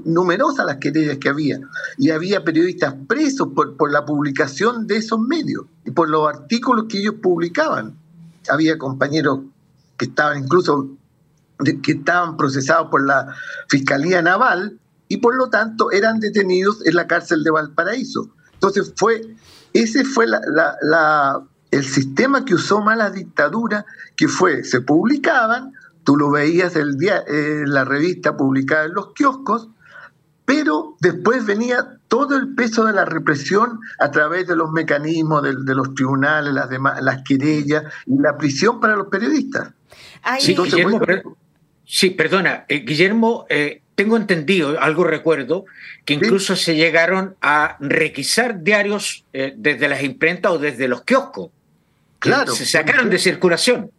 numerosas 0.05 0.65
las 0.65 0.77
querellas 0.77 1.17
que 1.17 1.27
había. 1.27 1.59
Y 1.97 2.11
había 2.11 2.43
periodistas 2.45 2.93
presos 3.07 3.49
por, 3.53 3.75
por 3.75 3.91
la 3.91 4.05
publicación 4.05 4.87
de 4.87 4.97
esos 4.97 5.19
medios 5.19 5.65
y 5.85 5.91
por 5.91 6.09
los 6.09 6.27
artículos 6.27 6.85
que 6.87 6.99
ellos 6.99 7.15
publicaban 7.21 8.00
había 8.49 8.77
compañeros 8.77 9.39
que 9.97 10.05
estaban 10.05 10.43
incluso 10.43 10.89
que 11.83 11.91
estaban 11.91 12.37
procesados 12.37 12.87
por 12.89 13.05
la 13.05 13.35
Fiscalía 13.69 14.21
Naval 14.21 14.79
y 15.07 15.17
por 15.17 15.35
lo 15.35 15.49
tanto 15.49 15.91
eran 15.91 16.19
detenidos 16.19 16.85
en 16.85 16.95
la 16.95 17.07
cárcel 17.07 17.43
de 17.43 17.51
Valparaíso. 17.51 18.29
Entonces 18.53 18.93
fue, 18.95 19.35
ese 19.73 20.03
fue 20.05 20.25
el 21.71 21.83
sistema 21.83 22.45
que 22.45 22.55
usó 22.55 22.81
más 22.81 22.97
la 22.97 23.11
dictadura, 23.11 23.85
que 24.15 24.27
fue, 24.27 24.63
se 24.63 24.81
publicaban, 24.81 25.73
tú 26.03 26.15
lo 26.15 26.31
veías 26.31 26.75
el 26.75 26.97
día, 26.97 27.23
en 27.27 27.71
la 27.71 27.85
revista 27.85 28.37
publicada 28.37 28.85
en 28.85 28.93
los 28.93 29.13
kioscos, 29.13 29.69
pero 30.51 30.97
después 30.99 31.45
venía 31.45 31.97
todo 32.09 32.35
el 32.35 32.53
peso 32.55 32.83
de 32.83 32.91
la 32.91 33.05
represión 33.05 33.79
a 33.99 34.11
través 34.11 34.47
de 34.47 34.57
los 34.57 34.69
mecanismos 34.69 35.41
de, 35.43 35.73
los 35.73 35.95
tribunales, 35.95 36.53
las, 36.53 36.69
demás, 36.69 37.01
las 37.01 37.23
querellas 37.23 37.85
y 38.05 38.19
la 38.19 38.37
prisión 38.37 38.81
para 38.81 38.97
los 38.97 39.07
periodistas. 39.07 39.69
Sí, 40.39 40.57
sí, 41.85 42.09
perdona, 42.09 42.65
eh, 42.67 42.79
Guillermo, 42.79 43.45
eh, 43.47 43.81
tengo 43.95 44.17
entendido, 44.17 44.77
algo 44.81 45.05
recuerdo, 45.05 45.63
que 46.03 46.15
incluso 46.15 46.57
se 46.57 46.75
llegaron 46.75 47.37
a 47.41 47.77
requisar 47.79 48.61
diarios 48.61 49.23
eh, 49.31 49.53
desde 49.55 49.87
las 49.87 50.03
imprentas 50.03 50.51
o 50.51 50.57
desde 50.57 50.89
los 50.89 51.03
kioscos. 51.03 51.51
Claro. 52.19 52.53
Se 52.53 52.65
sacaron 52.65 53.09
de 53.09 53.19
circulación. 53.19 53.89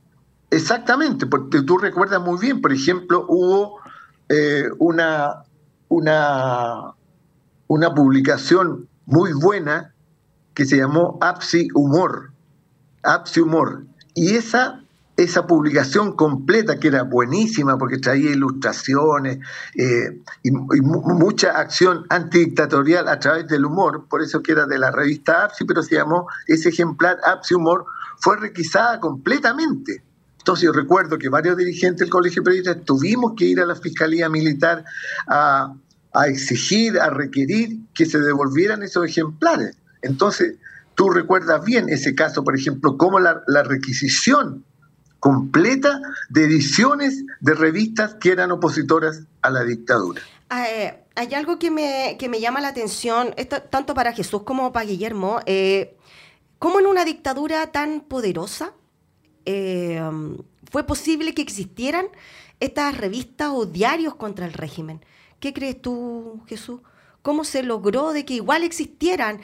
Exactamente, 0.51 1.25
porque 1.25 1.63
tú 1.63 1.79
recuerdas 1.79 2.21
muy 2.21 2.39
bien, 2.39 2.61
por 2.61 2.75
ejemplo, 2.75 3.25
hubo 3.27 3.81
una, 4.79 5.45
una, 5.93 6.95
una 7.69 7.95
publicación 7.95 8.89
muy 9.07 9.33
buena 9.33 9.95
que 10.55 10.65
se 10.65 10.77
llamó 10.77 11.19
Apsi 11.21 11.69
Humor. 11.75 12.33
Apsi 13.03 13.41
Humor. 13.41 13.85
Y 14.15 14.35
esa 14.37 14.83
esa 15.17 15.47
publicación 15.47 16.17
completa, 16.17 16.79
que 16.79 16.89
era 16.89 17.03
buenísima 17.03 17.77
porque 17.77 17.99
traía 17.99 18.31
ilustraciones 18.31 19.39
eh, 19.77 20.21
y, 20.43 20.51
mucha 20.51 21.59
acción 21.59 22.07
antidictatorial 22.09 23.09
a 23.09 23.19
través 23.19 23.47
del 23.47 23.67
humor, 23.67 24.07
por 24.09 24.23
eso 24.23 24.43
que 24.43 24.53
era 24.53 24.67
de 24.67 24.79
la 24.79 24.91
revista 24.91 25.45
APSI, 25.45 25.65
pero 25.65 25.83
se 25.83 25.97
llamó 25.97 26.27
ese 26.47 26.71
ejemplar 26.71 27.19
APSI 27.25 27.55
Humor, 27.55 27.85
fue 28.19 28.39
requisada 28.39 28.99
completamente. 29.01 30.03
Entonces 30.43 30.65
yo 30.65 30.73
recuerdo 30.73 31.19
que 31.19 31.29
varios 31.29 31.57
dirigentes 31.57 32.01
del 32.01 32.11
Colegio 32.11 32.43
de 32.43 32.75
tuvimos 32.75 33.35
que 33.37 33.45
ir 33.45 33.61
a 33.61 33.67
la 33.67 33.77
Fiscalía 33.77 34.29
Militar 34.29 34.85
a, 35.29 35.73
exigir, 36.27 36.99
a 36.99 37.11
requerir 37.11 37.79
que 37.95 38.07
se 38.07 38.19
devolvieran 38.19 38.83
esos 38.83 39.07
ejemplares. 39.07 39.77
Entonces, 40.03 40.57
tú 40.97 41.11
recuerdas 41.11 41.65
bien 41.65 41.89
ese 41.89 42.17
caso, 42.17 42.43
por 42.43 42.57
ejemplo, 42.57 42.97
cómo 42.97 43.21
la, 43.21 43.63
requisición 43.63 44.65
completa 45.21 46.01
de 46.29 46.47
ediciones 46.47 47.23
de 47.39 47.55
revistas 47.55 48.15
que 48.15 48.33
eran 48.33 48.51
opositoras 48.51 49.23
a 49.43 49.51
la 49.51 49.63
dictadura. 49.63 50.23
Ah, 50.51 50.67
eh, 50.69 51.05
hay 51.15 51.35
algo 51.35 51.61
que 51.61 51.71
me, 51.71 52.17
que 52.19 52.29
me, 52.29 52.41
llama 52.41 52.61
la 52.61 52.69
atención, 52.69 53.33
tanto 53.71 53.95
para 53.95 54.13
Jesús 54.13 54.43
como 54.43 54.73
para 54.73 54.87
Guillermo. 54.87 55.39
Eh, 55.47 55.97
¿Cómo 56.59 56.81
en 56.81 56.87
una 56.87 57.05
dictadura 57.05 57.71
tan 57.71 58.01
poderosa 58.01 58.73
eh, 59.47 60.01
fue 60.71 60.85
posible 60.85 61.35
que 61.35 61.43
existieran 61.43 62.07
estas 62.61 62.97
revistas 62.97 63.51
o 63.53 63.67
diarios 63.67 64.15
contra 64.15 64.47
el 64.47 64.53
régimen? 64.53 65.05
¿Qué 65.41 65.53
crees 65.53 65.81
tú, 65.81 66.43
Jesús? 66.47 66.81
¿Cómo 67.23 67.45
se 67.45 67.63
logró 67.63 68.13
de 68.13 68.25
que 68.25 68.35
igual 68.35 68.65
existieran 68.65 69.41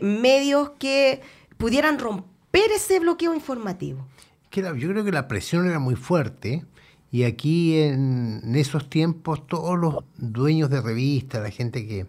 medios 0.00 0.70
que 0.78 1.20
pudieran 1.58 1.98
romper 1.98 2.70
ese 2.74 3.00
bloqueo 3.00 3.34
informativo? 3.34 4.06
yo 4.50 4.88
creo 4.88 5.04
que 5.04 5.12
la 5.12 5.28
presión 5.28 5.68
era 5.68 5.78
muy 5.78 5.94
fuerte 5.94 6.64
y 7.10 7.24
aquí 7.24 7.78
en, 7.78 8.54
esos 8.54 8.90
tiempos 8.90 9.46
todos 9.46 9.78
los 9.78 10.04
dueños 10.16 10.68
de 10.70 10.80
revistas, 10.80 11.42
la 11.42 11.50
gente 11.50 11.86
que 11.86 12.06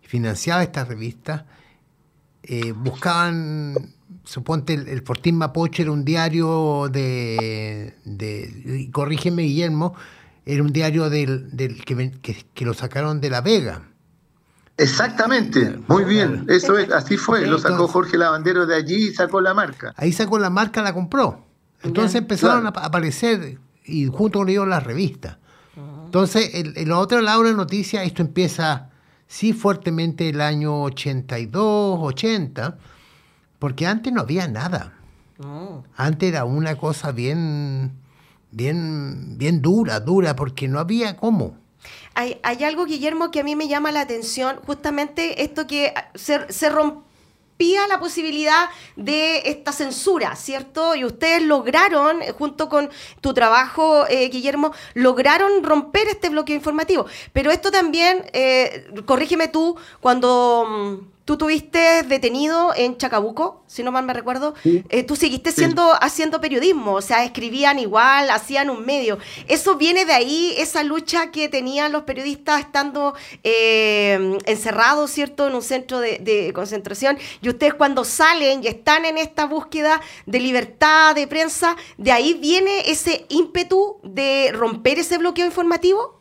financiaba 0.00 0.62
estas 0.62 0.88
revistas, 0.88 1.44
eh, 2.42 2.72
buscaban, 2.72 3.74
suponte 4.24 4.74
el, 4.74 5.02
Fortín 5.02 5.36
Mapoche 5.36 5.82
era 5.82 5.92
un 5.92 6.04
diario 6.04 6.88
de, 6.90 7.94
corrígeme 8.92 9.42
Guillermo, 9.42 9.94
era 10.46 10.62
un 10.62 10.72
diario 10.72 11.10
del, 11.10 11.50
que, 11.84 12.44
que, 12.54 12.64
lo 12.64 12.74
sacaron 12.74 13.20
de 13.20 13.30
La 13.30 13.40
Vega. 13.40 13.82
Exactamente, 14.76 15.78
muy 15.88 16.04
bien, 16.04 16.46
eso 16.48 16.78
es, 16.78 16.90
así 16.90 17.18
fue, 17.18 17.46
lo 17.46 17.58
sacó 17.58 17.86
Jorge 17.86 18.16
Lavandero 18.16 18.66
de 18.66 18.76
allí 18.76 19.08
y 19.08 19.14
sacó 19.14 19.40
la 19.40 19.52
marca. 19.52 19.92
Ahí 19.96 20.12
sacó 20.12 20.38
la 20.38 20.48
marca, 20.48 20.82
la 20.82 20.94
compró. 20.94 21.44
Entonces 21.82 22.14
empezaron 22.16 22.66
a 22.66 22.70
aparecer 22.70 23.58
y 23.84 24.06
junto 24.06 24.38
con 24.38 24.48
ellos 24.48 24.66
las 24.66 24.82
revistas. 24.82 25.38
Entonces, 26.04 26.54
en, 26.54 26.72
el 26.76 26.92
otro 26.92 27.20
lado 27.20 27.42
de 27.42 27.50
la 27.50 27.56
noticia, 27.56 28.02
esto 28.02 28.22
empieza 28.22 28.90
sí 29.26 29.52
fuertemente 29.52 30.28
el 30.28 30.40
año 30.40 30.82
82, 30.82 32.00
80, 32.02 32.78
porque 33.60 33.86
antes 33.86 34.12
no 34.12 34.22
había 34.22 34.48
nada. 34.48 34.94
Antes 35.96 36.30
era 36.30 36.44
una 36.44 36.76
cosa 36.76 37.12
bien, 37.12 37.92
bien, 38.50 39.38
bien 39.38 39.62
dura, 39.62 40.00
dura, 40.00 40.34
porque 40.34 40.66
no 40.66 40.80
había 40.80 41.16
cómo. 41.16 41.56
Hay, 42.14 42.40
hay, 42.42 42.64
algo, 42.64 42.84
Guillermo, 42.84 43.30
que 43.30 43.40
a 43.40 43.44
mí 43.44 43.56
me 43.56 43.68
llama 43.68 43.92
la 43.92 44.00
atención, 44.00 44.56
justamente 44.66 45.42
esto 45.42 45.66
que 45.66 45.94
se, 46.14 46.52
se 46.52 46.68
rompió 46.68 47.04
la 47.88 48.00
posibilidad 48.00 48.70
de 48.96 49.42
esta 49.44 49.72
censura, 49.72 50.34
¿cierto? 50.36 50.94
Y 50.94 51.04
ustedes 51.04 51.42
lograron, 51.42 52.22
eh, 52.22 52.32
junto 52.32 52.68
con 52.68 52.90
tu 53.20 53.34
trabajo, 53.34 54.06
eh, 54.08 54.28
Guillermo, 54.30 54.72
lograron 54.94 55.62
romper 55.62 56.08
este 56.08 56.30
bloqueo 56.30 56.56
informativo. 56.56 57.06
Pero 57.32 57.50
esto 57.50 57.70
también, 57.70 58.24
eh, 58.32 58.90
corrígeme 59.04 59.48
tú, 59.48 59.76
cuando 60.00 60.66
mm, 60.66 61.19
Tú 61.30 61.36
tuviste 61.36 62.02
detenido 62.02 62.74
en 62.74 62.96
Chacabuco, 62.96 63.62
si 63.68 63.84
no 63.84 63.92
mal 63.92 64.04
me 64.04 64.12
recuerdo. 64.12 64.52
Eh, 64.64 65.04
tú 65.04 65.14
seguiste 65.14 65.52
siendo, 65.52 65.92
haciendo 66.02 66.40
periodismo, 66.40 66.94
o 66.94 67.02
sea, 67.02 67.22
escribían 67.22 67.78
igual, 67.78 68.30
hacían 68.30 68.68
un 68.68 68.84
medio. 68.84 69.16
¿Eso 69.46 69.76
viene 69.76 70.04
de 70.04 70.12
ahí, 70.12 70.54
esa 70.58 70.82
lucha 70.82 71.30
que 71.30 71.48
tenían 71.48 71.92
los 71.92 72.02
periodistas 72.02 72.58
estando 72.58 73.14
eh, 73.44 74.38
encerrados, 74.44 75.12
¿cierto?, 75.12 75.46
en 75.46 75.54
un 75.54 75.62
centro 75.62 76.00
de, 76.00 76.50
concentración. 76.52 77.16
Y 77.40 77.48
ustedes 77.48 77.74
cuando 77.74 78.02
salen 78.02 78.64
y 78.64 78.66
están 78.66 79.04
en 79.04 79.16
esta 79.16 79.44
búsqueda 79.44 80.00
de 80.26 80.40
libertad 80.40 81.14
de 81.14 81.28
prensa, 81.28 81.76
¿de 81.96 82.10
ahí 82.10 82.34
viene 82.34 82.90
ese 82.90 83.26
ímpetu 83.28 83.98
de 84.02 84.50
romper 84.52 84.98
ese 84.98 85.16
bloqueo 85.16 85.46
informativo? 85.46 86.19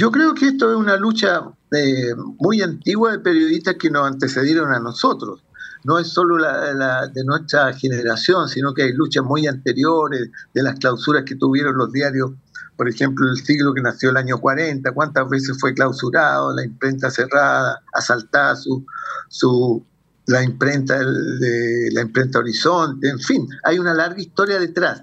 Yo 0.00 0.10
creo 0.10 0.32
que 0.32 0.46
esto 0.46 0.70
es 0.70 0.78
una 0.78 0.96
lucha 0.96 1.42
eh, 1.72 2.14
muy 2.38 2.62
antigua 2.62 3.12
de 3.12 3.18
periodistas 3.18 3.74
que 3.74 3.90
nos 3.90 4.06
antecedieron 4.06 4.72
a 4.72 4.80
nosotros. 4.80 5.44
No 5.84 5.98
es 5.98 6.08
solo 6.08 6.38
la, 6.38 7.06
de 7.08 7.22
nuestra 7.22 7.74
generación, 7.74 8.48
sino 8.48 8.72
que 8.72 8.84
hay 8.84 8.94
luchas 8.94 9.22
muy 9.22 9.46
anteriores 9.46 10.30
de 10.54 10.62
las 10.62 10.78
clausuras 10.78 11.24
que 11.26 11.36
tuvieron 11.36 11.76
los 11.76 11.92
diarios, 11.92 12.30
por 12.78 12.88
ejemplo, 12.88 13.28
el 13.28 13.36
siglo 13.44 13.74
que 13.74 13.82
nació 13.82 14.08
el 14.08 14.16
año 14.16 14.38
40, 14.38 14.90
cuántas 14.92 15.28
veces 15.28 15.58
fue 15.60 15.74
clausurado, 15.74 16.56
la 16.56 16.64
imprenta 16.64 17.10
cerrada, 17.10 17.82
asaltada 17.92 18.56
su, 18.56 18.86
su, 19.28 19.84
la 20.28 20.42
imprenta 20.42 20.98
de 20.98 21.90
la 21.92 22.00
imprenta 22.00 22.38
Horizonte, 22.38 23.06
en 23.06 23.18
fin, 23.18 23.46
hay 23.64 23.78
una 23.78 23.92
larga 23.92 24.18
historia 24.18 24.58
detrás. 24.58 25.02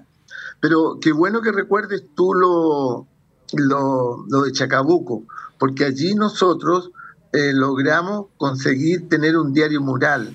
Pero 0.60 0.98
qué 1.00 1.12
bueno 1.12 1.40
que 1.40 1.52
recuerdes 1.52 2.02
tú 2.16 2.34
lo, 2.34 3.06
lo, 3.52 4.24
de 4.44 4.52
Chacabuco, 4.52 5.24
porque 5.58 5.84
allí 5.84 6.14
nosotros 6.14 6.90
eh, 7.32 7.52
logramos 7.52 8.26
conseguir 8.36 9.08
tener 9.08 9.36
un 9.36 9.52
diario 9.52 9.80
mural, 9.80 10.32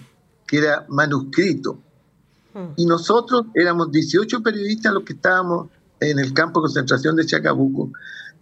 que 0.47 0.59
era 0.59 0.86
manuscrito. 0.89 1.80
Hmm. 2.53 2.74
Y 2.76 2.86
nosotros 2.86 3.45
éramos 3.55 3.91
18 3.91 4.41
periodistas 4.41 4.93
los 4.93 5.03
que 5.03 5.14
estábamos 5.14 5.70
en 5.99 6.20
el 6.20 6.34
campo 6.34 6.59
de 6.59 6.66
concentración 6.66 7.16
de 7.16 7.26
Chacabuco. 7.26 7.91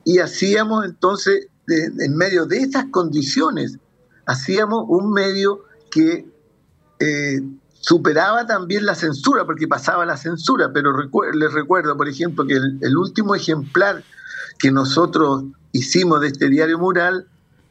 Y 0.04 0.20
hacíamos 0.20 0.86
entonces, 0.86 1.48
en 1.68 2.16
medio 2.16 2.46
de 2.46 2.58
estas 2.58 2.86
condiciones, 2.86 3.78
hacíamos 4.26 4.86
un 4.88 5.14
medio 5.14 5.64
que 5.92 6.28
eh, 7.00 7.42
superaba 7.74 8.48
también 8.48 8.86
la 8.86 8.96
censura, 8.96 9.46
porque 9.46 9.68
pasaba 9.68 10.06
la 10.06 10.18
censura, 10.18 10.72
pero 10.74 10.92
les 11.34 11.54
recuerdo, 11.54 11.96
por 11.96 12.08
ejemplo, 12.08 12.46
que 12.46 12.56
el 12.56 12.98
último 12.98 13.36
ejemplar 13.36 14.04
que 14.62 14.72
nosotros 14.72 15.46
hicimos 15.72 16.22
de 16.22 16.28
este 16.28 16.50
diario 16.50 16.78
mural, 16.78 17.28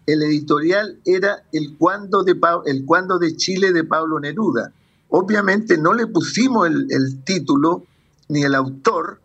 el 0.07 0.22
editorial 0.22 0.99
era 1.05 1.45
el 1.53 1.76
cuando 1.78 2.24
de, 2.24 2.36
el 2.66 2.84
cuando 2.84 3.18
de 3.18 3.36
Chile 3.36 3.72
de 3.72 3.84
Pablo 3.84 4.18
Neruda. 4.18 4.72
Obviamente 5.09 5.78
no 5.78 5.93
le 5.93 6.07
pusimos 6.07 6.66
el, 6.66 6.86
el 6.91 7.22
título 7.22 7.84
ni 8.28 8.43
el 8.43 8.55
autor, 8.55 9.20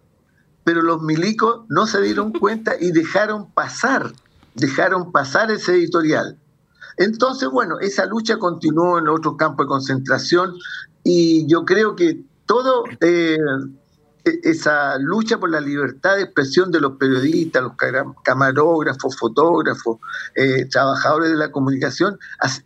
pero 0.63 0.81
los 0.81 1.01
milicos 1.01 1.61
no 1.69 1.87
se 1.87 2.01
dieron 2.01 2.31
cuenta 2.39 2.75
y 2.79 2.91
dejaron 2.91 3.51
pasar, 3.51 4.13
dejaron 4.53 5.11
pasar 5.11 5.49
ese 5.49 5.73
editorial. 5.73 6.37
Entonces, 6.97 7.49
bueno, 7.49 7.79
esa 7.79 8.05
lucha 8.05 8.37
continuó 8.37 8.99
en 8.99 9.07
otros 9.07 9.35
campos 9.37 9.65
de 9.65 9.69
concentración 9.69 10.53
y 11.03 11.45
yo 11.47 11.65
creo 11.65 11.95
que 11.95 12.21
todo 12.45 12.83
eh, 13.01 13.37
esa 14.25 14.97
lucha 14.97 15.37
por 15.37 15.51
la 15.51 15.61
libertad 15.61 16.15
de 16.15 16.23
expresión 16.23 16.71
de 16.71 16.81
los 16.81 16.97
periodistas, 16.97 17.61
los 17.61 17.73
camarógrafos, 18.23 19.15
fotógrafos, 19.17 19.99
eh, 20.35 20.65
trabajadores 20.65 21.29
de 21.29 21.37
la 21.37 21.51
comunicación, 21.51 22.17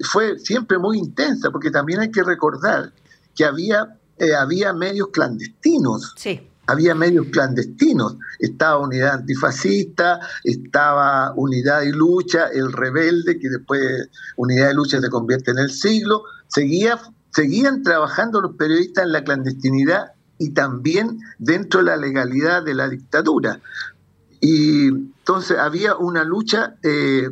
fue 0.10 0.40
siempre 0.40 0.78
muy 0.78 0.98
intensa, 0.98 1.52
porque 1.52 1.70
también 1.70 2.00
hay 2.00 2.12
que 2.12 2.24
recordar 2.24 2.94
que 3.36 3.44
había, 3.44 3.98
eh, 4.18 4.34
había 4.34 4.74
medios 4.74 5.10
clandestinos. 5.10 6.14
Sí. 6.16 6.46
había 6.68 6.94
medios 6.94 7.26
clandestinos. 7.32 8.16
Estaba 8.38 8.78
Unidad 8.78 9.16
Antifascista, 9.16 10.20
estaba 10.44 11.34
Unidad 11.36 11.82
y 11.82 11.92
Lucha, 11.92 12.46
el 12.54 12.72
rebelde, 12.72 13.40
que 13.40 13.50
después 13.50 14.08
Unidad 14.36 14.70
y 14.70 14.74
Lucha 14.76 15.02
se 15.02 15.10
convierte 15.10 15.50
en 15.50 15.58
el 15.58 15.72
siglo. 15.72 16.22
Seguía, 16.48 17.00
seguían 17.32 17.82
trabajando 17.82 18.40
los 18.40 18.56
periodistas 18.56 19.06
en 19.06 19.14
la 19.14 19.24
clandestinidad 19.24 20.12
y 20.40 20.50
también 20.52 21.20
dentro 21.38 21.82
de 21.82 21.88
la 21.88 21.98
legalidad 21.98 22.64
de 22.64 22.74
la 22.74 22.90
dictadura. 22.90 23.60
Y 24.42 24.88
entonces 24.88 25.60
había 25.60 25.96
una 25.96 26.24
lucha 26.24 26.76
eh, 26.82 27.30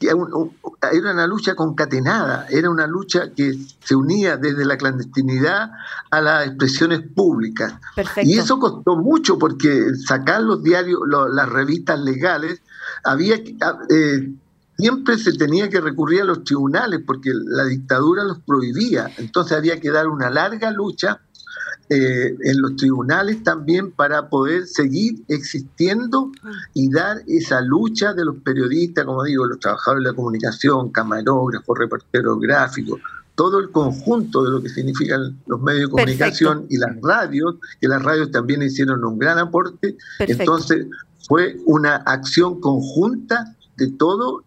era 0.00 1.12
una 1.12 1.26
lucha 1.26 1.54
concatenada, 1.54 2.46
era 2.50 2.68
una 2.68 2.86
lucha 2.86 3.30
que 3.34 3.54
se 3.82 3.94
unía 3.94 4.36
desde 4.36 4.64
la 4.64 4.76
clandestinidad 4.76 5.70
a 6.10 6.20
las 6.20 6.46
expresiones 6.46 7.00
públicas. 7.00 7.74
Y 8.22 8.38
eso 8.38 8.58
costó 8.58 8.96
mucho 8.96 9.38
porque 9.38 9.94
sacar 9.94 10.42
los 10.42 10.62
diarios, 10.62 11.00
las 11.32 11.48
revistas 11.48 11.98
legales, 12.00 12.60
había 13.04 13.36
eh, 13.36 14.32
siempre 14.76 15.18
se 15.18 15.32
tenía 15.32 15.70
que 15.70 15.80
recurrir 15.80 16.22
a 16.22 16.24
los 16.24 16.44
tribunales 16.44 17.00
porque 17.06 17.30
la 17.32 17.64
dictadura 17.64 18.24
los 18.24 18.40
prohibía. 18.40 19.10
Entonces 19.16 19.56
había 19.56 19.80
que 19.80 19.90
dar 19.90 20.08
una 20.08 20.28
larga 20.28 20.70
lucha 20.70 21.20
eh, 21.88 22.34
en 22.42 22.60
los 22.60 22.76
tribunales 22.76 23.44
también 23.44 23.92
para 23.92 24.28
poder 24.28 24.66
seguir 24.66 25.22
existiendo 25.28 26.32
y 26.74 26.90
dar 26.90 27.18
esa 27.28 27.60
lucha 27.60 28.12
de 28.12 28.24
los 28.24 28.36
periodistas, 28.38 29.04
como 29.04 29.22
digo, 29.22 29.46
los 29.46 29.60
trabajadores 29.60 30.04
de 30.04 30.10
la 30.10 30.16
comunicación, 30.16 30.90
camarógrafos, 30.90 31.78
reporteros 31.78 32.40
gráficos, 32.40 33.00
todo 33.36 33.60
el 33.60 33.70
conjunto 33.70 34.42
de 34.42 34.50
lo 34.50 34.62
que 34.62 34.68
significan 34.68 35.38
los 35.46 35.60
medios 35.60 35.82
de 35.82 35.90
comunicación 35.90 36.66
y 36.68 36.78
las 36.78 36.90
radios, 37.02 37.56
que 37.80 37.86
las 37.86 38.02
radios 38.02 38.32
también 38.32 38.62
hicieron 38.62 39.04
un 39.04 39.18
gran 39.18 39.38
aporte. 39.38 39.96
Entonces 40.18 40.86
fue 41.28 41.56
una 41.66 41.96
acción 41.96 42.60
conjunta 42.60 43.54
de 43.76 43.92
todo 43.92 44.42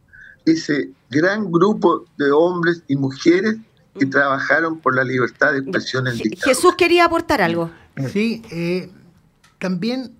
ese 0.45 0.91
gran 1.09 1.51
grupo 1.51 2.05
de 2.17 2.31
hombres 2.31 2.83
y 2.87 2.95
mujeres 2.95 3.57
que 3.97 4.05
trabajaron 4.05 4.79
por 4.79 4.95
la 4.95 5.03
libertad 5.03 5.53
de 5.53 5.59
expresión 5.59 6.07
en 6.07 6.17
dictadura. 6.17 6.45
Jesús 6.45 6.75
quería 6.75 7.05
aportar 7.05 7.41
algo. 7.41 7.71
Sí, 8.11 8.41
eh, 8.51 8.91
también 9.57 10.15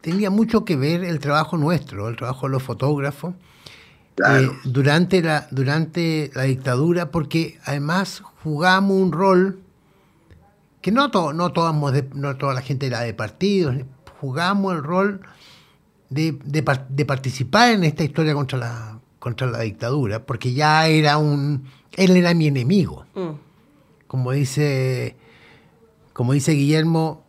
tenía 0.00 0.30
mucho 0.30 0.64
que 0.64 0.76
ver 0.76 1.04
el 1.04 1.18
trabajo 1.18 1.56
nuestro, 1.56 2.08
el 2.08 2.16
trabajo 2.16 2.46
de 2.46 2.52
los 2.52 2.62
fotógrafos. 2.62 3.34
Eh, 4.28 4.50
durante, 4.64 5.22
la, 5.22 5.48
durante 5.50 6.30
la 6.34 6.42
dictadura, 6.42 7.10
porque 7.10 7.58
además 7.64 8.22
jugamos 8.42 9.00
un 9.00 9.12
rol 9.12 9.60
que 10.82 10.92
no, 10.92 11.08
no, 11.08 11.32
no 11.32 11.52
toda 12.36 12.54
la 12.54 12.60
gente 12.60 12.86
era 12.86 13.00
de 13.00 13.14
partidos, 13.14 13.76
jugamos 14.20 14.74
el 14.74 14.82
rol 14.82 15.20
de, 16.10 16.38
de, 16.44 17.04
participar 17.04 17.70
en 17.70 17.84
esta 17.84 18.04
historia 18.04 18.34
contra 18.34 18.58
la, 18.58 19.00
contra 19.18 19.46
la 19.46 19.60
dictadura, 19.60 20.24
porque 20.26 20.52
ya 20.52 20.86
era 20.86 21.16
un, 21.16 21.64
él 21.96 22.16
era 22.16 22.34
mi 22.34 22.46
enemigo. 22.46 23.04
Mm. 23.14 23.30
Como 24.06 24.32
dice, 24.32 25.16
como 26.12 26.32
dice 26.32 26.52
Guillermo, 26.52 27.24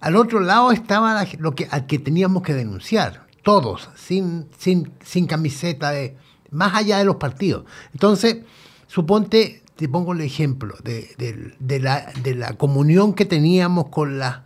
al 0.00 0.16
otro 0.16 0.40
lado 0.40 0.72
estaba 0.72 1.24
lo 1.38 1.54
que, 1.54 1.68
al 1.70 1.86
que 1.86 1.98
teníamos 1.98 2.42
que 2.42 2.54
denunciar, 2.54 3.26
todos, 3.42 3.88
sin, 3.96 4.48
sin, 4.58 4.92
sin 5.04 5.26
camiseta, 5.26 5.90
de, 5.90 6.16
más 6.50 6.74
allá 6.74 6.98
de 6.98 7.04
los 7.04 7.16
partidos. 7.16 7.64
Entonces, 7.92 8.38
suponte, 8.86 9.62
te 9.76 9.88
pongo 9.88 10.12
el 10.12 10.20
ejemplo 10.20 10.74
de, 10.82 11.54
la, 11.80 12.12
de 12.22 12.34
la, 12.34 12.54
comunión 12.54 13.14
que 13.14 13.24
teníamos 13.24 13.88
con, 13.88 14.18
la, 14.18 14.44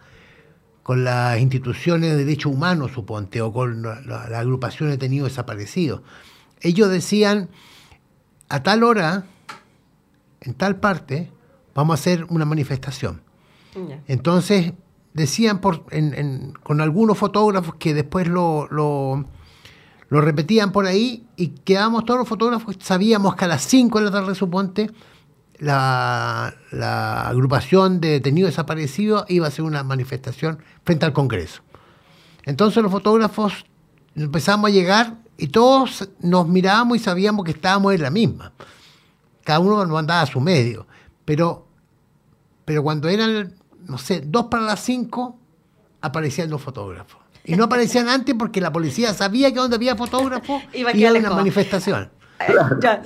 con 0.83 1.05
las 1.05 1.39
instituciones 1.41 2.11
de 2.11 2.25
derechos 2.25 2.53
humanos, 2.53 2.93
suponte, 2.93 3.43
o 3.43 3.53
con 3.53 3.83
las 3.83 4.07
la, 4.07 4.39
agrupaciones 4.39 4.95
de 4.95 4.99
tenido 4.99 5.27
desaparecidos. 5.27 6.03
Ellos 6.61 6.91
decían, 6.91 7.51
a 8.49 8.63
tal 8.63 8.83
hora, 8.83 9.25
en 10.41 10.55
tal 10.55 10.77
parte, 10.77 11.31
vamos 11.75 11.95
a 11.95 12.01
hacer 12.01 12.27
una 12.29 12.45
manifestación. 12.45 13.23
Entonces, 14.07 14.73
decían 15.13 15.61
por, 15.61 15.85
con 16.63 16.81
algunos 16.81 17.19
fotógrafos 17.19 17.75
que 17.75 17.93
después 17.93 18.27
lo, 18.27 18.69
lo, 18.71 19.25
repetían 20.09 20.73
por 20.73 20.87
ahí 20.87 21.27
y 21.37 21.49
quedamos 21.49 22.07
todos 22.07 22.21
los 22.21 22.29
fotógrafos, 22.29 22.77
sabíamos 22.81 23.35
que 23.37 23.45
a 23.45 23.49
las 23.49 23.63
5 23.63 23.99
de 23.99 24.05
la 24.07 24.11
tarde, 24.11 24.35
suponte, 24.35 24.91
la, 25.59 26.55
la 26.71 27.29
agrupación 27.29 28.01
de 28.01 28.09
detenidos 28.09 28.51
desaparecidos 28.51 29.25
iba 29.29 29.47
a 29.47 29.49
hacer 29.49 29.65
una 29.65 29.83
manifestación 29.83 30.59
frente 30.85 31.05
al 31.05 31.13
Congreso. 31.13 31.63
Entonces 32.45 32.83
los 32.83 32.93
fotógrafos 32.93 33.67
empezamos 34.15 34.71
a 34.71 34.73
llegar 34.73 35.19
y 35.39 35.49
todos 35.49 36.09
nos 36.21 36.49
mirábamos 36.49 36.97
y 36.97 37.01
sabíamos 37.01 37.45
que 37.45 37.53
estábamos 37.53 37.95
en 37.95 38.03
la 38.03 38.11
misma. 38.11 38.53
Cada 39.45 39.61
uno 39.61 39.85
nos 39.85 39.99
andaba 39.99 40.23
a 40.23 40.27
su 40.27 40.41
medio. 40.41 40.87
Pero, 41.25 41.67
pero 42.65 42.83
cuando 42.83 43.09
eran, 43.09 43.55
no 43.87 43.99
sé, 43.99 44.23
dos 44.25 44.47
para 44.47 44.65
las 44.65 44.81
cinco, 44.81 45.39
aparecían 46.01 46.51
los 46.51 46.63
fotógrafos. 46.63 47.21
Y 47.45 47.55
no 47.55 47.65
aparecían 47.65 48.09
antes 48.09 48.35
porque 48.37 48.61
la 48.61 48.73
policía 48.73 49.15
sabía 49.15 49.53
que 49.53 49.59
donde 49.59 49.77
había 49.77 49.95
fotógrafos 49.95 50.63
iba 50.73 50.91
a 50.91 51.13
una 51.13 51.31
manifestación. 51.31 52.11
Ya, 52.83 53.03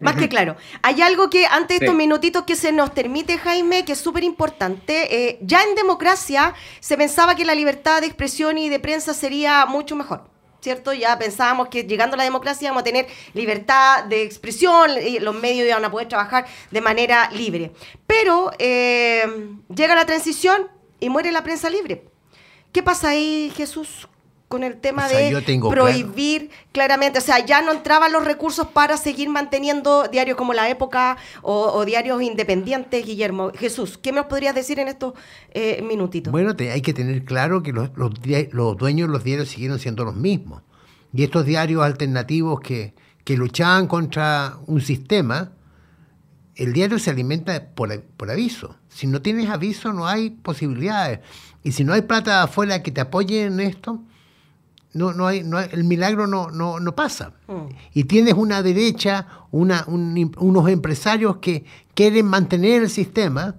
más 0.00 0.14
que 0.16 0.28
claro. 0.28 0.56
Hay 0.82 1.00
algo 1.00 1.30
que 1.30 1.46
antes 1.46 1.80
de 1.80 1.86
estos 1.86 1.96
minutitos 1.96 2.42
que 2.44 2.54
se 2.54 2.70
nos 2.70 2.90
permite, 2.90 3.38
Jaime, 3.38 3.86
que 3.86 3.92
es 3.92 3.98
súper 3.98 4.24
importante. 4.24 5.28
Eh, 5.30 5.38
ya 5.40 5.62
en 5.62 5.74
democracia 5.74 6.52
se 6.78 6.98
pensaba 6.98 7.34
que 7.34 7.46
la 7.46 7.54
libertad 7.54 8.02
de 8.02 8.08
expresión 8.08 8.58
y 8.58 8.68
de 8.68 8.78
prensa 8.78 9.14
sería 9.14 9.64
mucho 9.64 9.96
mejor. 9.96 10.31
¿Cierto? 10.62 10.92
Ya 10.92 11.18
pensábamos 11.18 11.68
que 11.68 11.84
llegando 11.84 12.14
a 12.14 12.18
la 12.18 12.24
democracia 12.24 12.66
íbamos 12.66 12.82
a 12.82 12.84
tener 12.84 13.06
libertad 13.34 14.04
de 14.04 14.22
expresión, 14.22 14.90
y 15.04 15.18
los 15.18 15.34
medios 15.34 15.66
iban 15.66 15.84
a 15.84 15.90
poder 15.90 16.08
trabajar 16.08 16.46
de 16.70 16.80
manera 16.80 17.28
libre. 17.32 17.72
Pero 18.06 18.52
eh, 18.58 19.24
llega 19.74 19.94
la 19.94 20.06
transición 20.06 20.68
y 21.00 21.08
muere 21.08 21.32
la 21.32 21.42
prensa 21.42 21.68
libre. 21.68 22.04
¿Qué 22.70 22.82
pasa 22.82 23.10
ahí, 23.10 23.52
Jesús? 23.54 24.08
Con 24.52 24.64
el 24.64 24.76
tema 24.76 25.08
de 25.08 25.42
prohibir 25.70 26.50
claramente, 26.72 27.20
o 27.20 27.22
sea, 27.22 27.42
ya 27.42 27.62
no 27.62 27.72
entraban 27.72 28.12
los 28.12 28.22
recursos 28.22 28.66
para 28.66 28.98
seguir 28.98 29.30
manteniendo 29.30 30.08
diarios 30.08 30.36
como 30.36 30.52
La 30.52 30.68
Época 30.68 31.16
o, 31.40 31.82
diarios 31.86 32.20
independientes, 32.20 33.06
Guillermo. 33.06 33.50
Jesús, 33.54 33.96
¿qué 33.96 34.12
me 34.12 34.22
podrías 34.24 34.54
decir 34.54 34.78
en 34.78 34.88
estos 34.88 35.14
eh, 35.54 35.82
minutitos? 35.88 36.30
Bueno, 36.30 36.54
hay 36.58 36.82
que 36.82 36.92
tener 36.92 37.24
claro 37.24 37.62
que 37.62 37.72
los, 37.72 37.88
los, 37.96 38.76
dueños 38.76 39.08
de 39.08 39.12
los 39.14 39.24
diarios 39.24 39.48
siguieron 39.48 39.78
siendo 39.78 40.04
los 40.04 40.16
mismos. 40.16 40.60
Y 41.14 41.22
estos 41.22 41.46
diarios 41.46 41.82
alternativos 41.82 42.60
que, 42.60 42.92
que 43.24 43.38
luchaban 43.38 43.86
contra 43.86 44.58
un 44.66 44.82
sistema, 44.82 45.52
el 46.56 46.74
diario 46.74 46.98
se 46.98 47.08
alimenta 47.08 47.70
por, 47.74 48.02
por, 48.02 48.30
aviso. 48.30 48.76
Si 48.90 49.06
no 49.06 49.22
tienes 49.22 49.48
aviso, 49.48 49.94
no 49.94 50.06
hay 50.06 50.28
posibilidades. 50.28 51.20
Y 51.64 51.72
si 51.72 51.84
no 51.84 51.94
hay 51.94 52.02
plata 52.02 52.42
afuera 52.42 52.82
que 52.82 52.90
te 52.90 53.00
apoye 53.00 53.44
en 53.44 53.60
esto, 53.60 54.02
no, 54.94 55.12
no 55.12 55.26
hay, 55.26 55.42
no 55.42 55.58
el 55.58 55.84
milagro 55.84 56.26
no, 56.26 56.50
no, 56.50 56.80
no 56.80 56.94
pasa. 56.94 57.32
Mm. 57.48 57.74
Y 57.94 58.04
tienes 58.04 58.34
una 58.34 58.62
derecha, 58.62 59.26
una, 59.50 59.84
unos 59.86 60.68
empresarios 60.68 61.36
que 61.36 61.64
quieren 61.94 62.26
mantener 62.26 62.82
el 62.82 62.90
sistema, 62.90 63.54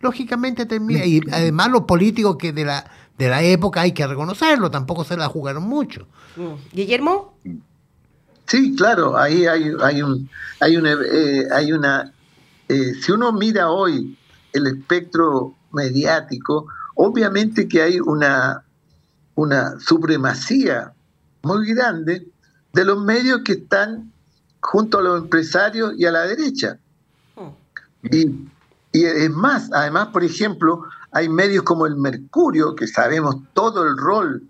lógicamente 0.00 0.66
termina. 0.66 1.04
Y 1.04 1.20
además 1.32 1.70
los 1.70 1.82
políticos 1.82 2.36
que 2.36 2.52
de 2.52 2.64
la, 2.64 2.90
de 3.18 3.28
la 3.28 3.42
época 3.42 3.80
hay 3.80 3.92
que 3.92 4.06
reconocerlo, 4.06 4.70
tampoco 4.70 5.04
se 5.04 5.16
la 5.16 5.28
jugaron 5.28 5.64
mucho. 5.64 6.06
Mm. 6.36 6.74
Guillermo. 6.74 7.38
Sí, 8.46 8.76
claro, 8.76 9.18
ahí 9.18 9.46
hay, 9.46 9.72
hay, 9.82 10.02
un, 10.02 10.28
hay 10.60 10.76
una... 10.76 10.92
Eh, 10.92 11.46
hay 11.52 11.72
una 11.72 12.12
eh, 12.68 12.94
si 13.00 13.12
uno 13.12 13.32
mira 13.32 13.70
hoy 13.70 14.16
el 14.52 14.66
espectro 14.66 15.54
mediático, 15.72 16.66
obviamente 16.94 17.68
que 17.68 17.82
hay 17.82 18.00
una, 18.00 18.64
una 19.36 19.78
supremacía 19.78 20.92
muy 21.42 21.72
grande 21.72 22.26
de 22.72 22.84
los 22.84 23.00
medios 23.02 23.42
que 23.44 23.52
están 23.52 24.12
junto 24.60 24.98
a 24.98 25.02
los 25.02 25.22
empresarios 25.22 25.94
y 25.96 26.04
a 26.06 26.10
la 26.10 26.22
derecha. 26.22 26.78
Hmm. 27.36 28.08
Y, 28.10 28.48
es 28.92 29.30
más, 29.30 29.70
además, 29.72 30.08
por 30.08 30.24
ejemplo, 30.24 30.84
hay 31.12 31.28
medios 31.28 31.64
como 31.64 31.86
el 31.86 31.96
Mercurio, 31.96 32.74
que 32.74 32.86
sabemos 32.86 33.36
todo 33.52 33.84
el 33.84 33.96
rol 33.96 34.42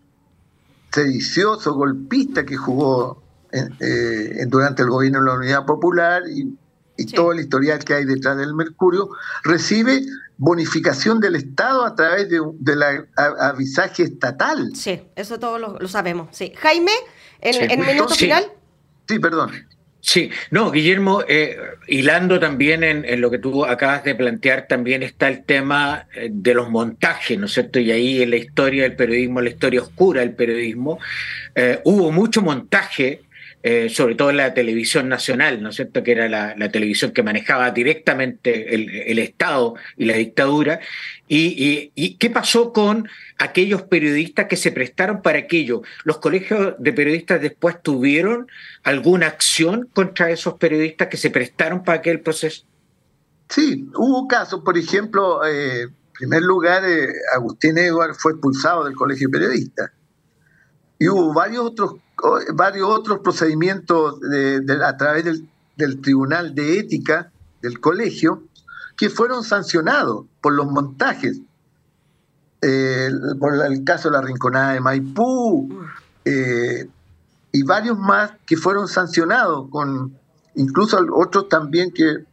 sedicioso, 0.92 1.74
golpista 1.74 2.46
que 2.46 2.56
jugó 2.56 3.22
eh, 3.50 4.46
durante 4.46 4.82
el 4.82 4.90
gobierno 4.90 5.18
de 5.18 5.26
la 5.26 5.34
Unidad 5.34 5.66
Popular 5.66 6.22
y, 6.28 6.56
todo 7.14 7.32
el 7.32 7.40
historial 7.40 7.84
que 7.84 7.94
hay 7.94 8.04
detrás 8.04 8.36
del 8.38 8.54
Mercurio, 8.54 9.10
recibe 9.44 10.02
bonificación 10.38 11.20
del 11.20 11.36
Estado 11.36 11.84
a 11.84 11.94
través 11.94 12.28
de, 12.28 12.40
del 12.58 12.82
avisaje 13.16 14.04
estatal. 14.04 14.72
Sí, 14.74 15.02
eso 15.16 15.38
todos 15.38 15.60
lo, 15.60 15.88
sabemos. 15.88 16.28
Sí. 16.32 16.52
Jaime, 16.56 16.92
en, 17.40 17.70
el 17.70 17.86
minuto 17.86 18.14
final. 18.14 18.46
Sí, 19.08 19.18
perdón. 19.18 19.52
Sí, 20.06 20.30
no, 20.52 20.70
Guillermo, 20.70 21.24
eh, 21.26 21.56
hilando 21.88 22.38
también 22.38 22.84
en, 22.84 23.20
lo 23.20 23.28
que 23.28 23.40
tú 23.40 23.64
acabas 23.64 24.04
de 24.04 24.14
plantear, 24.14 24.68
también 24.68 25.02
está 25.02 25.26
el 25.26 25.44
tema 25.44 26.06
eh, 26.14 26.28
de 26.30 26.54
los 26.54 26.70
montajes, 26.70 27.36
¿no 27.36 27.46
es 27.46 27.54
cierto? 27.54 27.80
Y 27.80 27.90
ahí 27.90 28.22
en 28.22 28.30
la 28.30 28.36
historia 28.36 28.84
del 28.84 28.94
periodismo, 28.94 29.40
la 29.40 29.48
historia 29.50 29.82
oscura 29.82 30.20
del 30.20 30.36
periodismo, 30.36 31.00
eh, 31.56 31.80
hubo 31.82 32.12
mucho 32.12 32.40
montaje 32.40 33.22
eh, 33.68 33.88
sobre 33.88 34.14
todo 34.14 34.30
en 34.30 34.36
la 34.36 34.54
televisión 34.54 35.08
nacional, 35.08 35.60
¿no 35.60 35.70
es 35.70 35.74
cierto?, 35.74 36.04
que 36.04 36.12
era 36.12 36.28
la, 36.28 36.70
televisión 36.70 37.10
que 37.10 37.24
manejaba 37.24 37.72
directamente 37.72 38.72
el, 38.72 39.18
Estado 39.18 39.74
y 39.96 40.04
la 40.04 40.14
dictadura. 40.14 40.78
Y, 41.26 42.16
qué 42.20 42.30
pasó 42.30 42.72
con 42.72 43.08
aquellos 43.38 43.82
periodistas 43.82 44.46
que 44.46 44.56
se 44.56 44.70
prestaron 44.70 45.20
para 45.20 45.40
aquello? 45.40 45.82
¿Los 46.04 46.18
colegios 46.18 46.76
de 46.78 46.92
periodistas 46.92 47.42
después 47.42 47.82
tuvieron 47.82 48.46
alguna 48.84 49.26
acción 49.26 49.88
contra 49.92 50.30
esos 50.30 50.54
periodistas 50.54 51.08
que 51.08 51.16
se 51.16 51.30
prestaron 51.30 51.82
para 51.82 51.98
aquel 51.98 52.20
proceso? 52.20 52.64
Sí, 53.48 53.90
hubo 53.96 54.28
casos, 54.28 54.60
por 54.64 54.78
ejemplo, 54.78 55.44
eh, 55.44 55.82
en 55.82 56.12
primer 56.12 56.42
lugar, 56.42 56.84
eh, 56.84 57.08
Agustín 57.34 57.78
Edward 57.78 58.14
fue 58.14 58.30
expulsado 58.30 58.84
del 58.84 58.94
colegio 58.94 59.26
de 59.26 59.32
periodistas. 59.32 59.90
Y 60.98 61.08
hubo 61.08 61.32
varios 61.34 61.64
otros 61.64 61.96
varios 62.54 62.88
otros 62.88 63.20
procedimientos 63.20 64.18
a 64.84 64.96
través 64.96 65.24
del, 65.76 66.00
Tribunal 66.00 66.54
de 66.54 66.78
Ética 66.78 67.30
del 67.60 67.80
colegio 67.80 68.42
que 68.96 69.10
fueron 69.10 69.44
sancionados 69.44 70.24
por 70.40 70.54
los 70.54 70.66
montajes. 70.66 71.40
Eh, 72.62 73.10
por 73.38 73.54
el 73.54 73.84
caso 73.84 74.08
de 74.08 74.16
la 74.16 74.22
Rinconada 74.22 74.72
de 74.72 74.80
Maipú 74.80 75.68
eh, 76.24 76.88
y 77.52 77.62
varios 77.62 77.98
más 77.98 78.32
que 78.46 78.56
fueron 78.56 78.88
sancionados, 78.88 79.68
con 79.68 80.16
incluso 80.54 80.98
otros 81.12 81.50
también 81.50 81.92
que, 81.92 82.24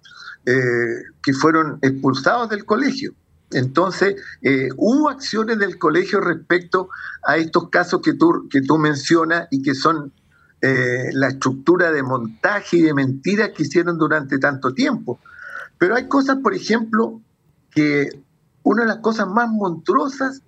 eh, 0.46 1.04
que 1.22 1.34
fueron 1.34 1.78
expulsados 1.82 2.50
del 2.50 2.64
colegio. 2.64 3.14
Entonces, 3.54 4.16
eh, 4.42 4.70
hubo 4.78 5.10
acciones 5.10 5.60
del 5.60 5.78
colegio 5.78 6.20
respecto 6.20 6.90
a 7.24 7.38
estos 7.38 7.70
casos 7.70 8.02
que 8.02 8.14
tú, 8.14 8.48
que 8.50 8.62
tú 8.62 8.78
mencionas 8.78 9.48
y 9.52 9.62
que 9.62 9.76
son 9.76 10.12
eh, 10.62 11.10
la 11.14 11.30
estructura 11.30 11.92
de 11.92 12.04
montaje 12.04 12.78
y 12.78 12.82
de 12.82 12.94
mentiras 12.94 13.50
que 13.56 13.64
hicieron 13.64 13.98
durante 13.98 14.40
tanto 14.40 14.74
tiempo. 14.74 15.20
Pero 15.78 15.96
hay 15.96 16.08
cosas, 16.08 16.38
por 16.38 16.54
ejemplo, 16.54 17.22
que 17.70 18.10
una 18.64 18.84
de 18.84 18.88
las 18.88 19.00
cosas 19.00 19.28
más 19.28 19.50
monstruosas 19.50 20.42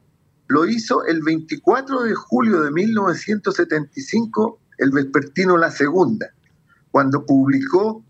lo 0.47 0.65
hizo 0.65 1.05
el 1.05 1.21
24 1.21 2.03
de 2.03 2.15
julio 2.15 2.61
de 2.61 2.71
1975 2.71 4.59
el 4.77 4.91
vespertino 4.91 5.57
La 5.57 5.71
Segunda, 5.71 6.27
cuando 6.91 7.25
publicó 7.25 8.03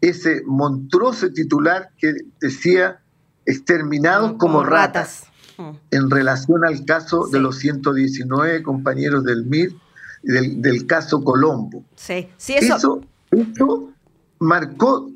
ese 0.00 0.42
monstruoso 0.46 1.30
titular 1.30 1.90
que 1.98 2.14
decía 2.40 3.00
exterminados 3.46 4.34
como, 4.34 4.62
ratas, 4.62 5.24
mm. 5.58 5.70
en 5.90 6.10
relación 6.10 6.64
al 6.64 6.84
caso 6.84 7.26
de 7.26 7.40
los 7.40 7.58
119 7.58 8.62
compañeros 8.62 9.24
del 9.24 9.44
MIR 9.46 9.74
del, 10.22 10.60
del 10.62 10.86
caso 10.86 11.22
Colombo. 11.22 11.84
Sí, 11.96 12.28
sí, 12.36 12.54
eso. 12.54 13.00
Eso, 13.30 13.92
marcó, 14.38 15.10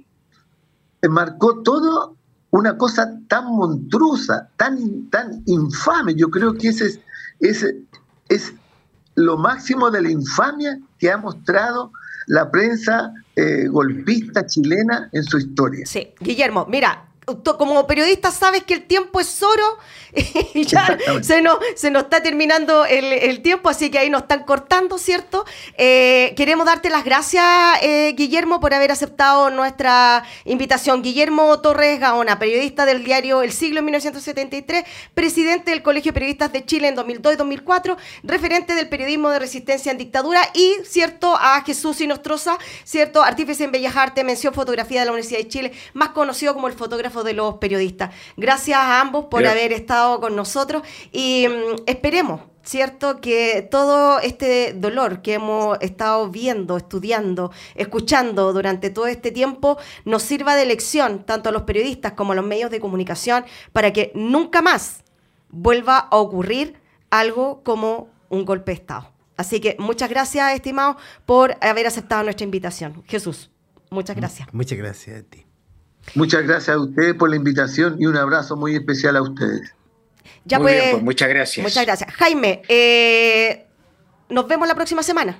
marcó 1.08 1.62
todo 1.62 2.16
una 2.50 2.76
cosa 2.76 3.18
tan 3.28 3.46
monstruosa, 3.46 4.48
tan, 4.56 5.08
tan 5.10 5.42
infame. 5.46 6.14
Yo 6.14 6.30
creo 6.30 6.54
que 6.54 6.68
ese 6.68 6.86
es, 6.86 7.00
ese 7.40 7.76
es 8.28 8.54
lo 9.14 9.36
máximo 9.36 9.90
de 9.90 10.02
la 10.02 10.10
infamia 10.10 10.78
que 10.98 11.10
ha 11.10 11.18
mostrado 11.18 11.92
la 12.26 12.50
prensa 12.50 13.12
eh, 13.36 13.66
golpista 13.68 14.46
chilena 14.46 15.08
en 15.12 15.24
su 15.24 15.38
historia. 15.38 15.86
Sí, 15.86 16.14
Guillermo, 16.20 16.66
mira, 16.68 17.07
como 17.58 17.86
periodista 17.86 18.30
sabes 18.30 18.64
que 18.64 18.74
el 18.74 18.86
tiempo 18.86 19.20
es 19.20 19.42
oro 19.42 19.78
y 20.54 20.64
ya 20.64 20.98
se 21.22 21.42
nos, 21.42 21.58
se 21.76 21.90
nos 21.90 22.04
está 22.04 22.22
terminando 22.22 22.84
el, 22.84 23.40
tiempo, 23.42 23.68
así 23.68 23.90
que 23.90 23.98
ahí 23.98 24.10
nos 24.10 24.22
están 24.22 24.44
cortando, 24.44 24.98
¿cierto? 24.98 25.44
Eh, 25.76 26.32
queremos 26.36 26.66
darte 26.66 26.90
las 26.90 27.04
gracias, 27.04 27.44
eh, 27.82 28.14
Guillermo, 28.16 28.60
por 28.60 28.74
haber 28.74 28.90
aceptado 28.90 29.50
nuestra 29.50 30.24
invitación. 30.44 31.02
Guillermo 31.02 31.60
Torres 31.60 32.00
Gaona, 32.00 32.38
periodista 32.38 32.86
del 32.86 33.04
diario 33.04 33.42
El 33.42 33.52
Siglo 33.52 33.80
en 33.80 33.84
1973, 33.86 34.84
presidente 35.14 35.70
del 35.70 35.82
Colegio 35.82 36.10
de 36.10 36.14
Periodistas 36.14 36.52
de 36.52 36.64
Chile 36.64 36.88
en 36.88 36.94
2002 36.94 37.34
y 37.34 37.36
2004, 37.36 37.96
referente 38.22 38.74
del 38.74 38.88
periodismo 38.88 39.30
de 39.30 39.38
resistencia 39.38 39.92
en 39.92 39.98
dictadura 39.98 40.40
y, 40.54 40.76
¿cierto?, 40.84 41.36
a 41.36 41.62
Jesús 41.62 42.00
Inostroza, 42.00 42.58
¿cierto?, 42.84 43.22
artífice 43.22 43.64
en 43.64 43.72
Bellas 43.72 43.96
Artes, 43.96 44.24
mención 44.24 44.54
fotografía 44.54 45.00
de 45.00 45.06
la 45.06 45.12
Universidad 45.12 45.40
de 45.40 45.48
Chile, 45.48 45.72
más 45.92 46.10
conocido 46.10 46.54
como 46.54 46.68
el 46.68 46.74
fotógrafo 46.74 47.17
de 47.24 47.32
los 47.34 47.54
periodistas. 47.56 48.14
Gracias 48.36 48.78
a 48.78 49.00
ambos 49.00 49.26
por 49.26 49.46
haber 49.46 49.72
estado 49.72 50.20
con 50.20 50.36
nosotros 50.36 50.82
y 51.12 51.46
mm, 51.48 51.82
esperemos. 51.86 52.40
¿Cierto? 52.62 53.22
Que 53.22 53.66
todo 53.70 54.20
este 54.20 54.74
dolor 54.74 55.22
que 55.22 55.34
hemos 55.34 55.78
estado 55.80 56.28
viendo, 56.28 56.76
estudiando, 56.76 57.50
escuchando 57.74 58.52
durante 58.52 58.90
todo 58.90 59.06
este 59.06 59.30
tiempo 59.30 59.78
nos 60.04 60.22
sirva 60.22 60.54
de 60.54 60.66
lección 60.66 61.24
tanto 61.24 61.48
a 61.48 61.52
los 61.52 61.62
periodistas 61.62 62.12
como 62.12 62.32
a 62.32 62.34
los 62.34 62.44
medios 62.44 62.70
de 62.70 62.78
comunicación 62.78 63.46
para 63.72 63.94
que 63.94 64.12
nunca 64.14 64.60
más 64.60 65.02
vuelva 65.48 65.96
a 65.96 66.16
ocurrir 66.18 66.78
algo 67.08 67.62
como 67.62 68.10
un 68.28 68.44
golpe 68.44 68.72
de 68.72 68.76
Estado. 68.76 69.12
Así 69.38 69.60
que 69.60 69.76
muchas 69.78 70.10
gracias, 70.10 70.52
estimados, 70.52 70.96
por 71.24 71.56
haber 71.60 71.86
aceptado 71.86 72.24
nuestra 72.24 72.44
invitación. 72.44 73.04
Jesús, 73.06 73.50
muchas 73.88 74.16
gracias. 74.16 74.52
Muchas 74.52 74.76
gracias 74.76 75.20
a 75.20 75.22
ti. 75.22 75.47
Muchas 76.14 76.42
gracias 76.44 76.76
a 76.76 76.80
ustedes 76.80 77.14
por 77.14 77.30
la 77.30 77.36
invitación 77.36 77.96
y 77.98 78.06
un 78.06 78.16
abrazo 78.16 78.56
muy 78.56 78.74
especial 78.74 79.16
a 79.16 79.22
ustedes. 79.22 79.74
Ya 80.44 80.58
muy 80.58 80.72
pues, 80.72 81.02
muchas 81.02 81.28
gracias. 81.28 81.62
Muchas 81.62 81.84
gracias. 81.84 82.12
Jaime, 82.14 82.62
eh, 82.68 83.66
nos 84.28 84.48
vemos 84.48 84.66
la 84.66 84.74
próxima 84.74 85.02
semana. 85.02 85.38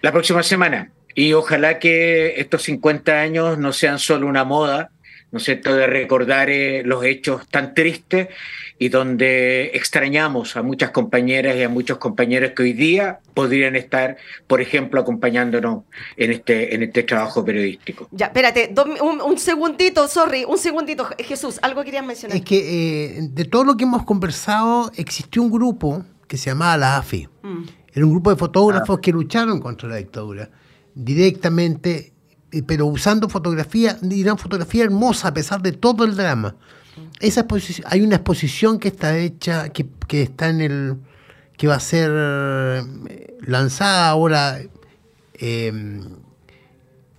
La 0.00 0.12
próxima 0.12 0.42
semana. 0.42 0.90
Y 1.14 1.32
ojalá 1.32 1.78
que 1.78 2.40
estos 2.40 2.62
50 2.62 3.20
años 3.20 3.58
no 3.58 3.72
sean 3.72 3.98
solo 3.98 4.26
una 4.26 4.44
moda, 4.44 4.90
¿no 5.30 5.38
es 5.38 5.44
cierto?, 5.44 5.74
de 5.74 5.86
recordar 5.86 6.50
eh, 6.50 6.82
los 6.84 7.04
hechos 7.04 7.48
tan 7.48 7.74
tristes 7.74 8.28
y 8.78 8.88
donde 8.88 9.66
extrañamos 9.74 10.56
a 10.56 10.62
muchas 10.62 10.90
compañeras 10.90 11.56
y 11.56 11.62
a 11.62 11.68
muchos 11.68 11.98
compañeros 11.98 12.52
que 12.56 12.64
hoy 12.64 12.72
día 12.72 13.20
podrían 13.32 13.76
estar, 13.76 14.16
por 14.46 14.60
ejemplo, 14.60 15.00
acompañándonos 15.00 15.84
en 16.16 16.32
este, 16.32 16.74
en 16.74 16.82
este 16.82 17.04
trabajo 17.04 17.44
periodístico. 17.44 18.08
Ya, 18.10 18.26
espérate, 18.26 18.74
un, 19.00 19.38
segundito, 19.38 20.08
sorry, 20.08 20.44
un 20.44 20.58
segundito, 20.58 21.06
Jesús, 21.18 21.58
algo 21.62 21.84
querías 21.84 22.04
mencionar. 22.04 22.36
Es 22.36 22.44
que 22.44 23.18
eh, 23.18 23.28
de 23.30 23.44
todo 23.44 23.64
lo 23.64 23.76
que 23.76 23.84
hemos 23.84 24.04
conversado, 24.04 24.90
existió 24.96 25.42
un 25.42 25.50
grupo 25.50 26.04
que 26.26 26.36
se 26.36 26.50
llamaba 26.50 26.76
la 26.76 26.96
AFI. 26.98 27.28
Mm. 27.42 27.62
Era 27.92 28.06
un 28.06 28.10
grupo 28.10 28.30
de 28.30 28.36
fotógrafos 28.36 28.98
ah. 28.98 29.00
que 29.00 29.12
lucharon 29.12 29.60
contra 29.60 29.88
la 29.88 29.96
dictadura 29.96 30.50
directamente, 30.94 32.12
eh, 32.50 32.62
pero 32.66 32.86
usando 32.86 33.28
fotografía, 33.28 33.98
una 34.02 34.36
fotografía 34.36 34.84
hermosa 34.84 35.28
a 35.28 35.34
pesar 35.34 35.62
de 35.62 35.72
todo 35.72 36.04
el 36.04 36.16
drama 36.16 36.56
esa 37.20 37.46
hay 37.86 38.00
una 38.00 38.16
exposición 38.16 38.78
que 38.78 38.88
está 38.88 39.18
hecha, 39.18 39.68
que, 39.70 39.86
está 40.22 40.48
en 40.48 40.60
el. 40.60 40.96
que 41.56 41.66
va 41.66 41.76
a 41.76 41.80
ser 41.80 42.10
eh, 42.12 43.36
lanzada 43.40 44.08
ahora 44.08 44.60
em, 45.34 46.02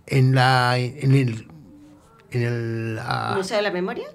en 0.08 0.36
la. 0.36 0.78
en 0.78 1.14
el. 1.14 1.48
En 2.32 2.42
el 2.42 3.00
¿Museo 3.36 3.58
de 3.58 3.64
la 3.64 3.72
Memoria? 3.72 4.08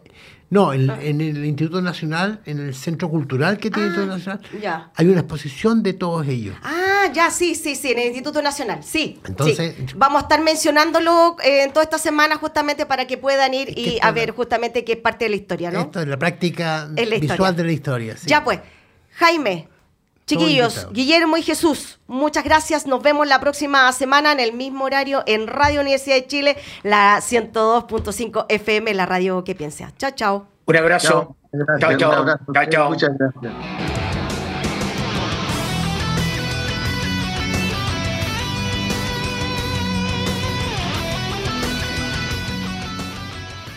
No, 0.50 0.72
en, 0.72 0.90
el 1.20 1.44
Instituto 1.44 1.80
Nacional, 1.80 2.40
en 2.44 2.58
el 2.58 2.74
Centro 2.74 3.08
Cultural 3.08 3.58
que 3.58 3.70
tiene 3.70 3.88
el 3.88 3.94
Instituto 3.94 4.12
ah, 4.12 4.16
Nacional, 4.16 4.90
hay 4.96 5.06
una 5.06 5.20
exposición 5.20 5.82
de 5.84 5.92
todos 5.92 6.26
ellos. 6.26 6.56
Ah, 6.64 7.06
ya, 7.14 7.30
sí, 7.30 7.54
sí, 7.54 7.76
sí, 7.76 7.92
en 7.92 8.00
el 8.00 8.06
Instituto 8.08 8.42
Nacional, 8.42 8.82
sí. 8.82 9.20
Entonces, 9.26 9.76
vamos 9.94 10.18
a 10.18 10.22
estar 10.22 10.40
mencionándolo 10.40 11.36
eh, 11.44 11.62
en 11.62 11.72
toda 11.72 11.84
esta 11.84 11.98
semana 11.98 12.34
justamente 12.36 12.84
para 12.84 13.06
que 13.06 13.16
puedan 13.16 13.54
ir 13.54 13.78
y 13.78 14.00
a 14.02 14.10
ver 14.10 14.32
justamente 14.32 14.84
qué 14.84 14.94
es 14.94 14.98
parte 14.98 15.26
de 15.26 15.30
la 15.30 15.36
historia, 15.36 15.70
¿no? 15.70 15.82
Esto 15.82 16.00
es 16.00 16.08
la 16.08 16.18
práctica 16.18 16.88
visual 17.20 17.54
de 17.54 17.64
la 17.64 17.72
historia. 17.72 18.16
Sí. 18.16 18.26
Ya 18.26 18.42
pues, 18.42 18.58
Jaime, 19.12 19.68
Chiquillos, 20.30 20.86
Guillermo 20.92 21.36
y 21.36 21.42
Jesús, 21.42 21.98
muchas 22.06 22.44
gracias. 22.44 22.86
Nos 22.86 23.02
vemos 23.02 23.26
la 23.26 23.40
próxima 23.40 23.90
semana 23.90 24.30
en 24.30 24.38
el 24.38 24.52
mismo 24.52 24.84
horario 24.84 25.24
en 25.26 25.48
Radio 25.48 25.80
Universidad 25.80 26.14
de 26.14 26.26
Chile, 26.28 26.56
la 26.84 27.18
102.5 27.18 28.46
FM, 28.48 28.94
la 28.94 29.06
radio 29.06 29.42
que 29.42 29.56
piensa. 29.56 29.92
Chao, 29.98 30.12
chao. 30.12 30.46
Un 30.66 30.76
abrazo. 30.76 31.34
Chao, 31.80 31.96
chao. 31.96 32.26
Chao, 32.54 32.66
chao. 32.70 32.90
Muchas 32.90 33.10
gracias. 33.18 33.52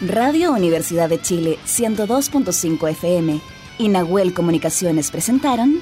Radio 0.01 0.51
Universidad 0.51 1.09
de 1.09 1.19
Chile 1.19 1.57
102.5 1.65 2.89
FM 2.89 3.41
y 3.79 3.87
Nahuel 3.87 4.35
Comunicaciones 4.35 5.09
presentaron 5.09 5.81